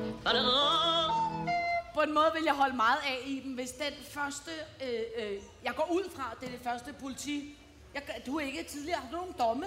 På 1.96 2.02
en 2.02 2.14
måde 2.14 2.32
vil 2.34 2.44
jeg 2.44 2.54
holde 2.54 2.76
meget 2.76 3.00
af 3.12 3.18
i 3.26 3.40
dem, 3.40 3.52
hvis 3.52 3.72
den 3.72 3.94
første, 4.10 4.52
øh, 4.84 5.02
øh, 5.20 5.42
jeg 5.64 5.74
går 5.76 5.88
ud 5.92 6.06
fra, 6.16 6.36
det 6.40 6.48
er 6.48 6.52
det 6.52 6.62
første 6.64 6.94
politi. 6.94 7.58
Jeg, 7.94 8.02
du 8.26 8.38
er 8.38 8.46
ikke 8.46 8.64
tidligere, 8.64 9.00
har 9.00 9.10
du 9.12 9.18
nogen 9.18 9.36
domme? 9.40 9.66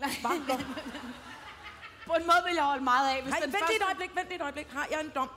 Nej. 0.00 0.10
på 2.08 2.12
en 2.12 2.26
måde 2.30 2.42
vil 2.46 2.54
jeg 2.54 2.64
holde 2.64 2.84
meget 2.84 3.16
af, 3.16 3.22
hvis 3.22 3.30
Nej, 3.30 3.40
den 3.40 3.52
vent 3.52 3.58
første... 3.58 3.72
lige 3.72 3.82
et 3.82 3.86
øjeblik, 3.90 4.10
vent 4.16 4.32
et 4.32 4.42
øjeblik. 4.42 4.68
Har 4.68 4.86
jeg 4.90 5.00
en 5.00 5.12
dom? 5.14 5.30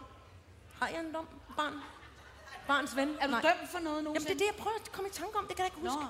Har 0.79 0.87
jeg 0.87 0.99
en 0.99 1.13
dom, 1.13 1.27
barn? 1.57 1.73
Barns 2.67 2.95
ven? 2.95 3.09
Er 3.21 3.27
du 3.27 3.31
Nej. 3.31 3.41
dømt 3.41 3.69
for 3.71 3.79
noget 3.79 3.95
Jamen, 3.95 4.03
nogensinde? 4.03 4.33
det 4.33 4.41
er 4.41 4.45
det, 4.45 4.55
jeg 4.55 4.63
prøver 4.63 4.75
at 4.75 4.91
komme 4.91 5.09
i 5.09 5.13
tanke 5.13 5.37
om. 5.37 5.47
Det 5.47 5.55
kan 5.55 5.65
jeg 5.65 5.71
ikke 5.73 5.89
huske. 5.89 6.03
Nå. 6.03 6.07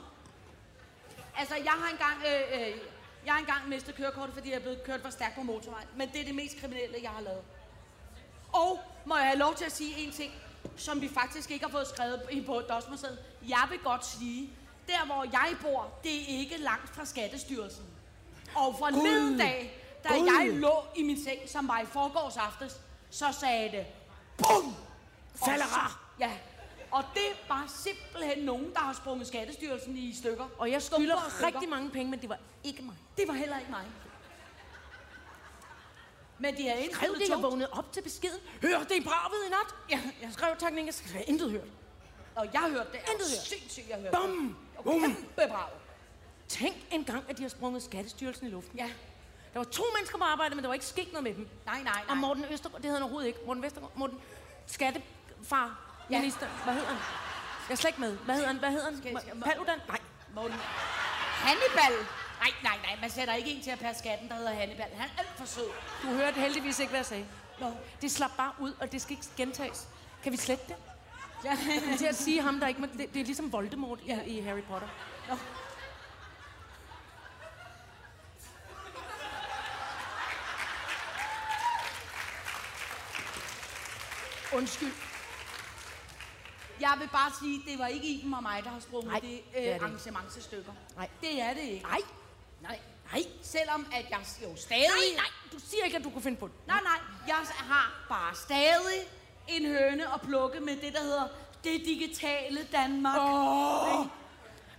Altså, 1.38 1.56
jeg 1.56 1.76
har 1.82 1.90
engang, 1.96 2.18
øh, 2.32 2.42
øh, 2.56 2.78
jeg 3.26 3.34
har 3.34 3.40
engang 3.40 3.70
mistet 3.70 3.96
kørekortet, 3.96 4.34
fordi 4.34 4.50
jeg 4.50 4.56
er 4.56 4.62
blevet 4.62 4.84
kørt 4.84 5.02
for 5.02 5.10
stærkt 5.10 5.36
på 5.36 5.44
motorvejen. 5.44 5.88
Men 5.96 6.10
det 6.14 6.22
er 6.22 6.26
det 6.26 6.36
mest 6.36 6.60
kriminelle, 6.62 6.98
jeg 7.02 7.10
har 7.10 7.22
lavet. 7.22 7.44
Og 8.56 8.80
må 9.06 9.16
jeg 9.16 9.26
have 9.26 9.38
lov 9.40 9.56
til 9.56 9.66
at 9.66 9.72
sige 9.72 9.98
en 9.98 10.12
ting, 10.12 10.34
som 10.78 11.02
vi 11.02 11.10
faktisk 11.10 11.52
ikke 11.52 11.66
har 11.66 11.72
fået 11.72 11.88
skrevet 11.88 12.44
på 12.46 12.62
Dosmersen. 12.62 13.10
Jeg 13.48 13.68
vil 13.70 13.80
godt 13.80 14.06
sige, 14.06 14.50
der 14.88 15.06
hvor 15.06 15.24
jeg 15.24 15.56
bor, 15.62 15.94
det 16.04 16.16
er 16.22 16.40
ikke 16.40 16.58
langt 16.58 16.96
fra 16.96 17.06
Skattestyrelsen. 17.06 17.86
Og 18.56 18.76
forleden 18.80 19.38
dag, 19.38 19.82
da 20.04 20.10
Gud. 20.10 20.26
jeg 20.26 20.54
lå 20.54 20.84
i 20.96 21.04
min 21.04 21.24
seng, 21.24 21.40
som 21.48 21.68
var 21.68 21.80
i 21.80 21.86
forgårs 21.86 22.38
aftes, 22.38 22.80
så 23.10 23.26
sagde 23.40 23.72
det, 23.72 23.86
BUM! 24.38 24.76
Fallera! 25.46 25.92
Ja, 26.20 26.32
og 26.92 27.04
det 27.14 27.50
var 27.50 27.66
simpelthen 27.68 28.46
nogen, 28.46 28.74
der 28.74 28.80
har 28.80 28.94
sprunget 28.94 29.28
Skattestyrelsen 29.28 29.98
i 29.98 30.16
stykker. 30.16 30.46
Og 30.58 30.72
jeg 30.72 30.82
skylder 30.82 31.46
rigtig 31.48 31.70
mange 31.70 31.90
penge, 31.90 32.12
men 32.12 32.22
det 32.22 32.30
var 32.30 32.38
ikke 32.64 32.84
mig. 32.84 32.96
Det 33.18 33.28
var 33.28 33.34
heller 33.34 33.60
ikke 33.60 33.72
mig. 33.72 33.86
Men 36.40 36.58
de 36.58 36.64
har 36.68 36.76
Skrev 36.76 36.84
indskrevet 36.86 37.18
det, 37.20 37.30
jeg 37.30 37.42
vågnede 37.42 37.70
op 37.72 37.92
til 37.94 38.02
beskeden. 38.02 38.40
Hør, 38.62 38.84
det 38.84 38.98
er 38.98 39.04
bravet 39.04 39.46
i 39.48 39.50
nat. 39.50 39.76
Ja. 39.90 40.00
Jeg 40.22 40.30
skrev 40.34 40.56
tak, 40.60 40.74
jeg 40.86 40.94
skal 40.94 41.12
have 41.12 41.24
intet 41.24 41.52
hørt. 41.52 41.68
Og 42.36 42.48
jeg 42.54 42.62
hørte 42.62 42.90
det. 42.92 43.00
Intet 43.12 43.28
hørt. 43.30 43.48
sindssygt, 43.48 43.90
jeg 43.90 43.98
hørte 43.98 44.18
Bum! 44.18 44.48
det. 44.48 44.56
Og 44.78 44.84
Bum! 44.84 45.02
kæmpe 45.02 45.26
brag. 45.36 45.70
Tænk 46.48 46.76
engang, 46.92 47.24
at 47.30 47.38
de 47.38 47.42
har 47.42 47.50
sprunget 47.50 47.84
Skattestyrelsen 47.84 48.48
i 48.48 48.50
luften. 48.50 48.78
Ja. 48.80 48.90
Der 49.54 49.60
var 49.60 49.64
to 49.64 49.84
mennesker 49.98 50.18
på 50.18 50.24
arbejde, 50.24 50.56
men 50.56 50.64
der 50.64 50.68
var 50.68 50.74
ikke 50.74 50.86
sket 50.86 51.12
noget 51.14 51.24
med 51.24 51.34
dem. 51.34 51.48
Nej, 51.66 51.82
nej, 51.84 51.94
Og 52.08 52.16
nej. 52.16 52.22
Morten 52.22 52.46
Østergaard, 52.52 52.82
det 52.82 52.86
hedder 52.86 52.96
han 52.96 53.04
overhovedet 53.04 53.28
ikke. 53.28 53.40
Morten 53.46 53.64
Vestergaard, 53.64 53.92
Morten 53.96 54.20
Skattefar, 54.68 55.80
Ja. 56.10 56.20
minister. 56.20 56.48
Hvad 56.64 56.74
hedder 56.74 56.88
han? 56.88 56.98
Jeg 57.68 57.74
er 57.74 57.76
slet 57.76 57.90
ikke 57.90 58.02
med. 58.02 58.18
Hvad 58.18 58.36
hedder 58.36 58.48
han? 58.48 58.58
Hvad 58.60 58.72
hedder 58.72 58.86
han? 58.86 59.42
Paludan? 59.42 59.80
Nej. 59.88 60.00
Morten. 60.36 60.54
Hannibal. 61.46 62.06
Nej, 62.40 62.52
nej, 62.64 62.78
nej. 62.84 62.98
Man 63.02 63.10
sætter 63.10 63.34
ikke 63.34 63.50
en 63.52 63.62
til 63.64 63.72
at 63.72 63.80
passe 63.80 64.00
skatten, 64.02 64.30
der 64.30 64.36
hedder 64.36 64.54
Hannibal. 64.54 64.86
Han 64.96 65.10
er 65.10 65.20
alt 65.20 65.30
for 65.38 65.46
sød. 65.46 65.70
Du 66.04 66.08
hørte 66.08 66.40
heldigvis 66.40 66.80
ikke, 66.80 66.90
hvad 66.90 67.00
jeg 67.00 67.06
sagde. 67.06 67.26
Nå. 67.60 67.72
Det 68.02 68.12
slap 68.12 68.32
bare 68.38 68.52
ud, 68.60 68.74
og 68.80 68.92
det 68.92 69.02
skal 69.02 69.12
ikke 69.12 69.26
gentages. 69.38 69.88
Kan 70.24 70.32
vi 70.32 70.38
slette 70.38 70.64
det? 70.68 70.76
Ja. 71.46 71.58
Til 71.98 72.06
at 72.06 72.16
sige 72.16 72.42
ham, 72.42 72.60
der 72.60 72.68
ikke 72.68 72.82
må... 72.82 72.88
Det, 72.88 73.14
det 73.14 73.20
er 73.22 73.26
ligesom 73.26 73.52
Voldemort 73.52 74.00
i, 74.04 74.06
Ja. 74.08 74.22
i 74.22 74.40
Harry 74.42 74.62
Potter. 74.64 74.88
Nå. 75.30 75.36
Undskyld. 84.54 84.92
Jeg 86.80 86.96
vil 87.00 87.08
bare 87.08 87.32
sige, 87.40 87.62
det 87.72 87.80
var 87.80 87.88
ikke 87.88 88.08
Iben 88.08 88.34
og 88.34 88.44
mig, 88.44 88.64
der 88.64 88.70
har 88.70 88.80
sprunget 88.80 89.12
Nej, 89.12 89.20
det, 89.20 89.30
det 89.30 89.40
øh, 89.58 89.64
det 89.66 89.74
ikke. 89.74 89.86
arrangement 89.86 90.32
til 90.34 90.44
stykker. 90.44 90.72
Nej. 90.96 91.10
Det 91.22 91.42
er 91.42 91.54
det 91.54 91.62
ikke. 91.62 91.86
Nej. 91.86 92.00
Nej. 92.68 92.80
Nej. 93.12 93.24
Selvom 93.42 93.88
at 93.94 94.06
jeg 94.10 94.20
jo 94.44 94.56
stadig... 94.56 94.88
Nej, 94.88 95.16
nej. 95.16 95.26
Du 95.52 95.60
siger 95.70 95.84
ikke, 95.84 95.98
at 95.98 96.04
du 96.04 96.10
kunne 96.10 96.22
finde 96.24 96.38
på 96.38 96.48
det. 96.48 96.56
Nej, 96.68 96.80
nej. 96.84 97.00
Jeg 97.28 97.36
har 97.58 98.06
bare 98.10 98.36
stadig 98.36 99.00
en 99.48 99.66
høne 99.66 100.14
at 100.14 100.22
plukke 100.22 100.60
med 100.60 100.76
det, 100.82 100.94
der 100.94 101.02
hedder 101.02 101.28
det 101.64 101.82
digitale 101.86 102.68
Danmark. 102.72 103.20
Åh. 103.20 104.06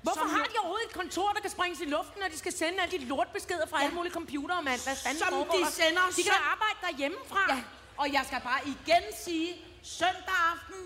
Hvorfor 0.03 0.21
Som 0.21 0.29
har 0.31 0.45
de 0.45 0.59
overhovedet 0.59 0.87
et 0.87 0.93
kontor, 0.95 1.33
der 1.33 1.41
kan 1.41 1.51
sprænges 1.51 1.81
i 1.81 1.85
luften, 1.85 2.21
når 2.23 2.29
de 2.29 2.39
skal 2.39 2.53
sende 2.53 2.83
alle 2.83 2.99
de 2.99 3.05
lortbeskeder 3.05 3.67
fra 3.67 3.83
alle 3.83 3.95
mulige 3.95 4.13
computere, 4.13 4.63
mand? 4.63 4.81
Hvad 4.85 4.97
fanden 4.97 5.19
Som 5.19 5.29
foregår 5.29 5.55
de 5.55 5.61
der? 5.65 5.71
sender 5.71 6.03
De 6.17 6.23
kan 6.23 6.33
søn- 6.33 6.51
arbejde 6.53 6.79
derhjemmefra. 6.83 7.55
Ja, 7.55 7.63
og 7.97 8.13
jeg 8.13 8.23
skal 8.27 8.41
bare 8.41 8.61
igen 8.67 9.03
sige, 9.25 9.55
søndag 9.83 10.39
aften, 10.53 10.81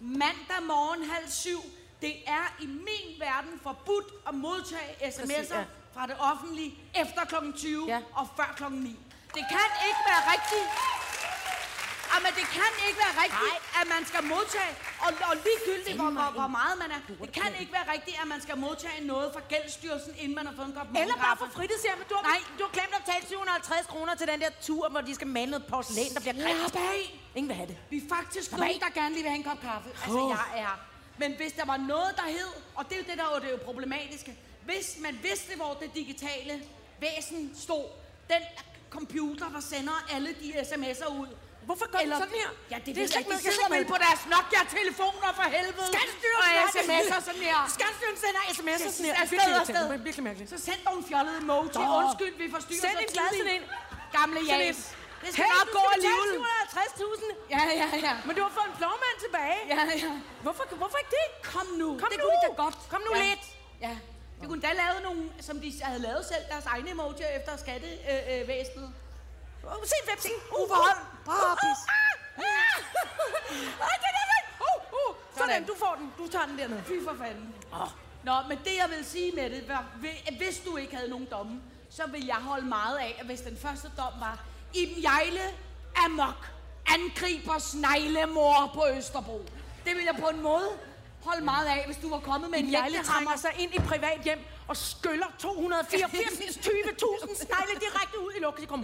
mandag 0.00 0.62
morgen 0.62 1.10
halv 1.10 1.30
syv, 1.30 1.60
det 2.02 2.14
er 2.26 2.56
i 2.60 2.66
min 2.66 3.20
verden 3.20 3.60
forbudt 3.62 4.06
at 4.28 4.34
modtage 4.34 4.92
sms'er 5.14 5.54
ja. 5.56 5.64
Fra 5.94 6.06
det 6.06 6.16
offentlige 6.30 6.70
efter 7.02 7.22
kl. 7.24 7.34
20 7.56 7.86
Ja. 7.88 7.98
og 8.14 8.28
før 8.36 8.54
kl. 8.56 8.64
9. 8.72 8.98
Det 9.36 9.44
kan 9.54 9.68
ikke 9.88 10.02
være 10.10 10.22
rigtigt. 10.34 10.68
Jamen, 12.14 12.32
det 12.40 12.46
kan 12.58 12.70
ikke 12.88 13.00
være 13.06 13.14
rigtigt, 13.24 13.54
Nej. 13.56 13.80
at 13.80 13.86
man 13.94 14.02
skal 14.10 14.22
modtage, 14.34 14.72
og, 15.04 15.10
og 15.30 15.34
ligegyldigt, 15.46 15.96
hvor, 16.00 16.10
hvor, 16.18 16.28
hvor 16.40 16.50
meget 16.58 16.74
man 16.82 16.90
er, 16.96 17.00
det 17.26 17.32
kan 17.40 17.50
ikke 17.62 17.72
være 17.78 17.86
rigtigt, 17.94 18.16
at 18.22 18.28
man 18.34 18.40
skal 18.46 18.56
modtage 18.66 18.98
noget 19.12 19.28
fra 19.34 19.42
gældsstyrelsen, 19.52 20.12
inden 20.22 20.34
man 20.40 20.46
har 20.48 20.54
fået 20.58 20.68
en 20.70 20.76
kop 20.78 20.86
Eller 20.86 20.98
bare 20.98 21.06
morgenkaffe. 21.06 21.44
for 21.44 21.48
fritidshjem. 21.58 21.98
Du 22.10 22.14
har, 22.18 22.24
Nej. 22.32 22.40
du 22.58 22.62
har 22.66 22.72
glemt 22.76 22.94
at 22.98 23.02
betale 23.04 23.24
750 23.26 23.86
kroner 23.92 24.14
til 24.20 24.26
den 24.32 24.38
der 24.44 24.50
tur, 24.68 24.84
hvor 24.92 25.00
de 25.08 25.12
skal 25.18 25.28
male 25.38 25.50
noget 25.54 25.66
porcelæn, 25.72 26.10
der 26.16 26.20
bliver 26.24 26.36
grimt. 26.44 26.70
Slap 26.70 26.82
af. 26.96 27.02
Ingen 27.38 27.48
vil 27.50 27.56
have 27.60 27.68
det. 27.72 27.76
Vi 27.92 27.96
er 28.04 28.06
faktisk 28.16 28.46
Slap 28.48 28.60
nogen, 28.60 28.80
der 28.84 28.90
gerne 29.00 29.12
lige 29.16 29.22
vil 29.26 29.30
have 29.34 29.40
en 29.44 29.48
kop 29.52 29.60
kaffe. 29.68 29.88
Altså, 30.04 30.20
jeg 30.36 30.46
er. 30.66 30.74
Men 31.22 31.30
hvis 31.40 31.52
der 31.58 31.64
var 31.72 31.76
noget, 31.92 32.10
der 32.20 32.26
hed, 32.36 32.52
og 32.78 32.82
det 32.88 32.92
er 32.96 33.00
jo 33.02 33.06
det, 33.10 33.16
der 33.20 33.24
er 33.28 33.32
jo 33.36 33.40
det 33.44 33.50
jo 33.54 33.58
problematiske. 33.68 34.30
Hvis 34.68 34.86
man 35.04 35.14
vidste, 35.22 35.52
hvor 35.56 35.72
det 35.82 35.90
digitale 35.94 36.54
væsen 37.00 37.40
stod, 37.64 37.84
den 38.32 38.42
computer, 38.96 39.46
der 39.54 39.60
sender 39.72 39.96
alle 40.14 40.30
de 40.42 40.48
sms'er 40.70 41.10
ud, 41.22 41.28
Hvorfor 41.68 41.86
gør 41.94 41.98
Eller- 42.04 42.18
sådan 42.22 42.38
her? 42.42 42.50
Ja, 42.72 42.78
det, 42.84 42.90
det 42.96 43.02
er 43.04 43.08
slet 43.12 43.20
ikke 43.22 43.32
De 43.32 43.40
sidder 43.56 43.68
vel 43.76 43.82
med. 43.84 43.90
på 43.94 43.98
deres 44.06 44.22
Nokia-telefoner 44.34 45.30
for 45.38 45.46
helvede. 45.56 45.86
Skattestyrelsen 45.94 46.56
Og 46.64 46.70
det. 46.76 46.82
sms'er 46.88 47.20
sådan 47.28 47.44
her. 47.50 47.58
Skattestyrelsen 47.76 48.20
sender 48.26 48.42
sms'er 48.58 48.90
sådan 48.96 49.06
her. 49.10 49.14
Afsted, 49.22 49.36
Virkelig 49.38 49.56
afsted. 49.62 49.74
irriterende. 49.74 50.04
Virkelig 50.08 50.24
mærkeligt. 50.28 50.48
Så 50.54 50.58
send 50.68 50.80
nogle 50.88 51.00
fjollede 51.10 51.36
emoji. 51.44 51.68
Nå. 51.74 51.82
Undskyld, 52.02 52.34
vi 52.42 52.46
forstyrrer 52.56 52.82
Send 52.84 52.96
så 52.98 53.02
en 53.06 53.12
glad 53.16 53.30
sådan 53.40 53.54
en. 53.58 53.64
Gamle 54.18 54.38
en. 54.40 54.74
Det 55.22 55.28
skal 55.34 55.44
Hey, 55.44 55.54
nok 55.58 55.68
gå 55.78 55.82
alligevel. 55.96 56.30
750.000. 56.76 57.30
Ja, 57.54 57.62
ja, 57.80 57.86
ja. 58.06 58.12
Men 58.26 58.32
du 58.36 58.40
har 58.46 58.52
fået 58.58 58.68
en 58.72 58.76
plovmand 58.80 59.16
tilbage. 59.24 59.58
Ja, 59.74 59.80
ja. 60.04 60.10
Hvorfor, 60.46 60.64
hvorfor 60.82 60.98
ikke 61.02 61.12
det? 61.20 61.26
Kom 61.54 61.66
nu. 61.82 61.88
Kom 62.02 62.08
det 62.12 62.18
nu. 62.22 62.24
kunne 62.26 62.38
de 62.42 62.48
da 62.50 62.52
godt. 62.64 62.76
Kom 62.92 63.00
nu 63.08 63.12
ja. 63.16 63.22
lidt. 63.28 63.44
Ja. 63.86 63.94
Vi 64.42 64.46
kunne 64.46 64.62
da 64.62 64.72
lave 64.84 65.02
nogle, 65.02 65.30
som 65.40 65.60
de 65.60 65.72
havde 65.82 66.02
lavet 66.02 66.24
selv, 66.24 66.44
deres 66.50 66.66
egne 66.66 66.90
emojier 66.90 67.28
efter 67.28 67.56
skattevæsenet. 67.56 68.90
Uh, 69.62 69.84
se 69.84 69.94
Pepsi. 70.10 70.28
Uffe 70.60 70.74
Holm. 70.74 70.98
Bare 71.26 71.56
pis. 71.62 71.80
Ej, 73.88 73.96
den 74.04 74.12
er 74.22 74.26
væk. 74.34 74.46
Uh, 74.60 74.78
uh. 74.92 75.16
Sådan, 75.38 75.64
du 75.64 75.74
får 75.78 75.94
den. 75.98 76.12
Du 76.18 76.28
tager 76.28 76.46
den 76.46 76.58
dernede. 76.58 76.82
Fy 76.82 77.04
for 77.04 77.14
fanden. 77.18 77.54
Oh. 77.72 77.88
Nå, 78.22 78.32
men 78.48 78.58
det 78.58 78.76
jeg 78.76 78.88
vil 78.96 79.04
sige 79.04 79.32
med 79.32 79.50
det, 79.50 79.68
var, 79.68 79.84
hvis 80.36 80.62
du 80.64 80.76
ikke 80.76 80.96
havde 80.96 81.10
nogen 81.10 81.28
domme, 81.30 81.62
så 81.90 82.06
vil 82.06 82.26
jeg 82.26 82.36
holde 82.36 82.66
meget 82.66 82.98
af, 82.98 83.16
at 83.20 83.26
hvis 83.26 83.40
den 83.40 83.58
første 83.62 83.88
dom 83.96 84.12
var, 84.20 84.44
Iben 84.74 85.02
Jejle 85.02 85.40
amok 86.04 86.50
angriber 86.86 87.58
sneglemor 87.58 88.70
på 88.74 88.86
Østerbro. 88.96 89.44
Det 89.84 89.96
vil 89.96 90.04
jeg 90.04 90.16
på 90.20 90.28
en 90.28 90.40
måde 90.42 90.68
holde 91.24 91.44
meget 91.44 91.66
af, 91.66 91.82
hvis 91.86 91.96
du 92.02 92.10
var 92.10 92.18
kommet 92.20 92.50
med 92.50 92.58
en 92.58 92.64
trænger 93.04 93.36
sig 93.36 93.50
ind 93.58 93.74
i 93.74 93.78
privat 93.78 94.20
hjem 94.24 94.38
og 94.68 94.76
skyller 94.76 95.26
284.000 95.44 96.52
snegle 97.36 97.74
direkte 97.80 98.18
ud 98.20 98.32
i 98.36 98.40
lokum. 98.40 98.80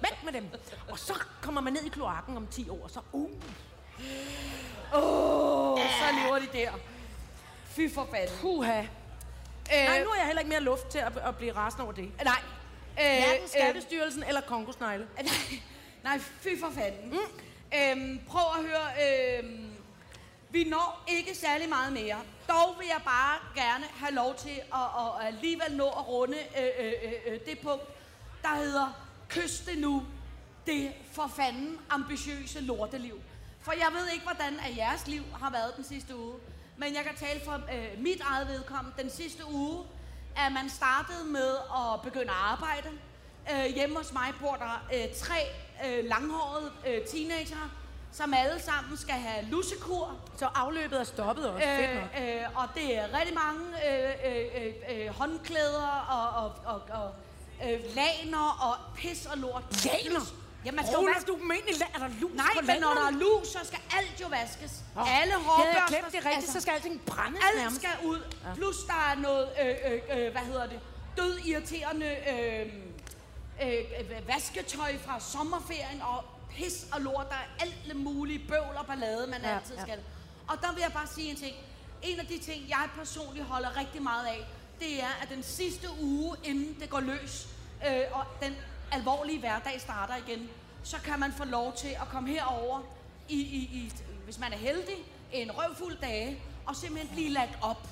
Vent 0.00 0.24
med 0.24 0.32
dem. 0.32 0.48
Og 0.88 0.98
så 0.98 1.14
kommer 1.42 1.60
man 1.60 1.72
ned 1.72 1.82
i 1.84 1.88
kloakken 1.88 2.36
om 2.36 2.46
10 2.46 2.68
år, 2.68 2.88
så 2.88 3.00
uh. 3.12 3.30
Åh, 4.94 5.78
så 5.80 6.04
lever 6.24 6.38
de 6.38 6.48
der. 6.52 6.72
Fy 7.66 7.94
for 7.94 8.08
fanden. 8.10 8.36
Puha. 8.40 8.80
Øh, 8.80 8.86
Nej, 9.86 10.02
nu 10.02 10.08
er 10.10 10.14
jeg 10.16 10.26
heller 10.26 10.40
ikke 10.40 10.48
mere 10.50 10.60
luft 10.60 10.86
til 10.88 10.98
at, 10.98 11.12
at 11.16 11.36
blive 11.36 11.52
rasende 11.56 11.84
over 11.84 11.92
det. 11.92 12.12
nej. 12.24 12.40
Øh, 13.00 13.24
Hverken 13.24 13.48
Skattestyrelsen 13.48 14.22
eller 14.28 14.40
Kongosnegle. 14.40 15.06
Nej, 15.16 15.32
nej, 16.04 16.18
fy 16.18 16.60
for 16.60 16.70
fanden. 16.74 17.10
Mm. 17.10 17.18
Øhm, 17.78 18.20
prøv 18.28 18.42
at 18.58 18.64
høre. 18.66 19.38
Øhm, 19.38 19.70
vi 20.54 20.64
når 20.64 21.04
ikke 21.08 21.34
særlig 21.34 21.68
meget 21.68 21.92
mere. 21.92 22.16
Dog 22.48 22.76
vil 22.78 22.86
jeg 22.86 23.00
bare 23.04 23.38
gerne 23.54 23.84
have 23.84 24.14
lov 24.14 24.34
til 24.34 24.60
at, 24.74 24.88
at, 25.02 25.26
alligevel 25.26 25.76
nå 25.76 25.86
at 25.88 26.08
runde 26.08 26.36
øh, 26.58 26.86
øh, 26.86 26.92
øh, 27.04 27.12
øh, 27.26 27.40
det 27.46 27.58
punkt, 27.58 27.84
der 28.42 28.54
hedder 28.56 28.88
Kys 29.28 29.60
det 29.60 29.78
nu, 29.78 30.06
det 30.66 30.92
for 31.12 31.30
fanden 31.36 31.78
ambitiøse 31.90 32.60
lorteliv. 32.60 33.20
For 33.60 33.72
jeg 33.72 33.88
ved 33.92 34.08
ikke, 34.12 34.24
hvordan 34.24 34.54
at 34.60 34.76
jeres 34.76 35.06
liv 35.06 35.22
har 35.40 35.50
været 35.50 35.76
den 35.76 35.84
sidste 35.84 36.16
uge. 36.16 36.34
Men 36.76 36.94
jeg 36.94 37.04
kan 37.04 37.16
tale 37.16 37.40
for 37.44 37.52
øh, 37.52 38.02
mit 38.02 38.20
eget 38.20 38.48
vedkommende. 38.48 39.02
Den 39.02 39.10
sidste 39.10 39.42
uge, 39.46 39.84
at 40.36 40.52
man 40.52 40.70
startede 40.70 41.24
med 41.24 41.56
at 41.56 42.02
begynde 42.02 42.30
at 42.30 42.36
arbejde. 42.36 42.88
Øh, 43.52 43.74
hjemme 43.74 43.96
hos 43.96 44.12
mig 44.12 44.32
bor 44.40 44.56
der 44.56 44.86
øh, 44.94 45.14
tre 45.14 45.40
øh, 45.86 46.04
langhårede 46.04 46.72
øh, 46.86 47.06
teenager, 47.06 47.70
som 48.16 48.34
alle 48.34 48.62
sammen 48.62 48.96
skal 48.98 49.14
have 49.14 49.44
lussekur. 49.50 50.16
Så 50.38 50.46
afløbet 50.54 51.00
er 51.00 51.04
stoppet 51.04 51.48
også. 51.50 51.66
Øh, 51.66 51.78
Fedt 51.78 51.94
nok. 51.94 52.04
Øh, 52.20 52.34
øh, 52.36 52.58
og 52.58 52.68
det 52.74 52.98
er 52.98 53.18
rigtig 53.18 53.34
mange 53.34 53.60
øh, 53.88 54.10
øh, 54.26 54.66
øh, 54.66 55.06
øh, 55.06 55.08
håndklæder 55.14 55.88
og, 56.10 56.44
og, 56.44 56.52
og, 56.74 56.80
og 57.02 57.14
øh, 57.70 57.80
laner 57.96 58.58
og 58.68 58.94
pis 58.96 59.26
og 59.26 59.38
lort. 59.38 59.84
Laner? 59.84 60.20
Ja, 60.64 60.70
man 60.72 60.86
skal 60.86 60.96
jo 60.96 61.08
vaske- 61.16 61.26
du 61.26 61.36
la- 61.36 61.94
Er 61.94 61.98
der 61.98 62.08
lus 62.20 62.30
Nej, 62.34 62.46
men 62.62 62.80
når 62.80 62.94
der 62.94 63.06
er 63.06 63.10
lus, 63.10 63.46
så 63.48 63.58
skal 63.64 63.78
alt 63.98 64.20
jo 64.20 64.26
vaskes. 64.28 64.72
Åh, 64.96 65.20
Alle 65.20 65.32
Havde 65.32 65.44
jeg 65.44 65.82
hårbørster... 65.82 66.10
det 66.20 66.26
rigtigt, 66.30 66.52
så 66.52 66.60
skal 66.60 66.72
alting 66.74 67.00
brændes 67.06 67.40
Alt 67.44 67.58
nærmest. 67.58 67.76
skal 67.80 67.90
ud. 68.04 68.20
Plus 68.54 68.76
der 68.86 69.12
er 69.12 69.16
noget, 69.18 69.48
øh, 69.62 69.92
øh, 69.92 70.00
øh, 70.26 70.32
hvad 70.32 70.42
hedder 70.42 70.66
det, 70.66 70.80
død 71.16 71.38
irriterende 71.38 72.06
øh, 72.06 72.66
øh, 73.62 73.72
øh, 74.00 74.28
vasketøj 74.28 74.98
fra 75.06 75.20
sommerferien 75.20 76.02
og 76.02 76.24
pis 76.54 76.86
og 76.92 77.00
lort. 77.00 77.26
Der 77.28 77.34
er 77.36 77.62
alt 77.64 77.96
mulige 77.96 78.38
bøvl 78.48 78.76
og 78.76 78.86
ballade, 78.86 79.26
man 79.26 79.40
Ja, 79.42 79.48
ja, 79.48 79.56
altid 79.56 79.74
ja. 79.76 79.82
skal. 79.82 79.98
Og 80.48 80.56
der 80.62 80.72
vil 80.72 80.80
jeg 80.80 80.92
bare 80.92 81.06
sige 81.06 81.30
en 81.30 81.36
ting. 81.36 81.56
En 82.02 82.20
af 82.20 82.26
de 82.26 82.38
ting, 82.38 82.68
jeg 82.68 82.88
personligt 82.98 83.46
holder 83.46 83.76
rigtig 83.76 84.02
meget 84.02 84.26
af, 84.26 84.46
det 84.80 85.02
er, 85.02 85.18
at 85.22 85.28
den 85.28 85.42
sidste 85.42 85.88
uge, 86.02 86.36
inden 86.44 86.80
det 86.80 86.90
går 86.90 87.00
løs, 87.00 87.48
øh, 87.88 88.00
og 88.12 88.24
den 88.42 88.56
alvorlige 88.92 89.38
hverdag 89.38 89.80
starter 89.80 90.14
igen, 90.28 90.48
så 90.82 90.96
kan 91.04 91.20
man 91.20 91.32
få 91.32 91.44
lov 91.44 91.74
til 91.76 91.88
at 91.88 92.08
komme 92.10 92.28
herover 92.28 92.80
i, 93.28 93.40
i, 93.40 93.58
i 93.58 93.92
hvis 94.24 94.38
man 94.38 94.52
er 94.52 94.56
heldig, 94.56 94.96
en 95.32 95.50
røvfuld 95.52 95.96
dage, 96.00 96.38
og 96.66 96.76
simpelthen 96.76 97.14
blive 97.14 97.28
lagt 97.30 97.58
op. 97.62 97.88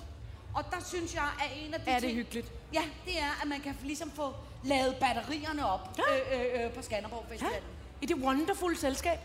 Og 0.54 0.64
der 0.70 0.84
synes 0.88 1.14
jeg, 1.14 1.28
at 1.40 1.50
en 1.66 1.74
af 1.74 1.80
de 1.80 1.90
Er 1.90 1.94
det 1.94 2.02
ting... 2.02 2.14
hyggeligt? 2.16 2.52
Ja, 2.74 2.82
det 3.04 3.18
er, 3.20 3.40
at 3.42 3.48
man 3.48 3.60
kan 3.60 3.76
ligesom 3.84 4.10
få 4.10 4.34
lavet 4.64 4.96
batterierne 4.96 5.66
op 5.70 5.98
Ja. 5.98 6.36
øh, 6.36 6.40
øh, 6.60 6.64
øh, 6.66 6.72
på 6.72 6.82
Skanderborg 6.82 7.24
Ja, 7.28 7.32
Festival. 7.34 7.62
I 8.02 8.06
det 8.06 8.16
wonderful 8.16 8.76
selskab. 8.76 9.18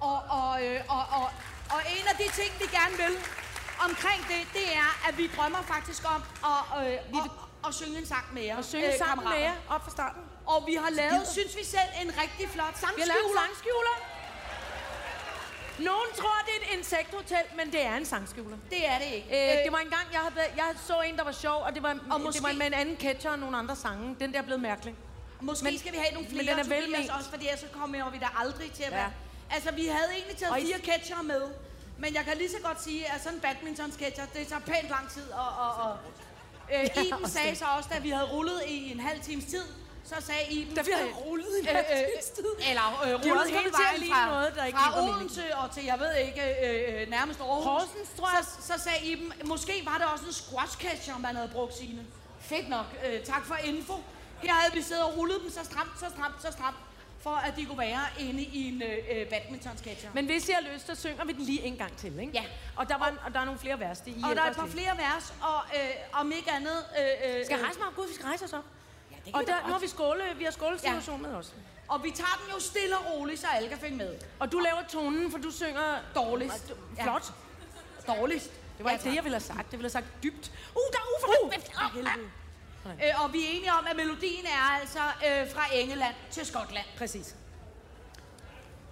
Og, 0.00 0.18
og, 0.40 0.66
øh, 0.66 0.80
og, 0.88 1.04
og, 1.18 1.26
og 1.74 1.80
en 1.96 2.04
af 2.12 2.16
de 2.22 2.26
ting, 2.40 2.50
vi 2.62 2.66
gerne 2.78 2.96
vil 2.96 3.14
omkring 3.88 4.20
det, 4.32 4.40
det 4.58 4.66
er, 4.82 5.08
at 5.08 5.18
vi 5.18 5.30
drømmer 5.36 5.62
faktisk 5.62 6.02
om 6.14 6.22
at, 6.52 6.60
øh, 6.86 6.92
vi 7.12 7.18
vil, 7.26 7.30
at, 7.64 7.68
at 7.68 7.74
synge 7.74 7.98
en 7.98 8.06
sang 8.06 8.26
med 8.34 8.42
jer. 8.42 8.56
Og 8.56 8.64
synge 8.64 8.92
øh, 8.92 8.98
sammen 8.98 9.28
med 9.28 9.38
jer 9.38 9.54
op 9.68 9.82
fra 9.84 9.90
starten. 9.90 10.22
Og 10.46 10.66
vi 10.66 10.74
har 10.74 10.90
lavet, 10.90 11.28
synes 11.28 11.56
vi 11.56 11.64
selv, 11.64 11.90
en 12.02 12.08
rigtig 12.22 12.48
flot 12.48 12.74
Vi 12.96 13.02
har 13.02 13.06
sangskjuler. 13.40 13.96
Nogen 15.78 16.10
tror, 16.16 16.36
det 16.46 16.52
er 16.58 16.72
et 16.72 16.78
insekthotel, 16.78 17.44
men 17.56 17.72
det 17.72 17.82
er 17.86 17.96
en 17.96 18.06
sangskjuler. 18.06 18.56
Det 18.70 18.86
er 18.88 18.98
det 18.98 19.06
ikke. 19.06 19.58
Øh, 19.58 19.64
det 19.64 19.72
var 19.72 19.78
en 19.78 19.90
gang, 19.90 20.06
jeg, 20.12 20.20
havde, 20.20 20.50
jeg 20.56 20.74
så 20.86 21.00
en, 21.00 21.16
der 21.16 21.24
var 21.24 21.32
sjov, 21.32 21.62
og 21.62 21.74
det 21.74 21.82
var, 21.82 21.98
og 22.10 22.20
måske- 22.20 22.38
det 22.38 22.48
var 22.48 22.52
med 22.58 22.66
en 22.66 22.74
anden 22.74 22.96
catcher 22.96 23.30
og 23.30 23.38
nogle 23.38 23.56
andre 23.56 23.76
sange. 23.76 24.16
Den 24.20 24.32
der 24.32 24.38
er 24.38 24.42
blevet 24.42 24.60
mærkelig. 24.62 24.94
Måske 25.40 25.64
men- 25.64 25.72
men, 25.72 25.80
skal 25.80 25.92
vi 25.92 25.96
have 25.98 26.12
nogle 26.14 26.28
men 26.28 26.38
flere 26.40 26.56
den 26.64 26.72
er 26.72 26.80
Tobias 26.86 27.08
også, 27.18 27.30
fordi 27.30 27.46
så 27.58 27.66
kommer 27.72 28.10
vi 28.10 28.18
da 28.18 28.28
aldrig 28.38 28.72
til 28.72 28.82
at 28.82 28.90
Ja. 28.92 28.96
være... 28.96 29.12
Altså, 29.50 29.70
vi 29.72 29.86
havde 29.86 30.10
egentlig 30.12 30.36
taget 30.36 30.52
Og 30.52 30.60
I- 30.60 30.66
fire 30.66 30.78
catcher 30.94 31.22
med, 31.22 31.42
men 31.98 32.14
jeg 32.14 32.24
kan 32.24 32.36
lige 32.36 32.50
så 32.50 32.56
godt 32.62 32.82
sige, 32.82 33.12
at 33.12 33.22
sådan 33.22 33.34
en 33.38 33.40
badminton-catcher, 33.46 34.24
det 34.34 34.46
tager 34.48 34.60
pænt 34.60 34.88
lang 34.90 35.10
tid, 35.10 35.30
og... 35.30 35.48
og, 35.64 35.72
og 35.90 35.96
øh, 36.74 36.84
Iben 37.06 37.12
også 37.22 37.34
sagde 37.34 37.50
det. 37.50 37.58
så 37.58 37.64
også, 37.76 37.88
da 37.92 37.98
vi 37.98 38.10
havde 38.10 38.28
rullet 38.32 38.62
i 38.66 38.92
en 38.92 39.00
halv 39.00 39.20
times 39.22 39.44
tid, 39.44 39.62
så 40.04 40.14
sagde 40.20 40.52
Iben... 40.52 40.76
Da 40.76 40.82
vi 40.82 40.90
havde 40.94 41.08
øh, 41.08 41.16
rullet 41.16 41.46
i 41.56 41.60
en 41.60 41.66
halv 41.76 41.86
times 41.86 42.24
tid. 42.36 42.44
Eller 42.70 43.02
øh, 43.06 43.14
rullet 43.14 43.46
hele 43.50 43.66
at 43.66 43.72
vejen 43.72 44.12
fra, 44.12 44.26
noget, 44.30 44.54
der 44.56 44.64
ikke 44.64 44.78
fra. 44.78 45.02
Odense 45.08 45.56
og 45.56 45.70
til, 45.74 45.84
jeg 45.84 45.98
ved 45.98 46.14
ikke, 46.16 46.42
øh, 46.66 47.02
øh, 47.02 47.10
nærmest 47.10 47.40
Aarhus. 47.40 47.64
Horsens, 47.64 48.08
tror 48.18 48.28
jeg. 48.36 48.44
Så, 48.44 48.72
så 48.78 48.82
sagde 48.84 49.06
Iben, 49.06 49.32
måske 49.44 49.82
var 49.84 49.96
det 49.98 50.06
også 50.06 50.24
en 50.26 50.32
squash 50.32 50.78
catcher, 50.78 51.18
man 51.18 51.36
havde 51.36 51.48
brugt 51.48 51.76
sine. 51.78 52.02
Fedt 52.40 52.68
nok. 52.68 52.86
Øh, 53.06 53.20
tak 53.24 53.46
for 53.46 53.54
info. 53.54 53.94
Her 54.42 54.52
havde 54.52 54.74
vi 54.74 54.82
siddet 54.82 55.04
og 55.04 55.16
rullet 55.16 55.40
dem 55.42 55.50
så 55.50 55.64
stramt, 55.64 55.90
så 56.00 56.06
stramt, 56.10 56.34
så 56.42 56.50
stramt, 56.52 56.76
for 57.22 57.30
at 57.30 57.56
de 57.56 57.64
kunne 57.66 57.78
være 57.78 58.00
inde 58.18 58.42
i 58.42 58.68
en 58.68 58.82
øh, 58.82 58.98
øh, 59.20 59.26
badminton-sketcher. 59.26 60.10
Men 60.14 60.26
hvis 60.26 60.48
I 60.48 60.52
har 60.52 60.72
lyst, 60.74 60.86
så 60.86 60.94
synger 60.94 61.24
vi 61.24 61.32
den 61.32 61.42
lige 61.42 61.62
en 61.62 61.76
gang 61.76 61.96
til, 61.96 62.18
ikke? 62.20 62.32
Ja. 62.34 62.44
Og 62.76 62.88
der, 62.88 62.98
var, 62.98 63.06
en- 63.08 63.18
og 63.26 63.34
der 63.34 63.40
er 63.40 63.44
nogle 63.44 63.60
flere 63.60 63.80
vers. 63.80 64.00
Det, 64.00 64.10
I 64.10 64.22
og 64.24 64.36
der 64.36 64.42
er 64.42 64.50
et 64.50 64.56
par 64.56 64.62
lidt. 64.62 64.74
flere 64.74 64.96
vers, 64.98 65.34
og 65.42 65.60
øh, 65.76 65.90
om 66.20 66.32
ikke 66.32 66.50
andet... 66.50 66.84
Øh, 66.98 67.36
øh, 67.38 67.44
Skal 67.44 67.58
øh, 67.58 67.64
rejse 67.64 67.78
mig? 67.78 67.88
Gud, 67.96 68.08
vi 68.08 68.14
skal 68.14 68.26
rejse 68.26 68.44
os 68.44 68.52
op. 68.52 68.64
Ja, 69.10 69.16
det 69.16 69.24
kan 69.24 69.34
Og 69.34 69.46
der, 69.46 69.66
nu 69.66 69.72
har 69.72 69.78
vi 69.80 69.88
skåle, 69.88 70.22
vi 70.38 70.44
har 70.44 70.50
skålesituation 70.50 71.22
med 71.22 71.30
os. 71.34 71.52
Og 71.88 72.04
vi 72.04 72.10
tager 72.10 72.40
den 72.44 72.54
jo 72.54 72.60
stille 72.60 72.98
og 72.98 73.04
roligt, 73.12 73.40
så 73.40 73.46
alle 73.46 73.68
kan 73.68 73.78
følge 73.78 73.96
med. 73.96 74.14
Og 74.38 74.52
du 74.52 74.58
laver 74.58 74.82
tonen, 74.88 75.30
for 75.30 75.38
du 75.38 75.50
synger 75.50 75.98
Dårligst. 76.14 76.72
Ja. 76.96 77.02
Flot. 77.02 77.32
Dårligst. 78.06 78.50
Det 78.76 78.84
var 78.84 78.90
Ja, 78.90 78.96
ikke 78.96 79.08
det, 79.08 79.14
jeg 79.16 79.24
ville 79.24 79.34
have 79.34 79.40
sagt. 79.54 79.70
Det 79.70 79.72
ville 79.72 79.84
have 79.84 79.90
sagt 79.90 80.06
dybt. 80.22 80.52
Uh, 80.74 80.80
der 80.92 80.98
er! 80.98 81.44
Uh, 81.44 81.52
For 81.52 81.94
helvede. 81.94 82.30
Øh, 82.86 83.24
og 83.24 83.32
vi 83.32 83.44
er 83.44 83.48
enige 83.50 83.72
om, 83.72 83.86
at 83.90 83.96
melodien 83.96 84.46
er 84.46 84.80
altså 84.80 84.98
øh, 85.26 85.52
fra 85.54 85.64
England 85.74 86.14
til 86.30 86.46
Skotland. 86.46 86.86
Præcis. 86.98 87.34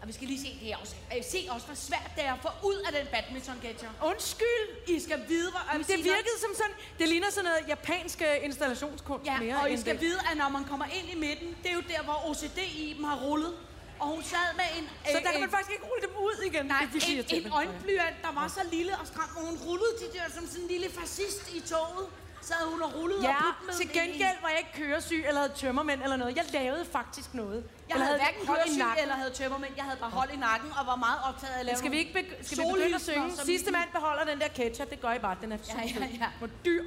Og 0.02 0.08
vi 0.08 0.12
skal 0.12 0.26
lige 0.28 0.40
se 0.46 0.58
det 0.62 0.76
også. 0.82 0.94
Øh, 1.16 1.24
se 1.24 1.40
også, 1.50 1.66
hvor 1.66 1.74
svært 1.74 2.10
det 2.16 2.24
er 2.24 2.32
at 2.32 2.38
få 2.42 2.48
ud 2.64 2.74
af 2.86 2.92
den 2.92 3.06
badminton-catcher. 3.14 3.90
Undskyld. 4.10 4.64
I 4.86 5.00
skal 5.00 5.20
vide, 5.28 5.50
hvor... 5.50 5.60
Men 5.72 5.82
det 5.82 5.96
virkede 5.96 6.36
som 6.44 6.50
sådan... 6.54 6.74
Det 6.98 7.08
ligner 7.08 7.30
sådan 7.30 7.44
noget 7.44 7.68
japansk 7.68 8.22
øh, 8.22 8.44
installationskunst 8.44 9.26
Ja, 9.26 9.38
mere. 9.38 9.60
og 9.60 9.70
I 9.70 9.76
skal 9.76 9.92
det. 9.94 10.00
vide, 10.00 10.18
at 10.30 10.36
når 10.36 10.48
man 10.48 10.64
kommer 10.64 10.86
ind 10.86 11.06
i 11.10 11.14
midten, 11.26 11.48
det 11.62 11.70
er 11.70 11.74
jo 11.74 11.82
der, 11.88 12.02
hvor 12.02 12.28
OCD 12.30 12.58
i 12.58 12.94
dem 12.96 13.04
har 13.04 13.16
rullet. 13.24 13.52
Og 14.00 14.06
hun 14.06 14.22
sad 14.22 14.48
med 14.56 14.64
en... 14.78 14.84
Så 15.04 15.16
øh, 15.16 15.22
der 15.24 15.30
kan 15.30 15.34
en- 15.34 15.40
man 15.40 15.50
faktisk 15.50 15.70
ikke 15.72 15.84
rulle 15.90 16.02
dem 16.08 16.14
ud 16.16 16.36
igen. 16.50 16.66
Nej, 16.66 16.82
en, 17.08 17.24
en 17.46 17.52
øjenblyant, 17.52 18.16
der 18.22 18.32
var 18.40 18.48
så 18.48 18.60
lille 18.72 18.98
og 18.98 19.06
stram, 19.06 19.30
og 19.36 19.42
hun 19.46 19.56
rullede 19.66 19.92
de 20.02 20.18
der 20.18 20.24
som 20.34 20.46
sådan 20.46 20.62
en 20.62 20.68
lille 20.68 20.90
fascist 20.90 21.50
i 21.54 21.60
toget. 21.60 22.06
Så 22.48 22.54
havde 22.58 22.70
hun 22.70 22.82
og 22.82 22.94
rullede 22.94 23.22
Ja, 23.22 23.36
og 23.36 23.54
med 23.66 23.74
til 23.74 23.92
gengæld 23.92 24.36
var 24.42 24.48
jeg 24.48 24.58
ikke 24.58 24.72
køresyg 24.86 25.24
eller 25.28 25.40
havde 25.40 25.52
tømmermænd 25.56 26.02
eller 26.02 26.16
noget. 26.16 26.36
Jeg 26.36 26.44
lavede 26.52 26.84
faktisk 26.92 27.34
noget. 27.34 27.64
Jeg 27.88 27.94
eller 27.94 28.06
havde 28.06 28.18
hverken 28.18 28.46
køresyg 28.46 28.82
eller 29.02 29.14
havde 29.14 29.30
tømmermænd. 29.30 29.72
Jeg 29.76 29.84
havde 29.84 29.96
bare 30.00 30.10
hold 30.10 30.30
i 30.30 30.36
nakken 30.36 30.70
og 30.80 30.86
var 30.86 30.96
meget 30.96 31.18
optaget 31.28 31.52
af 31.54 31.58
at 31.60 31.66
lave 31.66 31.78
Skal 31.78 31.90
vi 31.90 31.98
ikke 31.98 32.18
begy- 32.18 32.46
skal 32.46 32.58
vi 32.58 32.62
begynde 32.74 32.94
at 32.94 33.00
synge? 33.00 33.32
Sidste 33.44 33.70
mand 33.70 33.88
beholder 33.92 34.24
den 34.24 34.40
der 34.40 34.48
ketchup. 34.48 34.90
Det 34.90 35.00
gør 35.00 35.12
I 35.12 35.18
bare. 35.18 35.36
Den 35.40 35.52
er 35.52 35.58
Ja, 35.68 35.74
ja, 35.82 36.06
ja. 36.20 36.26
Hvor 36.38 36.48
dyr. 36.64 36.82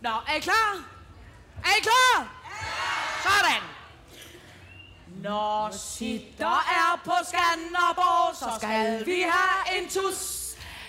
Nå, 0.00 0.10
er 0.28 0.34
I 0.36 0.40
klar? 0.40 0.70
Er 1.64 1.72
I 1.78 1.82
klar? 1.82 2.16
Sådan. 3.22 3.62
Når 5.22 5.70
sitter 5.70 6.46
er 6.48 7.00
på 7.04 7.12
Skanderborg, 7.28 8.36
så 8.36 8.50
skal 8.58 9.06
vi 9.06 9.20
have 9.20 9.82
en 9.82 9.88
tus. 9.88 10.39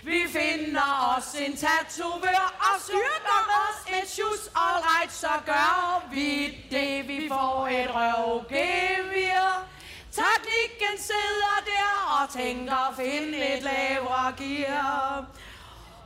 Vi 0.03 0.27
finder 0.27 1.15
os 1.17 1.35
en 1.35 1.57
tatovør 1.57 2.45
og 2.59 2.81
styrker 2.81 3.41
os 3.61 4.01
et 4.01 4.09
sjus. 4.09 4.49
Alright, 4.55 5.13
så 5.13 5.31
gør 5.45 6.03
vi 6.11 6.57
det, 6.71 7.07
vi 7.07 7.27
får 7.27 7.67
et 7.67 7.95
røvgevir. 7.95 9.67
Teknikken 10.11 10.97
sidder 10.97 11.57
der 11.65 12.21
og 12.21 12.29
tænker, 12.29 12.93
finde 12.95 13.57
et 13.57 13.63
lavere 13.63 14.33
gear. 14.37 15.25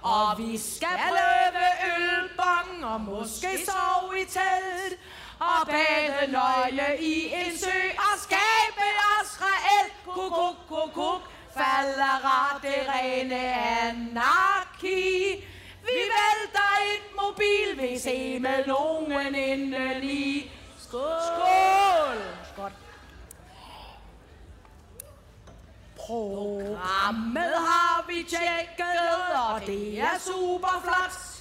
Og 0.01 0.37
vi 0.37 0.57
skal 0.57 0.99
løbe 1.19 1.65
ølbong 1.95 2.85
og 2.85 3.01
måske 3.01 3.65
sove 3.65 4.21
i 4.21 4.25
telt. 4.25 4.99
Og 5.39 5.67
bade 5.67 6.31
nøje 6.31 6.97
i 6.99 7.33
en 7.33 7.57
sø 7.57 7.79
og 7.97 8.19
skabe 8.19 8.87
os 9.19 9.41
reelt. 9.41 9.93
Kuk, 10.05 10.31
kuk, 10.31 10.55
kuk, 10.69 10.93
kuk. 10.93 11.34
Falder 11.57 12.59
det 12.61 12.89
rene 12.89 13.53
anarki. 13.53 15.35
Vi 15.81 16.01
vælter 16.15 16.71
et 16.95 17.15
mobil, 17.21 17.89
vi 17.89 17.99
se 17.99 18.39
med 18.39 18.65
nogen 18.67 19.35
indeni. 19.35 20.51
Skål! 20.79 21.01
Skål! 21.21 22.17
Skål! 22.53 22.71
Programmet 25.97 27.53
har 27.69 28.05
vi 28.07 28.23
tjekket, 28.23 28.99
og 29.49 29.61
det 29.65 29.99
er 29.99 30.17
super 30.19 30.81
flot. 30.83 31.35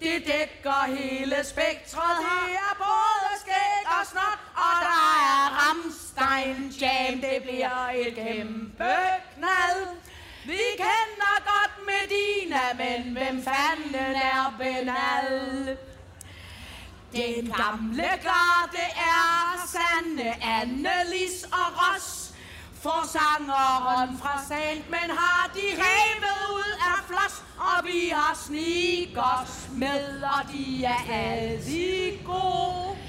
Det 0.00 0.26
dækker 0.26 0.84
hele 0.86 1.44
spektret. 1.44 2.16
Her 2.28 2.58
er 2.58 2.74
både 2.78 3.30
skæg 3.40 3.84
og 4.00 4.06
snot, 4.06 4.33
Ramstein 6.54 6.80
Jam. 6.80 7.20
Det 7.20 7.42
bliver 7.42 7.88
et 7.94 8.14
kæmpe 8.14 8.94
knald. 9.34 9.86
Vi 10.44 10.60
kender 10.76 11.36
godt 11.44 11.86
Medina, 11.86 12.60
men 12.78 13.12
hvem 13.12 13.44
fanden 13.44 14.14
er 14.14 14.54
Benal? 14.58 15.76
Den 17.12 17.54
gamle 17.56 18.02
garde 18.02 18.84
er 18.96 19.66
Sande, 19.66 20.34
Annelis 20.42 21.44
og 21.44 21.72
Ross. 21.78 22.20
For 22.82 23.06
sangeren 23.06 24.18
fra 24.18 24.44
Sankt, 24.48 24.90
men 24.90 25.10
har 25.18 25.50
de 25.54 25.60
revet 25.60 26.54
ud 26.54 26.72
af 26.80 27.04
flos, 27.06 27.44
og 27.58 27.84
vi 27.84 28.08
har 28.08 28.38
sneakers 28.46 29.68
med, 29.72 30.22
og 30.22 30.52
de 30.52 30.84
er 30.84 31.12
altid 31.12 32.24
gode. 32.24 33.03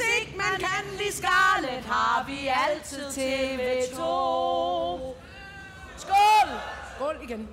Hvis 0.00 0.20
ikke 0.20 0.36
man 0.36 0.58
kan 0.58 0.98
lide 0.98 1.12
Scarlett, 1.12 1.86
har 1.86 2.24
vi 2.26 2.50
altid 2.68 3.06
TV2. 3.08 4.00
Skål! 5.96 6.48
Skål 6.96 7.16
igen. 7.22 7.48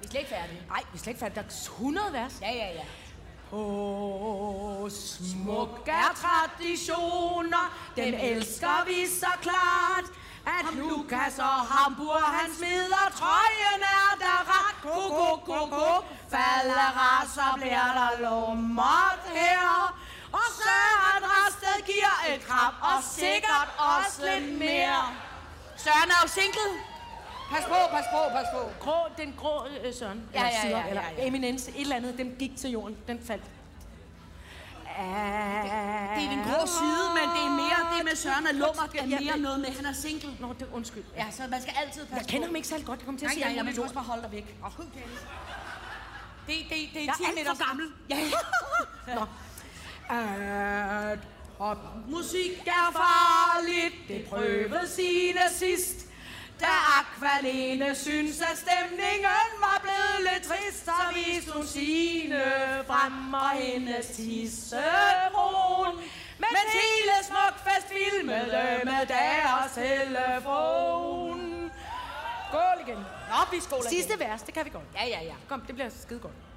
Vi 0.00 0.06
er 0.06 0.10
slet 0.10 0.20
ikke 0.20 0.30
færdige. 0.30 0.62
Nej, 0.68 0.82
vi 0.92 0.96
er 0.96 0.98
slet 0.98 1.08
ikke 1.08 1.20
færdige. 1.20 1.36
Der 1.36 1.42
er 1.42 1.70
100 1.72 2.12
vers. 2.12 2.32
Ja, 2.42 2.52
ja, 2.52 2.68
ja. 2.72 2.84
På 3.50 4.88
smuk 4.90 5.88
er 5.88 6.10
traditioner, 6.22 7.64
dem 7.96 8.14
elsker 8.20 8.84
vi 8.86 9.06
så 9.06 9.32
klart. 9.42 10.04
At 10.46 10.74
Lukas 10.76 11.38
og 11.38 11.60
Hamburg, 11.72 12.22
han 12.22 12.54
smider 12.54 13.06
trøjen, 13.14 13.82
er 13.82 14.12
der 14.24 14.40
ret. 14.52 14.76
Kuk, 14.82 15.10
kuk, 15.18 15.40
kuk, 15.46 15.70
kuk. 15.70 16.04
Falder 16.30 16.90
raser, 17.00 17.56
bliver 17.56 17.90
der 17.98 18.12
lummert 18.22 19.22
her. 19.34 20.00
Og 20.32 20.46
Søren 20.60 21.24
Rasted 21.32 21.86
giver 21.86 22.34
et 22.34 22.40
krab, 22.46 22.72
og 22.82 23.02
sikkert 23.04 23.68
også 23.78 24.22
lidt 24.30 24.58
mere. 24.58 25.02
Søren 25.76 26.10
er 26.10 26.20
jo 26.22 26.28
single. 26.28 26.70
Pas 27.50 27.64
på, 27.64 27.74
pas 27.90 28.04
på, 28.12 28.18
pas 28.32 28.46
på. 28.54 28.70
Grå, 28.80 28.98
den 29.16 29.34
grå 29.38 29.66
øh, 29.66 29.94
Søren. 29.94 30.22
Ja, 30.34 30.38
eller 30.38 30.50
ja, 30.54 30.60
Sider, 30.60 30.78
ja, 30.78 30.84
ja, 30.84 30.88
Eller 30.88 31.02
ja. 31.18 31.26
eminence, 31.26 31.70
et 31.70 31.80
eller 31.80 31.96
andet, 31.96 32.18
den 32.18 32.34
gik 32.38 32.56
til 32.56 32.70
jorden. 32.70 32.96
Den 33.08 33.20
faldt. 33.26 33.44
Det 36.16 36.24
er 36.24 36.30
den 36.30 36.42
grå 36.48 36.66
side, 36.66 37.04
men 37.18 37.26
det 37.36 37.42
er 37.48 37.54
mere 37.62 37.96
det 37.96 38.04
med 38.04 38.16
Søren 38.16 38.46
og 38.46 38.54
Lummer, 38.54 38.86
det 38.92 39.00
er 39.00 39.06
Ja, 39.06 39.20
mere 39.20 39.38
noget 39.38 39.60
med, 39.60 39.68
at 39.68 39.76
han 39.76 39.86
er 39.86 39.92
single. 39.92 40.36
Nå, 40.40 40.54
det 40.58 40.66
undskyld. 40.72 41.04
Ja, 41.16 41.26
så 41.30 41.42
man 41.50 41.62
skal 41.62 41.74
altid 41.82 42.06
passe 42.06 42.16
Jeg 42.16 42.26
kender 42.26 42.46
ham 42.46 42.56
ikke 42.56 42.68
særlig 42.68 42.86
godt. 42.86 42.98
Jeg 42.98 43.04
kommer 43.04 43.18
til 43.18 43.26
at 43.26 43.32
sige 43.32 43.44
alt 43.44 43.56
jeg 43.56 43.66
vil 43.66 43.80
også 43.80 43.94
bare 43.94 44.04
holde 44.04 44.22
dig 44.22 44.32
væk. 44.32 44.56
Og 44.62 44.72
det, 44.78 44.86
det, 46.46 46.54
det, 46.70 46.76
det 46.94 47.02
er 47.02 47.04
Jeg 47.04 47.14
10 47.16 47.22
er 47.22 47.28
alt 47.38 47.48
for 47.48 47.66
gammel. 47.68 47.86
Ja, 48.10 48.16
Nå. 49.14 49.26
At 50.10 51.18
popmusik 51.58 52.66
er 52.66 52.92
farligt, 52.92 53.94
det 54.08 54.26
prøvede 54.30 54.88
sine 54.88 55.40
sidst. 55.50 56.06
Da 56.60 56.66
Aqualene 56.98 57.94
synes, 57.94 58.40
at 58.40 58.58
stemningen 58.58 59.50
var 59.60 59.78
blevet 59.82 60.32
lidt 60.32 60.42
trist, 60.42 60.84
så 60.84 60.92
viste 61.14 61.52
hun 61.52 61.66
sine 61.66 62.42
frem 62.86 63.34
og 63.34 63.50
hendes 63.50 64.06
tissebrun. 64.06 65.96
Mens 66.38 66.72
hele 66.72 67.12
Smukfest 67.22 67.88
filmede 67.88 68.80
med 68.84 69.06
deres 69.06 69.72
telefon. 69.74 71.70
Skål 72.48 72.88
igen. 72.88 72.98
Nå, 73.30 73.36
vi 73.52 73.60
skåler 73.60 73.88
Sidste 73.88 74.18
vers, 74.18 74.42
det 74.42 74.54
kan 74.54 74.64
vi 74.64 74.70
godt. 74.70 74.84
Ja, 74.94 75.06
ja, 75.06 75.22
ja. 75.22 75.34
Kom, 75.48 75.60
det 75.60 75.74
bliver 75.74 75.90
skide 76.02 76.20
godt. 76.20 76.49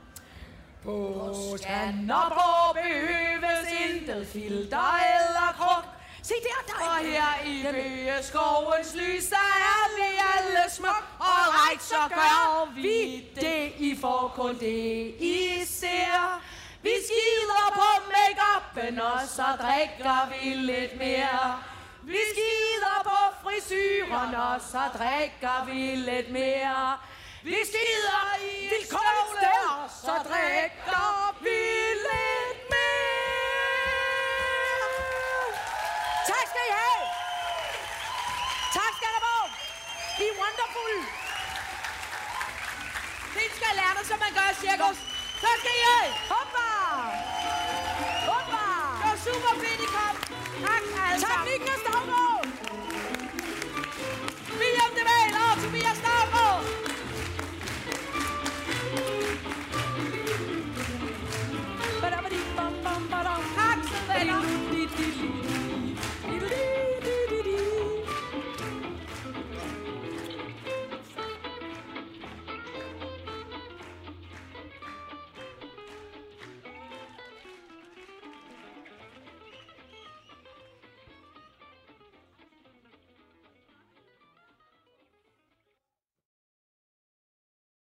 På 0.84 1.58
Skanderborg 1.58 2.76
behøves 2.76 3.68
intet 3.86 4.28
filter 4.28 4.92
eller 5.18 5.50
kruk. 5.58 5.86
Se 6.24 6.34
der, 6.34 6.60
der 6.68 6.80
Og 6.90 6.96
er 6.96 7.12
her 7.12 7.34
i 7.46 7.64
bøgeskovens 7.72 8.96
lys, 8.96 9.30
der 9.30 9.50
er 9.76 9.84
vi 9.98 10.10
alle 10.36 10.72
smuk. 10.72 11.04
Og 11.20 11.42
right, 11.58 11.84
så 11.84 11.96
gør 12.10 12.72
vi 12.76 13.24
det, 13.36 13.74
I 13.78 13.98
får 14.02 14.34
kun 14.36 14.60
det, 14.60 15.16
I 15.20 15.66
ser. 15.66 16.42
Vi 16.82 16.94
skider 17.08 17.66
på 17.74 17.90
make-up'en, 18.14 19.02
og 19.04 19.20
så 19.28 19.46
drikker 19.62 20.30
vi 20.32 20.50
lidt 20.50 20.98
mere. 20.98 21.60
Vi 22.04 22.18
skider 22.32 23.00
på 23.04 23.20
frisyren, 23.44 24.36
og 24.36 24.62
så 24.62 24.82
drikker 24.98 25.66
vi 25.66 25.96
lidt 25.96 26.32
mere. 26.32 26.98
Vi 27.44 27.56
skider 27.66 28.26
i 28.42 28.66
et 28.66 28.94
og 28.94 29.90
så 30.06 30.16
drikker 30.30 31.36
vi 31.44 31.60
lidt 32.08 32.62
mere. 32.74 33.54
Tak 36.30 36.46
skal 36.52 36.64
I 36.70 36.74
have. 36.82 37.04
Tak 38.78 38.92
skal 38.98 39.12
der 39.16 39.22
på. 39.30 39.38
I 40.24 40.28
er 40.32 40.36
wonderful. 40.42 40.94
Det 43.36 43.48
skal 43.58 43.72
lære 43.80 43.94
dig, 43.98 44.06
som 44.12 44.18
man 44.26 44.32
gør 44.38 44.48
i 44.54 44.56
cirkus. 44.64 44.98
Så 45.42 45.50
skal 45.62 45.74
I 45.82 45.84
have. 45.94 46.12
Hoppa. 46.34 46.70
Hoppa. 48.32 48.66
Det 49.00 49.08
var 49.12 49.18
super 49.28 49.54
fedt, 49.64 49.80
I 49.86 49.88
kom. 49.98 50.16
Tak 50.66 50.82
alle 51.08 51.20
sammen. 51.22 51.48
Teknikken 51.48 51.70
er 51.76 51.80
Stavgaard. 51.84 52.33